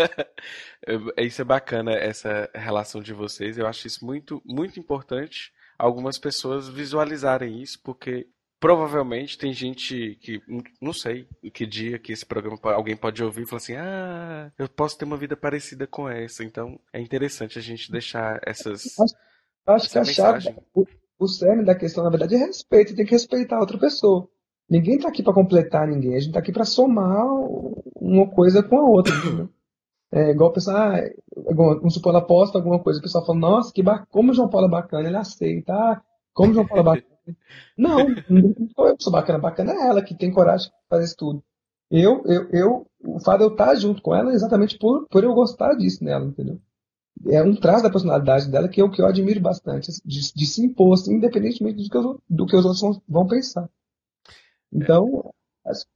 isso 1.19 1.43
é 1.43 1.45
bacana, 1.45 1.93
essa 1.93 2.49
relação 2.55 3.03
de 3.03 3.13
vocês. 3.13 3.59
Eu 3.59 3.67
acho 3.67 3.87
isso 3.87 4.05
muito, 4.05 4.43
muito 4.47 4.81
importante 4.81 5.53
algumas 5.83 6.17
pessoas 6.17 6.69
visualizarem 6.69 7.61
isso, 7.61 7.81
porque 7.83 8.29
provavelmente 8.61 9.37
tem 9.37 9.53
gente 9.53 10.17
que 10.21 10.41
não 10.81 10.93
sei 10.93 11.27
que 11.53 11.67
dia 11.67 11.99
que 11.99 12.13
esse 12.13 12.25
programa 12.25 12.57
alguém 12.67 12.97
pode 12.97 13.21
ouvir 13.23 13.43
e 13.43 13.47
falar 13.47 13.57
assim 13.57 13.75
ah 13.75 14.53
eu 14.57 14.69
posso 14.69 14.97
ter 14.97 15.05
uma 15.05 15.17
vida 15.17 15.37
parecida 15.37 15.85
com 15.85 16.09
essa. 16.09 16.45
Então 16.45 16.79
é 16.93 17.01
interessante 17.01 17.59
a 17.59 17.63
gente 17.63 17.91
deixar 17.91 18.41
essas 18.47 18.97
acho, 19.01 19.15
acho 19.67 19.91
que 19.91 19.99
a 19.99 20.05
chave 20.05 20.55
o, 20.73 20.87
o 21.19 21.27
cerne 21.27 21.65
da 21.65 21.75
questão 21.75 22.05
na 22.05 22.11
verdade 22.11 22.37
é 22.37 22.39
respeito 22.39 22.95
tem 22.95 23.05
que 23.05 23.11
respeitar 23.11 23.57
a 23.57 23.61
outra 23.61 23.77
pessoa. 23.77 24.29
Ninguém 24.71 24.95
está 24.95 25.09
aqui 25.09 25.25
para 25.25 25.35
completar 25.35 25.89
ninguém 25.89 26.15
a 26.15 26.21
gente 26.21 26.29
está 26.29 26.39
aqui 26.39 26.53
para 26.53 26.65
somar 26.65 27.27
uma 27.97 28.31
coisa 28.31 28.63
com 28.63 28.79
a 28.79 28.89
outra 28.89 29.13
entendeu? 29.17 29.51
É 30.15 30.31
igual 30.31 30.51
o 30.51 30.53
pessoal, 30.53 30.77
ah, 30.77 31.01
vamos 31.55 31.95
supor, 31.95 32.11
ela 32.11 32.21
posta 32.21 32.59
alguma 32.59 32.79
coisa, 32.79 33.01
o 33.01 33.03
pessoal 33.03 33.25
fala, 33.25 33.39
nossa, 33.39 33.73
que 33.73 33.83
bacana, 33.83 34.07
como 34.11 34.31
o 34.31 34.35
João 34.35 34.51
Paulo 34.51 34.67
é 34.67 34.71
bacana, 34.71 35.09
ele 35.09 35.17
aceita, 35.17 35.73
ah, 35.73 36.03
como 36.35 36.51
o 36.51 36.55
João 36.55 36.67
Paulo 36.67 36.83
é 36.83 36.85
bacana. 36.85 37.13
não, 37.79 37.97
não 38.29 38.89
é 38.89 38.95
pessoa 38.95 39.13
bacana, 39.13 39.39
bacana 39.39 39.73
é 39.73 39.89
ela 39.89 40.03
que 40.03 40.15
tem 40.15 40.31
coragem 40.31 40.69
de 40.69 40.75
fazer 40.87 41.05
isso 41.05 41.17
tudo. 41.17 41.43
Eu, 41.91 42.23
eu, 42.27 42.51
eu, 42.51 42.87
o 43.03 43.21
fato 43.21 43.39
de 43.39 43.45
eu 43.45 43.53
estar 43.53 43.75
junto 43.77 44.03
com 44.03 44.15
ela 44.15 44.33
é 44.33 44.35
exatamente 44.35 44.79
por, 44.79 45.07
por 45.09 45.25
eu 45.25 45.33
gostar 45.33 45.75
disso 45.77 46.05
nela, 46.05 46.27
entendeu? 46.27 46.61
É 47.29 47.43
um 47.43 47.55
traço 47.57 47.83
da 47.83 47.91
personalidade 47.91 48.51
dela 48.51 48.69
que 48.69 48.83
eu, 48.83 48.91
que 48.91 49.01
eu 49.01 49.07
admiro 49.07 49.41
bastante, 49.41 49.91
de, 50.05 50.35
de 50.35 50.47
se 50.47 50.63
impor, 50.63 50.93
assim, 50.93 51.15
independentemente 51.15 51.83
do 51.83 51.89
que, 51.89 51.97
eu, 51.97 52.21
do 52.29 52.47
que 52.47 52.57
os 52.57 52.65
outros 52.67 52.83
vão, 52.83 53.03
vão 53.09 53.27
pensar. 53.27 53.67
Então, 54.71 55.33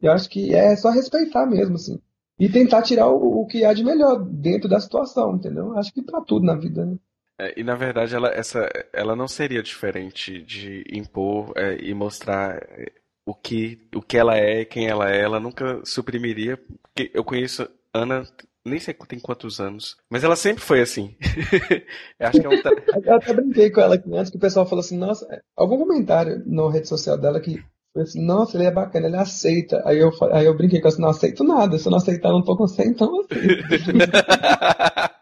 eu 0.00 0.12
acho 0.12 0.30
que 0.30 0.54
é 0.54 0.74
só 0.76 0.88
respeitar 0.88 1.44
mesmo, 1.44 1.74
assim 1.74 2.00
e 2.38 2.48
tentar 2.48 2.82
tirar 2.82 3.08
o, 3.08 3.42
o, 3.42 3.46
que 3.46 3.64
há 3.64 3.72
de 3.72 3.84
melhor 3.84 4.22
dentro 4.24 4.68
da 4.68 4.80
situação, 4.80 5.36
entendeu? 5.36 5.76
Acho 5.78 5.92
que 5.92 6.02
para 6.02 6.20
tudo 6.20 6.44
na 6.44 6.54
vida, 6.54 6.84
né? 6.84 6.96
É, 7.38 7.60
e 7.60 7.64
na 7.64 7.74
verdade 7.74 8.14
ela, 8.14 8.28
essa, 8.28 8.68
ela 8.92 9.14
não 9.14 9.28
seria 9.28 9.62
diferente 9.62 10.42
de 10.42 10.84
impor 10.90 11.52
é, 11.56 11.76
e 11.82 11.92
mostrar 11.92 12.56
é, 12.56 12.92
o 13.26 13.34
que, 13.34 13.88
o 13.94 14.00
que 14.00 14.16
ela 14.16 14.36
é, 14.36 14.64
quem 14.64 14.86
ela 14.88 15.10
é. 15.10 15.20
Ela 15.20 15.40
nunca 15.40 15.80
suprimiria. 15.84 16.56
Porque 16.56 17.10
eu 17.12 17.24
conheço 17.24 17.68
Ana, 17.92 18.26
nem 18.64 18.78
sei 18.78 18.94
tem 18.94 19.18
quantos 19.18 19.60
anos, 19.60 19.96
mas 20.10 20.24
ela 20.24 20.36
sempre 20.36 20.62
foi 20.62 20.80
assim. 20.80 21.16
acho 22.20 22.40
que 22.40 22.46
é 22.46 22.48
um... 22.48 22.52
eu 23.04 23.14
até 23.14 23.32
brinquei 23.32 23.70
com 23.70 23.80
ela 23.80 24.02
antes 24.12 24.30
que 24.30 24.36
o 24.36 24.40
pessoal 24.40 24.66
falou 24.66 24.80
assim, 24.80 24.98
nossa, 24.98 25.26
algum 25.56 25.78
comentário 25.78 26.42
na 26.46 26.70
rede 26.70 26.88
social 26.88 27.16
dela 27.16 27.40
que 27.40 27.62
assim, 28.02 28.24
nossa, 28.24 28.56
ele 28.56 28.66
é 28.66 28.70
bacana, 28.70 29.06
ele 29.06 29.16
aceita. 29.16 29.82
Aí 29.84 29.98
eu, 29.98 30.10
aí 30.32 30.46
eu 30.46 30.56
brinquei 30.56 30.80
com 30.80 30.86
ela, 30.86 30.94
assim, 30.94 31.02
não 31.02 31.08
aceito 31.10 31.44
nada, 31.44 31.78
se 31.78 31.86
eu 31.86 31.90
não 31.90 31.98
aceitar, 31.98 32.28
eu 32.28 32.34
não 32.34 32.42
tô 32.42 32.56
com 32.56 32.66
você, 32.66 32.84
então 32.84 33.08
eu 33.14 33.20
aceito. 33.22 33.92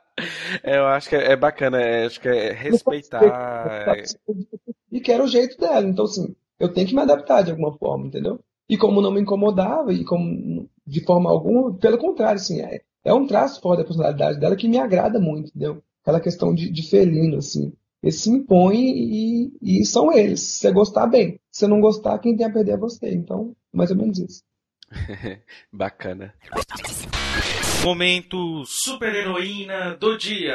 É, 0.63 0.79
eu 0.79 0.87
acho 0.87 1.09
que 1.09 1.17
é, 1.17 1.33
é 1.33 1.37
bacana, 1.37 1.81
é, 1.81 2.07
acho 2.07 2.21
que 2.21 2.29
é 2.29 2.53
respeitar. 2.53 3.21
E 4.91 5.01
que 5.01 5.13
era 5.13 5.23
o 5.23 5.29
jeito 5.29 5.59
dela. 5.59 5.87
Então, 5.87 6.05
assim, 6.05 6.35
eu 6.59 6.73
tenho 6.73 6.87
que 6.87 6.95
me 6.95 7.03
adaptar 7.03 7.43
de 7.43 7.51
alguma 7.51 7.77
forma, 7.77 8.07
entendeu? 8.07 8.39
E 8.69 8.79
como 8.79 9.01
não 9.01 9.11
me 9.11 9.21
incomodava, 9.21 9.93
e 9.93 10.05
como 10.05 10.69
de 10.87 11.05
forma 11.05 11.31
alguma, 11.31 11.75
pelo 11.75 11.99
contrário, 11.99 12.37
assim, 12.37 12.61
é, 12.63 12.81
é 13.05 13.13
um 13.13 13.27
traço 13.27 13.61
fora 13.61 13.79
da 13.79 13.85
personalidade 13.85 14.39
dela 14.39 14.57
que 14.57 14.69
me 14.69 14.79
agrada 14.79 15.19
muito, 15.19 15.49
entendeu? 15.49 15.83
Aquela 16.03 16.21
questão 16.21 16.55
de, 16.55 16.71
de 16.71 16.89
felino, 16.89 17.39
assim. 17.39 17.73
Eles 18.05 18.21
se 18.21 18.29
impõem 18.29 18.93
e, 19.63 19.81
e 19.81 19.87
são 19.87 20.13
eles. 20.13 20.41
Se 20.43 20.61
você 20.61 20.73
gostar, 20.73 21.07
bem. 21.07 21.41
Se 21.51 21.61
você 21.61 21.67
não 21.67 21.81
gostar, 21.81 22.19
quem 22.19 22.37
tem 22.37 22.45
a 22.45 22.53
perder 22.53 22.73
é 22.73 22.77
você. 22.77 23.11
Então, 23.15 23.57
mais 23.73 23.91
ou 23.91 23.97
menos 23.97 24.19
isso. 24.19 24.43
Bacana. 25.73 26.35
Momento 27.83 28.63
super 28.67 29.15
heroína 29.15 29.97
do 29.97 30.19
dia. 30.19 30.53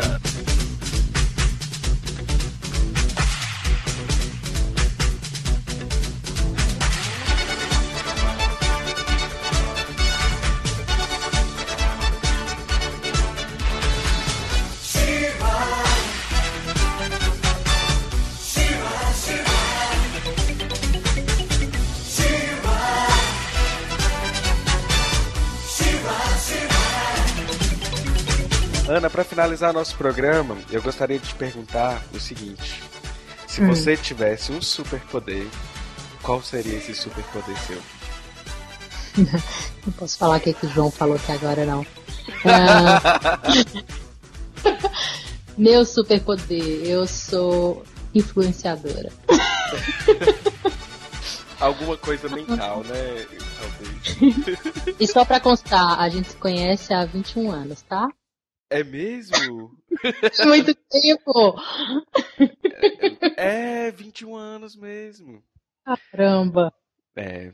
Ana, 29.00 29.10
para 29.10 29.24
finalizar 29.24 29.72
nosso 29.72 29.96
programa, 29.96 30.58
eu 30.70 30.82
gostaria 30.82 31.18
de 31.18 31.30
te 31.30 31.36
perguntar 31.36 32.04
o 32.14 32.20
seguinte: 32.20 32.84
se 33.48 33.62
hum. 33.62 33.68
você 33.68 33.96
tivesse 33.96 34.52
um 34.52 34.62
superpoder, 34.62 35.48
qual 36.22 36.44
seria 36.44 36.78
esse 36.78 36.94
superpoder 36.94 37.56
seu? 37.60 37.82
Não 39.88 39.94
posso 39.94 40.18
falar 40.18 40.36
o 40.36 40.40
que, 40.42 40.52
que 40.52 40.66
o 40.66 40.70
João 40.70 40.92
falou 40.92 41.16
até 41.16 41.32
agora, 41.34 41.66
não. 41.66 41.86
Ah, 42.46 43.40
meu 45.58 45.84
superpoder, 45.84 46.86
eu 46.86 47.08
sou 47.08 47.84
influenciadora. 48.14 49.12
Alguma 51.60 51.98
coisa 51.98 52.30
mental, 52.30 52.84
né? 52.84 53.26
Talvez. 53.60 54.96
E 55.00 55.08
só 55.08 55.26
pra 55.26 55.40
constar, 55.40 56.00
a 56.00 56.08
gente 56.08 56.30
se 56.30 56.38
conhece 56.38 56.94
há 56.94 57.04
21 57.04 57.52
anos, 57.52 57.82
tá? 57.82 58.08
É 58.70 58.84
mesmo? 58.84 59.76
Muito 60.46 60.76
tempo! 60.76 61.60
É, 63.36 63.88
é 63.88 63.92
21 63.92 64.36
anos 64.36 64.76
mesmo. 64.76 65.44
Caramba! 65.84 66.72
É. 67.16 67.52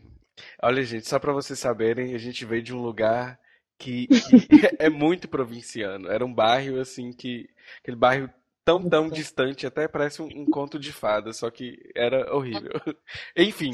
Olha, 0.61 0.83
gente, 0.83 1.07
só 1.07 1.17
para 1.17 1.31
vocês 1.31 1.57
saberem, 1.57 2.13
a 2.13 2.17
gente 2.17 2.43
veio 2.43 2.61
de 2.61 2.73
um 2.73 2.81
lugar 2.81 3.39
que, 3.77 4.07
que 4.07 4.17
é 4.77 4.89
muito 4.89 5.27
provinciano. 5.27 6.09
Era 6.09 6.25
um 6.25 6.33
bairro 6.33 6.79
assim 6.79 7.11
que. 7.11 7.49
Aquele 7.81 7.97
bairro 7.97 8.29
tão, 8.65 8.89
tão 8.89 9.07
distante, 9.07 9.67
até 9.67 9.87
parece 9.87 10.21
um, 10.21 10.25
um, 10.25 10.45
conto 10.47 10.79
de 10.79 10.91
fada, 10.91 11.31
só 11.31 11.49
que 11.51 11.77
era 11.95 12.35
horrível. 12.35 12.71
enfim, 13.37 13.71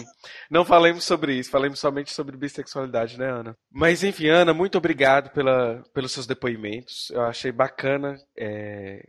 não 0.50 0.66
falemos 0.66 1.06
sobre 1.06 1.34
isso, 1.34 1.50
falemos 1.50 1.80
somente 1.80 2.12
sobre 2.12 2.36
bissexualidade, 2.36 3.18
né, 3.18 3.32
Ana? 3.32 3.58
Mas 3.72 4.04
enfim, 4.04 4.28
Ana, 4.28 4.54
muito 4.54 4.78
obrigado 4.78 5.32
pela, 5.32 5.82
pelos 5.94 6.12
seus 6.12 6.28
depoimentos. 6.28 7.10
Eu 7.12 7.22
achei 7.22 7.54
bacana 7.54 8.22
é, 8.38 9.08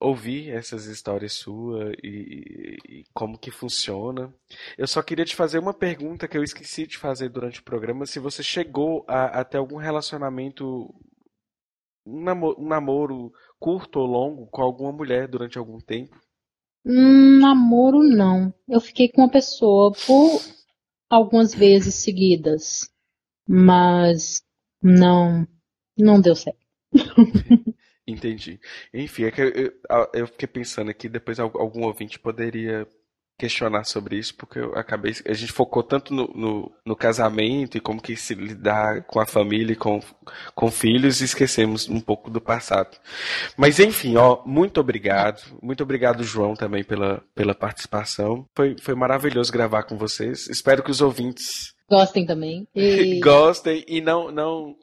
ouvir 0.00 0.50
essas 0.50 0.86
histórias 0.86 1.34
suas 1.34 1.94
e, 2.02 2.76
e, 2.88 3.04
como 3.14 3.38
que 3.38 3.52
funciona. 3.52 4.34
Eu 4.76 4.88
só 4.88 5.00
queria 5.02 5.24
te 5.24 5.36
fazer 5.36 5.60
uma 5.60 5.72
pergunta 5.72 6.26
que 6.26 6.36
eu 6.36 6.42
esqueci 6.42 6.86
de 6.86 6.98
fazer 6.98 7.28
durante 7.28 7.60
o 7.60 7.64
programa, 7.64 8.06
se 8.06 8.18
você 8.18 8.42
chegou 8.42 9.04
a, 9.06 9.40
a 9.40 9.44
ter 9.44 9.58
algum 9.58 9.76
relacionamento 9.76 10.92
um 12.04 12.22
namoro, 12.22 12.60
um 12.60 12.66
namoro 12.66 13.32
curto 13.58 14.00
ou 14.00 14.06
longo 14.06 14.46
com 14.46 14.62
alguma 14.62 14.92
mulher 14.92 15.28
durante 15.28 15.58
algum 15.58 15.78
tempo? 15.78 16.20
Um 16.84 17.38
namoro 17.38 18.02
não. 18.02 18.52
Eu 18.68 18.80
fiquei 18.80 19.08
com 19.08 19.22
uma 19.22 19.30
pessoa 19.30 19.92
por 20.06 20.40
algumas 21.08 21.54
vezes 21.54 21.94
seguidas, 21.94 22.90
mas 23.46 24.42
não, 24.82 25.46
não 25.96 26.20
deu 26.20 26.34
certo. 26.34 26.58
Entendi. 28.06 28.58
Enfim, 28.92 29.24
é 29.24 29.30
que 29.30 29.40
eu, 29.40 29.72
eu, 30.12 30.26
fiquei 30.26 30.48
pensando 30.48 30.90
aqui, 30.90 31.08
depois 31.08 31.38
algum 31.38 31.84
ouvinte 31.84 32.18
poderia 32.18 32.86
questionar 33.38 33.84
sobre 33.84 34.16
isso, 34.16 34.34
porque 34.36 34.58
eu 34.58 34.74
acabei. 34.76 35.14
A 35.26 35.32
gente 35.32 35.52
focou 35.52 35.82
tanto 35.82 36.14
no, 36.14 36.28
no, 36.34 36.72
no, 36.84 36.96
casamento 36.96 37.76
e 37.76 37.80
como 37.80 38.00
que 38.00 38.16
se 38.16 38.34
lidar 38.34 39.02
com 39.02 39.18
a 39.18 39.26
família 39.26 39.72
e 39.72 39.76
com, 39.76 40.00
com 40.54 40.70
filhos 40.70 41.20
e 41.20 41.24
esquecemos 41.24 41.88
um 41.88 42.00
pouco 42.00 42.30
do 42.30 42.40
passado. 42.40 42.96
Mas 43.56 43.80
enfim, 43.80 44.16
ó, 44.16 44.42
muito 44.46 44.80
obrigado. 44.80 45.42
Muito 45.60 45.82
obrigado, 45.82 46.22
João, 46.22 46.54
também 46.54 46.84
pela, 46.84 47.22
pela 47.34 47.54
participação. 47.54 48.46
Foi, 48.54 48.76
foi 48.80 48.94
maravilhoso 48.94 49.52
gravar 49.52 49.84
com 49.84 49.96
vocês. 49.96 50.48
Espero 50.48 50.82
que 50.82 50.90
os 50.90 51.00
ouvintes. 51.00 51.74
Gostem 51.88 52.24
também. 52.24 52.66
E... 52.74 53.18
Gostem 53.24 53.84
e 53.88 54.00
não, 54.00 54.30
não. 54.30 54.76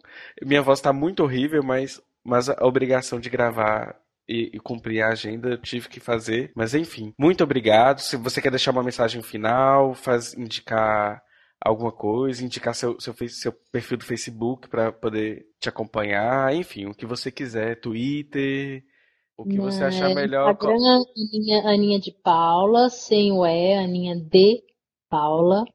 Minha 0.44 0.62
voz 0.62 0.80
está 0.80 0.92
muito 0.92 1.24
horrível, 1.24 1.64
mas, 1.64 2.02
mas 2.24 2.50
a 2.50 2.66
obrigação 2.66 3.20
de 3.20 3.30
gravar 3.30 3.96
e, 4.30 4.52
e, 4.54 4.60
cumprir 4.60 5.02
a 5.02 5.10
agenda, 5.10 5.50
eu 5.50 5.58
tive 5.58 5.90
que 5.90 6.00
fazer. 6.00 6.52
Mas 6.56 6.76
enfim, 6.76 7.14
muito 7.18 7.44
obrigado. 7.44 8.00
Se 8.00 8.16
você 8.16 8.40
quer 8.40 8.52
deixar 8.52 8.72
uma 8.72 8.84
mensagem 8.84 9.24
final, 9.24 9.96
faz 9.96 10.36
indicar 10.36 11.22
alguma 11.60 11.92
coisa, 11.92 12.46
indicar 12.46 12.76
seu, 12.76 13.00
seu, 13.00 13.14
seu 13.28 13.52
perfil 13.72 13.98
do 13.98 14.06
Facebook 14.06 14.70
para 14.70 14.92
poder 14.92 15.46
te 15.60 15.68
acompanhar, 15.68 16.56
enfim, 16.56 16.86
o 16.86 16.94
que 16.94 17.06
você 17.06 17.32
quiser, 17.32 17.82
Twitter, 17.82 18.84
o 19.36 19.44
que 19.44 19.58
você 19.58 19.84
achar 19.84 20.14
melhor. 20.14 20.52
Instagram, 20.52 21.04
Aninha, 21.18 21.62
Aninha 21.66 22.00
de 22.00 22.12
Paula, 22.12 22.90
sem 22.90 23.32
o 23.32 23.46
E, 23.46 23.74
Aninha 23.74 24.16
de 24.16 24.62
Paula. 25.10 25.66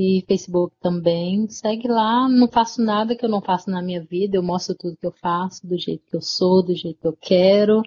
E 0.00 0.24
Facebook 0.28 0.76
também. 0.80 1.48
Segue 1.48 1.88
lá, 1.88 2.28
não 2.28 2.46
faço 2.46 2.80
nada 2.80 3.16
que 3.16 3.24
eu 3.24 3.28
não 3.28 3.42
faço 3.42 3.68
na 3.68 3.82
minha 3.82 4.00
vida, 4.00 4.36
eu 4.36 4.42
mostro 4.44 4.76
tudo 4.76 4.96
que 4.96 5.04
eu 5.04 5.10
faço, 5.10 5.66
do 5.66 5.76
jeito 5.76 6.06
que 6.06 6.14
eu 6.14 6.22
sou, 6.22 6.62
do 6.62 6.72
jeito 6.72 7.00
que 7.00 7.06
eu 7.08 7.18
quero. 7.20 7.82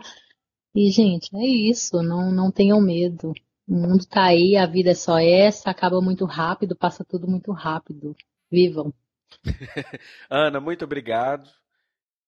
E, 0.75 0.91
gente, 0.91 1.33
é 1.33 1.45
isso, 1.47 2.03
não, 2.03 2.29
não 2.29 2.51
tenham 2.51 2.81
medo. 2.81 3.31
O 3.65 3.73
mundo 3.73 4.05
tá 4.05 4.25
aí, 4.25 4.57
a 4.57 4.65
vida 4.65 4.89
é 4.91 4.93
só 4.93 5.17
essa, 5.19 5.69
acaba 5.69 6.01
muito 6.01 6.25
rápido, 6.25 6.75
passa 6.75 7.05
tudo 7.05 7.29
muito 7.29 7.53
rápido. 7.53 8.13
Vivam. 8.51 8.93
Ana, 10.29 10.59
muito 10.59 10.83
obrigado. 10.83 11.49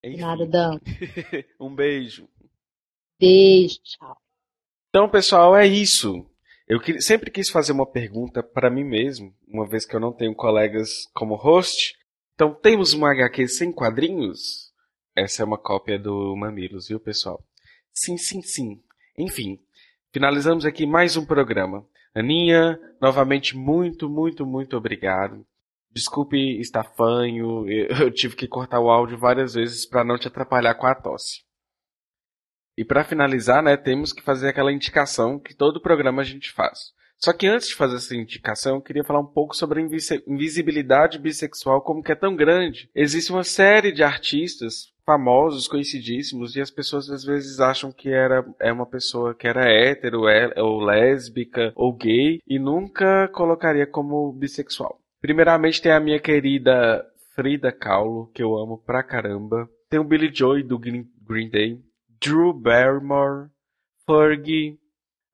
Enfim. 0.02 0.22
Nada, 0.22 0.48
Dan. 0.48 0.80
um 1.60 1.76
beijo. 1.76 2.30
Beijo, 3.20 3.80
tchau. 3.84 4.16
Então, 4.88 5.10
pessoal, 5.10 5.58
é 5.58 5.68
isso. 5.68 6.26
Eu 6.68 6.80
sempre 7.02 7.30
quis 7.30 7.50
fazer 7.50 7.74
uma 7.74 7.86
pergunta 7.86 8.42
para 8.42 8.70
mim 8.70 8.86
mesmo, 8.86 9.36
uma 9.48 9.68
vez 9.68 9.86
que 9.86 9.96
eu 9.96 10.00
não 10.00 10.14
tenho 10.14 10.34
colegas 10.34 10.90
como 11.14 11.36
host. 11.36 11.96
Então, 12.34 12.54
temos 12.54 12.94
uma 12.94 13.12
HQ 13.12 13.48
sem 13.50 13.72
quadrinhos? 13.72 14.72
Essa 15.16 15.44
é 15.44 15.46
uma 15.46 15.58
cópia 15.58 16.00
do 16.00 16.36
Mamilos, 16.36 16.88
viu, 16.88 17.00
pessoal? 17.00 17.44
Sim, 17.94 18.18
sim, 18.18 18.42
sim. 18.42 18.82
Enfim, 19.18 19.60
finalizamos 20.12 20.66
aqui 20.66 20.86
mais 20.86 21.18
um 21.18 21.26
programa. 21.26 21.86
Aninha, 22.16 22.80
novamente, 23.02 23.58
muito, 23.58 24.10
muito, 24.10 24.46
muito 24.46 24.78
obrigado. 24.78 25.46
Desculpe 25.92 26.60
estar 26.60 26.84
fanho, 26.96 27.68
eu 27.70 28.10
tive 28.10 28.36
que 28.36 28.48
cortar 28.48 28.80
o 28.80 28.90
áudio 28.90 29.18
várias 29.18 29.54
vezes 29.54 29.86
para 29.86 30.04
não 30.04 30.18
te 30.18 30.28
atrapalhar 30.28 30.76
com 30.76 30.88
a 30.88 30.96
tosse. 30.96 31.44
E 32.78 32.84
para 32.84 33.04
finalizar, 33.04 33.62
né, 33.62 33.78
temos 33.78 34.12
que 34.12 34.24
fazer 34.24 34.50
aquela 34.50 34.72
indicação 34.72 35.40
que 35.40 35.56
todo 35.56 35.82
programa 35.82 36.22
a 36.22 36.26
gente 36.26 36.52
faz. 36.52 36.92
Só 37.18 37.32
que 37.32 37.48
antes 37.48 37.70
de 37.70 37.76
fazer 37.76 37.96
essa 37.96 38.16
indicação, 38.16 38.76
eu 38.76 38.82
queria 38.82 39.04
falar 39.04 39.22
um 39.22 39.26
pouco 39.26 39.56
sobre 39.56 39.80
a 39.80 39.84
invisibilidade 40.28 41.18
bissexual, 41.18 41.82
como 41.82 42.04
que 42.04 42.12
é 42.12 42.16
tão 42.16 42.36
grande. 42.36 42.90
Existe 42.94 43.32
uma 43.32 43.46
série 43.46 43.94
de 43.94 44.04
artistas 44.04 44.92
famosos, 45.06 45.68
conhecidíssimos, 45.68 46.56
e 46.56 46.62
as 46.62 46.70
pessoas 46.70 47.10
às 47.10 47.24
vezes 47.24 47.60
acham 47.60 47.94
que 47.94 48.10
era 48.10 48.46
é 48.60 48.74
uma 48.74 48.86
pessoa 48.86 49.34
que 49.34 49.48
era 49.48 49.70
hétero, 49.70 50.28
é, 50.28 50.54
ou 50.58 50.82
lésbica, 50.82 51.72
ou 51.76 51.94
gay, 51.94 52.40
e 52.46 52.60
nunca 52.60 53.30
colocaria 53.30 53.88
como 53.88 54.34
bissexual. 54.34 55.00
Primeiramente 55.22 55.82
tem 55.82 55.94
a 55.94 56.02
minha 56.02 56.20
querida 56.20 57.06
Frida 57.36 57.72
Kahlo, 57.72 58.30
que 58.34 58.44
eu 58.44 58.56
amo 58.58 58.78
pra 58.78 59.02
caramba. 59.02 59.70
Tem 59.90 60.00
o 60.00 60.04
Billy 60.04 60.30
Joy 60.34 60.64
do 60.64 60.78
Green, 60.78 61.06
Green 61.26 61.50
Day, 61.50 61.80
Drew 62.24 62.54
Barrymore, 62.54 63.50
Fergie, 64.06 64.80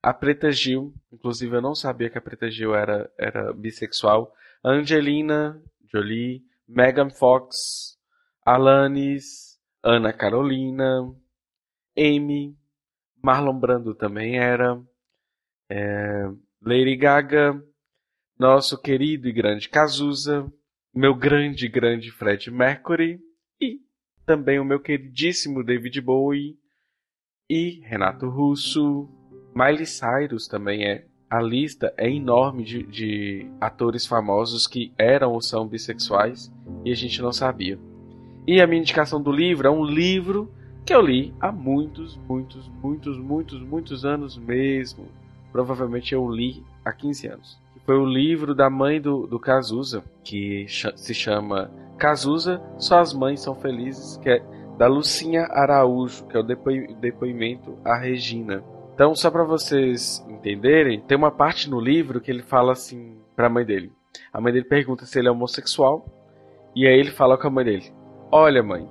a 0.01 0.11
Preta 0.11 0.51
Gil, 0.51 0.91
inclusive 1.13 1.55
eu 1.55 1.61
não 1.61 1.75
sabia 1.75 2.09
que 2.09 2.17
a 2.17 2.21
Preta 2.21 2.49
Gil 2.49 2.73
era, 2.73 3.11
era 3.15 3.53
bissexual, 3.53 4.33
Angelina 4.65 5.61
Jolie, 5.93 6.43
Megan 6.67 7.11
Fox, 7.11 7.95
Alanis, 8.43 9.59
Ana 9.83 10.11
Carolina, 10.11 11.15
M, 11.95 12.57
Marlon 13.23 13.59
Brando 13.59 13.93
também 13.93 14.39
era, 14.39 14.81
é, 15.69 16.23
Lady 16.59 16.95
Gaga, 16.95 17.63
nosso 18.35 18.81
querido 18.81 19.27
e 19.27 19.31
grande 19.31 19.69
Cazuza, 19.69 20.51
meu 20.91 21.13
grande, 21.13 21.67
grande 21.67 22.09
Fred 22.09 22.49
Mercury 22.49 23.19
e 23.61 23.79
também 24.25 24.59
o 24.59 24.65
meu 24.65 24.79
queridíssimo 24.79 25.63
David 25.63 26.01
Bowie 26.01 26.58
e 27.49 27.81
Renato 27.83 28.29
Russo, 28.29 29.09
Miley 29.55 29.85
Cyrus 29.85 30.47
também 30.47 30.85
é. 30.85 31.05
A 31.29 31.41
lista 31.41 31.93
é 31.97 32.09
enorme 32.09 32.63
de, 32.63 32.83
de 32.83 33.47
atores 33.59 34.05
famosos 34.05 34.67
que 34.67 34.91
eram 34.97 35.33
ou 35.33 35.41
são 35.41 35.67
bissexuais 35.67 36.51
e 36.83 36.91
a 36.91 36.95
gente 36.95 37.21
não 37.21 37.31
sabia. 37.31 37.79
E 38.47 38.61
a 38.61 38.67
minha 38.67 38.81
indicação 38.81 39.21
do 39.21 39.31
livro 39.31 39.67
é 39.67 39.71
um 39.71 39.83
livro 39.83 40.51
que 40.85 40.93
eu 40.93 41.01
li 41.01 41.33
há 41.39 41.51
muitos, 41.51 42.17
muitos, 42.27 42.67
muitos, 42.81 43.17
muitos, 43.17 43.61
muitos 43.61 44.05
anos 44.05 44.37
mesmo. 44.37 45.07
Provavelmente 45.51 46.13
eu 46.13 46.27
li 46.29 46.63
há 46.83 46.91
15 46.91 47.27
anos. 47.27 47.59
Foi 47.85 47.97
o 47.97 48.05
livro 48.05 48.55
da 48.55 48.69
mãe 48.69 48.99
do, 48.99 49.27
do 49.27 49.39
Cazuza, 49.39 50.03
que 50.23 50.65
se 50.67 51.13
chama 51.13 51.71
Cazuza, 51.97 52.61
Só 52.77 52.99
as 52.99 53.13
Mães 53.13 53.41
São 53.41 53.53
Felizes, 53.53 54.17
que 54.17 54.29
é 54.29 54.43
da 54.79 54.87
Lucinha 54.87 55.45
Araújo, 55.51 56.25
que 56.27 56.37
é 56.37 56.39
o 56.39 56.43
depoimento 57.01 57.77
à 57.83 57.97
Regina. 57.97 58.63
Então, 58.93 59.13
só 59.13 59.29
para 59.29 59.43
vocês 59.43 60.25
entenderem, 60.29 61.01
tem 61.01 61.17
uma 61.17 61.31
parte 61.31 61.69
no 61.69 61.81
livro 61.81 62.21
que 62.21 62.31
ele 62.31 62.41
fala 62.41 62.71
assim 62.71 63.17
para 63.35 63.47
a 63.47 63.49
mãe 63.49 63.65
dele. 63.65 63.91
A 64.31 64.39
mãe 64.39 64.53
dele 64.53 64.63
pergunta 64.63 65.05
se 65.05 65.19
ele 65.19 65.27
é 65.27 65.31
homossexual, 65.31 66.05
e 66.73 66.87
aí 66.87 66.97
ele 66.97 67.11
fala 67.11 67.37
com 67.37 67.47
a 67.47 67.49
mãe 67.49 67.65
dele: 67.65 67.93
Olha, 68.31 68.63
mãe, 68.63 68.87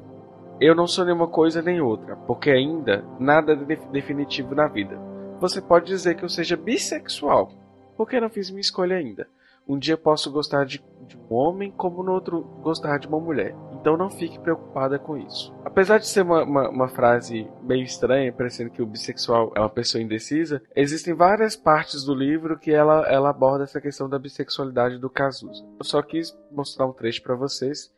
eu 0.60 0.74
não 0.74 0.86
sou 0.86 1.06
nenhuma 1.06 1.26
coisa 1.26 1.62
nem 1.62 1.80
outra, 1.80 2.16
porque 2.16 2.50
ainda 2.50 3.02
nada 3.18 3.54
é 3.54 3.76
definitivo 3.90 4.54
na 4.54 4.68
vida. 4.68 5.00
Você 5.40 5.62
pode 5.62 5.86
dizer 5.86 6.16
que 6.16 6.22
eu 6.22 6.28
seja 6.28 6.54
bissexual, 6.54 7.50
porque 7.96 8.20
não 8.20 8.28
fiz 8.28 8.50
minha 8.50 8.60
escolha 8.60 8.96
ainda. 8.96 9.26
Um 9.66 9.78
dia 9.78 9.96
posso 9.96 10.30
gostar 10.30 10.64
de, 10.64 10.84
de, 11.06 11.16
um 11.16 11.34
homem, 11.34 11.70
como 11.70 12.02
no 12.02 12.12
outro 12.12 12.42
gostar 12.62 12.98
de 12.98 13.06
uma 13.06 13.20
mulher. 13.20 13.54
Então 13.80 13.96
não 13.96 14.10
fique 14.10 14.38
preocupada 14.38 14.98
com 14.98 15.16
isso. 15.16 15.54
Apesar 15.64 15.98
de 15.98 16.06
ser 16.06 16.22
uma, 16.22 16.42
uma, 16.42 16.68
uma, 16.68 16.88
frase 16.88 17.48
meio 17.62 17.82
estranha, 17.82 18.32
parecendo 18.32 18.70
que 18.70 18.82
o 18.82 18.86
bissexual 18.86 19.52
é 19.54 19.60
uma 19.60 19.70
pessoa 19.70 20.02
indecisa, 20.02 20.62
existem 20.74 21.14
várias 21.14 21.56
partes 21.56 22.04
do 22.04 22.14
livro 22.14 22.58
que 22.58 22.72
ela, 22.72 23.06
ela 23.08 23.30
aborda 23.30 23.64
essa 23.64 23.80
questão 23.80 24.08
da 24.08 24.18
bissexualidade 24.18 24.98
do 24.98 25.10
Cazuza. 25.10 25.64
Eu 25.78 25.84
só 25.84 26.02
quis 26.02 26.36
mostrar 26.50 26.86
um 26.86 26.92
trecho 26.92 27.22
para 27.22 27.34
vocês 27.34 27.90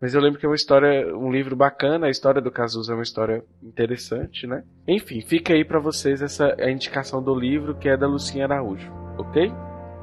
mas 0.00 0.14
eu 0.14 0.20
lembro 0.20 0.40
que 0.40 0.46
é 0.46 0.48
uma 0.48 0.56
história, 0.56 1.14
um 1.14 1.30
livro 1.30 1.54
bacana, 1.54 2.06
a 2.06 2.10
história 2.10 2.40
do 2.40 2.50
Cazuza 2.50 2.92
é 2.92 2.96
uma 2.96 3.02
história 3.02 3.44
interessante, 3.62 4.46
né? 4.46 4.64
Enfim, 4.88 5.20
fica 5.20 5.52
aí 5.52 5.62
para 5.62 5.78
vocês 5.78 6.22
essa 6.22 6.56
a 6.58 6.70
indicação 6.70 7.22
do 7.22 7.34
livro 7.34 7.76
que 7.76 7.86
é 7.86 7.98
da 7.98 8.06
Lucinha 8.06 8.46
Araújo, 8.46 8.90
ok? 9.18 9.52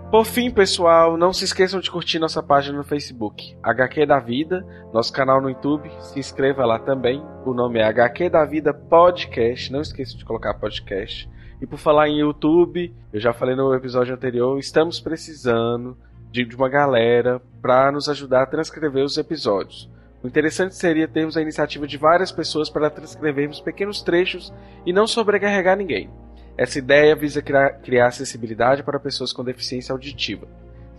Por 0.10 0.24
fim, 0.24 0.50
pessoal, 0.50 1.18
não 1.18 1.34
se 1.34 1.44
esqueçam 1.44 1.82
de 1.82 1.92
curtir 1.92 2.18
nossa 2.18 2.42
página 2.42 2.78
no 2.78 2.84
Facebook, 2.86 3.58
HQ 3.62 4.06
da 4.06 4.20
Vida, 4.20 4.66
nosso 4.94 5.12
canal 5.12 5.42
no 5.42 5.50
YouTube, 5.50 5.92
se 6.00 6.18
inscreva 6.18 6.66
lá 6.66 6.80
também. 6.80 7.22
O 7.46 7.54
nome 7.54 7.80
é 7.80 7.84
HQ 7.84 8.30
da 8.30 8.46
Vida 8.46 8.74
Podcast, 8.74 9.70
não 9.70 9.82
esqueçam 9.82 10.18
de 10.18 10.24
colocar 10.24 10.54
podcast. 10.54 11.30
E 11.62 11.68
por 11.68 11.78
falar 11.78 12.08
em 12.08 12.20
YouTube, 12.20 12.96
eu 13.12 13.20
já 13.20 13.34
falei 13.34 13.54
no 13.54 13.74
episódio 13.74 14.16
anterior, 14.16 14.58
estamos 14.58 15.02
precisando 15.02 15.98
de, 16.32 16.46
de 16.46 16.56
uma 16.56 16.70
galera 16.70 17.42
para 17.62 17.92
nos 17.92 18.08
ajudar 18.08 18.44
a 18.44 18.48
transcrever 18.48 19.04
os 19.04 19.18
episódios. 19.18 19.92
O 20.24 20.28
interessante 20.28 20.74
seria 20.74 21.08
termos 21.10 21.36
a 21.36 21.42
iniciativa 21.42 21.86
de 21.86 21.98
várias 21.98 22.32
pessoas 22.32 22.70
para 22.70 22.90
transcrevermos 22.90 23.60
pequenos 23.60 24.02
trechos 24.02 24.54
e 24.86 24.94
não 24.94 25.06
sobrecarregar 25.06 25.76
ninguém. 25.76 26.10
Essa 26.58 26.80
ideia 26.80 27.16
visa 27.16 27.42
criar, 27.42 27.70
criar 27.82 28.08
acessibilidade 28.08 28.84
para 28.84 29.00
pessoas 29.00 29.32
com 29.32 29.44
deficiência 29.44 29.94
auditiva. 29.94 30.48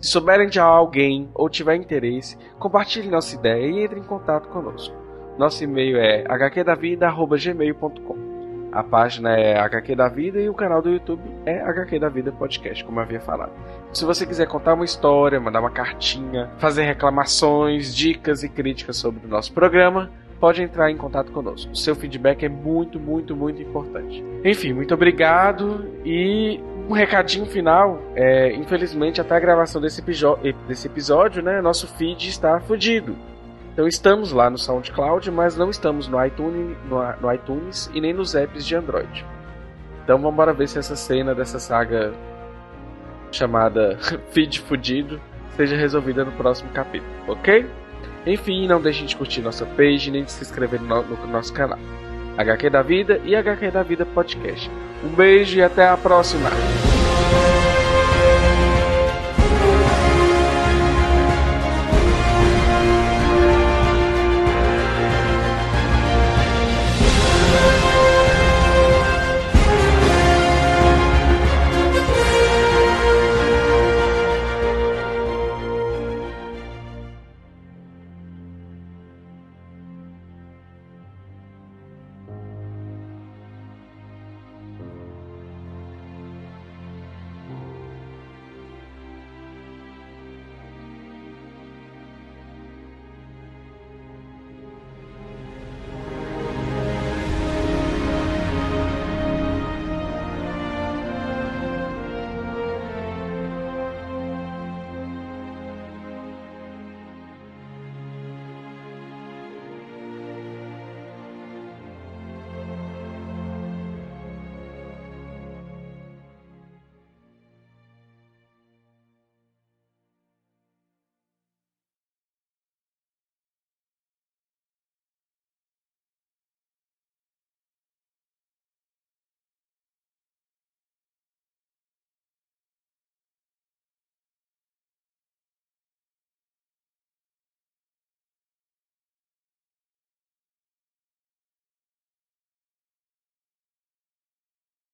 Se 0.00 0.10
souberem 0.10 0.48
de 0.48 0.60
alguém 0.60 1.28
ou 1.34 1.48
tiver 1.48 1.74
interesse, 1.74 2.38
compartilhe 2.58 3.08
nossa 3.08 3.34
ideia 3.34 3.66
e 3.66 3.82
entre 3.82 3.98
em 3.98 4.04
contato 4.04 4.48
conosco. 4.48 4.94
Nosso 5.36 5.64
e-mail 5.64 5.96
é 5.96 6.22
hqdavida.gmail.com 6.28 8.28
a 8.70 8.84
página 8.84 9.34
é 9.34 9.58
HQ 9.58 9.96
da 9.96 10.08
Vida 10.08 10.40
e 10.40 10.48
o 10.48 10.54
canal 10.54 10.82
do 10.82 10.90
YouTube 10.90 11.22
é 11.46 11.60
HQ 11.60 11.98
da 11.98 12.08
Vida 12.08 12.30
Podcast, 12.30 12.84
como 12.84 13.00
eu 13.00 13.02
havia 13.02 13.20
falado. 13.20 13.52
Se 13.92 14.04
você 14.04 14.26
quiser 14.26 14.46
contar 14.46 14.74
uma 14.74 14.84
história, 14.84 15.40
mandar 15.40 15.60
uma 15.60 15.70
cartinha, 15.70 16.50
fazer 16.58 16.82
reclamações, 16.82 17.94
dicas 17.94 18.42
e 18.42 18.48
críticas 18.48 18.98
sobre 18.98 19.24
o 19.24 19.28
nosso 19.28 19.52
programa, 19.54 20.10
pode 20.40 20.62
entrar 20.62 20.90
em 20.90 20.96
contato 20.96 21.32
conosco. 21.32 21.72
O 21.72 21.76
seu 21.76 21.94
feedback 21.94 22.44
é 22.44 22.48
muito, 22.48 22.98
muito, 22.98 23.34
muito 23.36 23.60
importante. 23.60 24.24
Enfim, 24.44 24.72
muito 24.72 24.94
obrigado 24.94 25.84
e 26.04 26.60
um 26.88 26.92
recadinho 26.92 27.46
final. 27.46 28.00
É, 28.14 28.52
infelizmente, 28.54 29.20
até 29.20 29.36
a 29.36 29.40
gravação 29.40 29.80
desse, 29.80 30.02
desse 30.66 30.86
episódio, 30.86 31.42
né, 31.42 31.60
nosso 31.60 31.86
feed 31.86 32.28
está 32.28 32.60
fodido. 32.60 33.16
Então 33.72 33.86
estamos 33.86 34.32
lá 34.32 34.50
no 34.50 34.58
SoundCloud, 34.58 35.30
mas 35.30 35.56
não 35.56 35.70
estamos 35.70 36.08
no 36.08 36.24
iTunes, 36.24 36.76
no, 36.88 36.98
no 37.20 37.32
iTunes 37.32 37.88
e 37.94 38.00
nem 38.00 38.12
nos 38.12 38.34
apps 38.34 38.66
de 38.66 38.74
Android. 38.74 39.24
Então 40.02 40.16
vamos 40.18 40.32
embora 40.32 40.52
ver 40.52 40.66
se 40.66 40.78
essa 40.78 40.96
cena 40.96 41.34
dessa 41.34 41.60
saga 41.60 42.12
chamada 43.30 43.98
Feed 44.32 44.60
Fudido 44.62 45.20
seja 45.56 45.76
resolvida 45.76 46.24
no 46.24 46.32
próximo 46.32 46.70
capítulo, 46.72 47.12
ok? 47.28 47.66
Enfim, 48.26 48.66
não 48.66 48.80
deixem 48.80 49.06
de 49.06 49.16
curtir 49.16 49.40
nossa 49.40 49.64
page 49.64 50.10
nem 50.10 50.24
de 50.24 50.32
se 50.32 50.42
inscrever 50.42 50.80
no, 50.80 51.02
no 51.02 51.26
nosso 51.26 51.52
canal. 51.52 51.78
HQ 52.36 52.70
da 52.70 52.82
Vida 52.82 53.20
e 53.24 53.34
HQ 53.34 53.70
da 53.70 53.82
Vida 53.82 54.06
Podcast. 54.06 54.70
Um 55.04 55.08
beijo 55.08 55.58
e 55.58 55.62
até 55.62 55.88
a 55.88 55.96
próxima! 55.96 56.50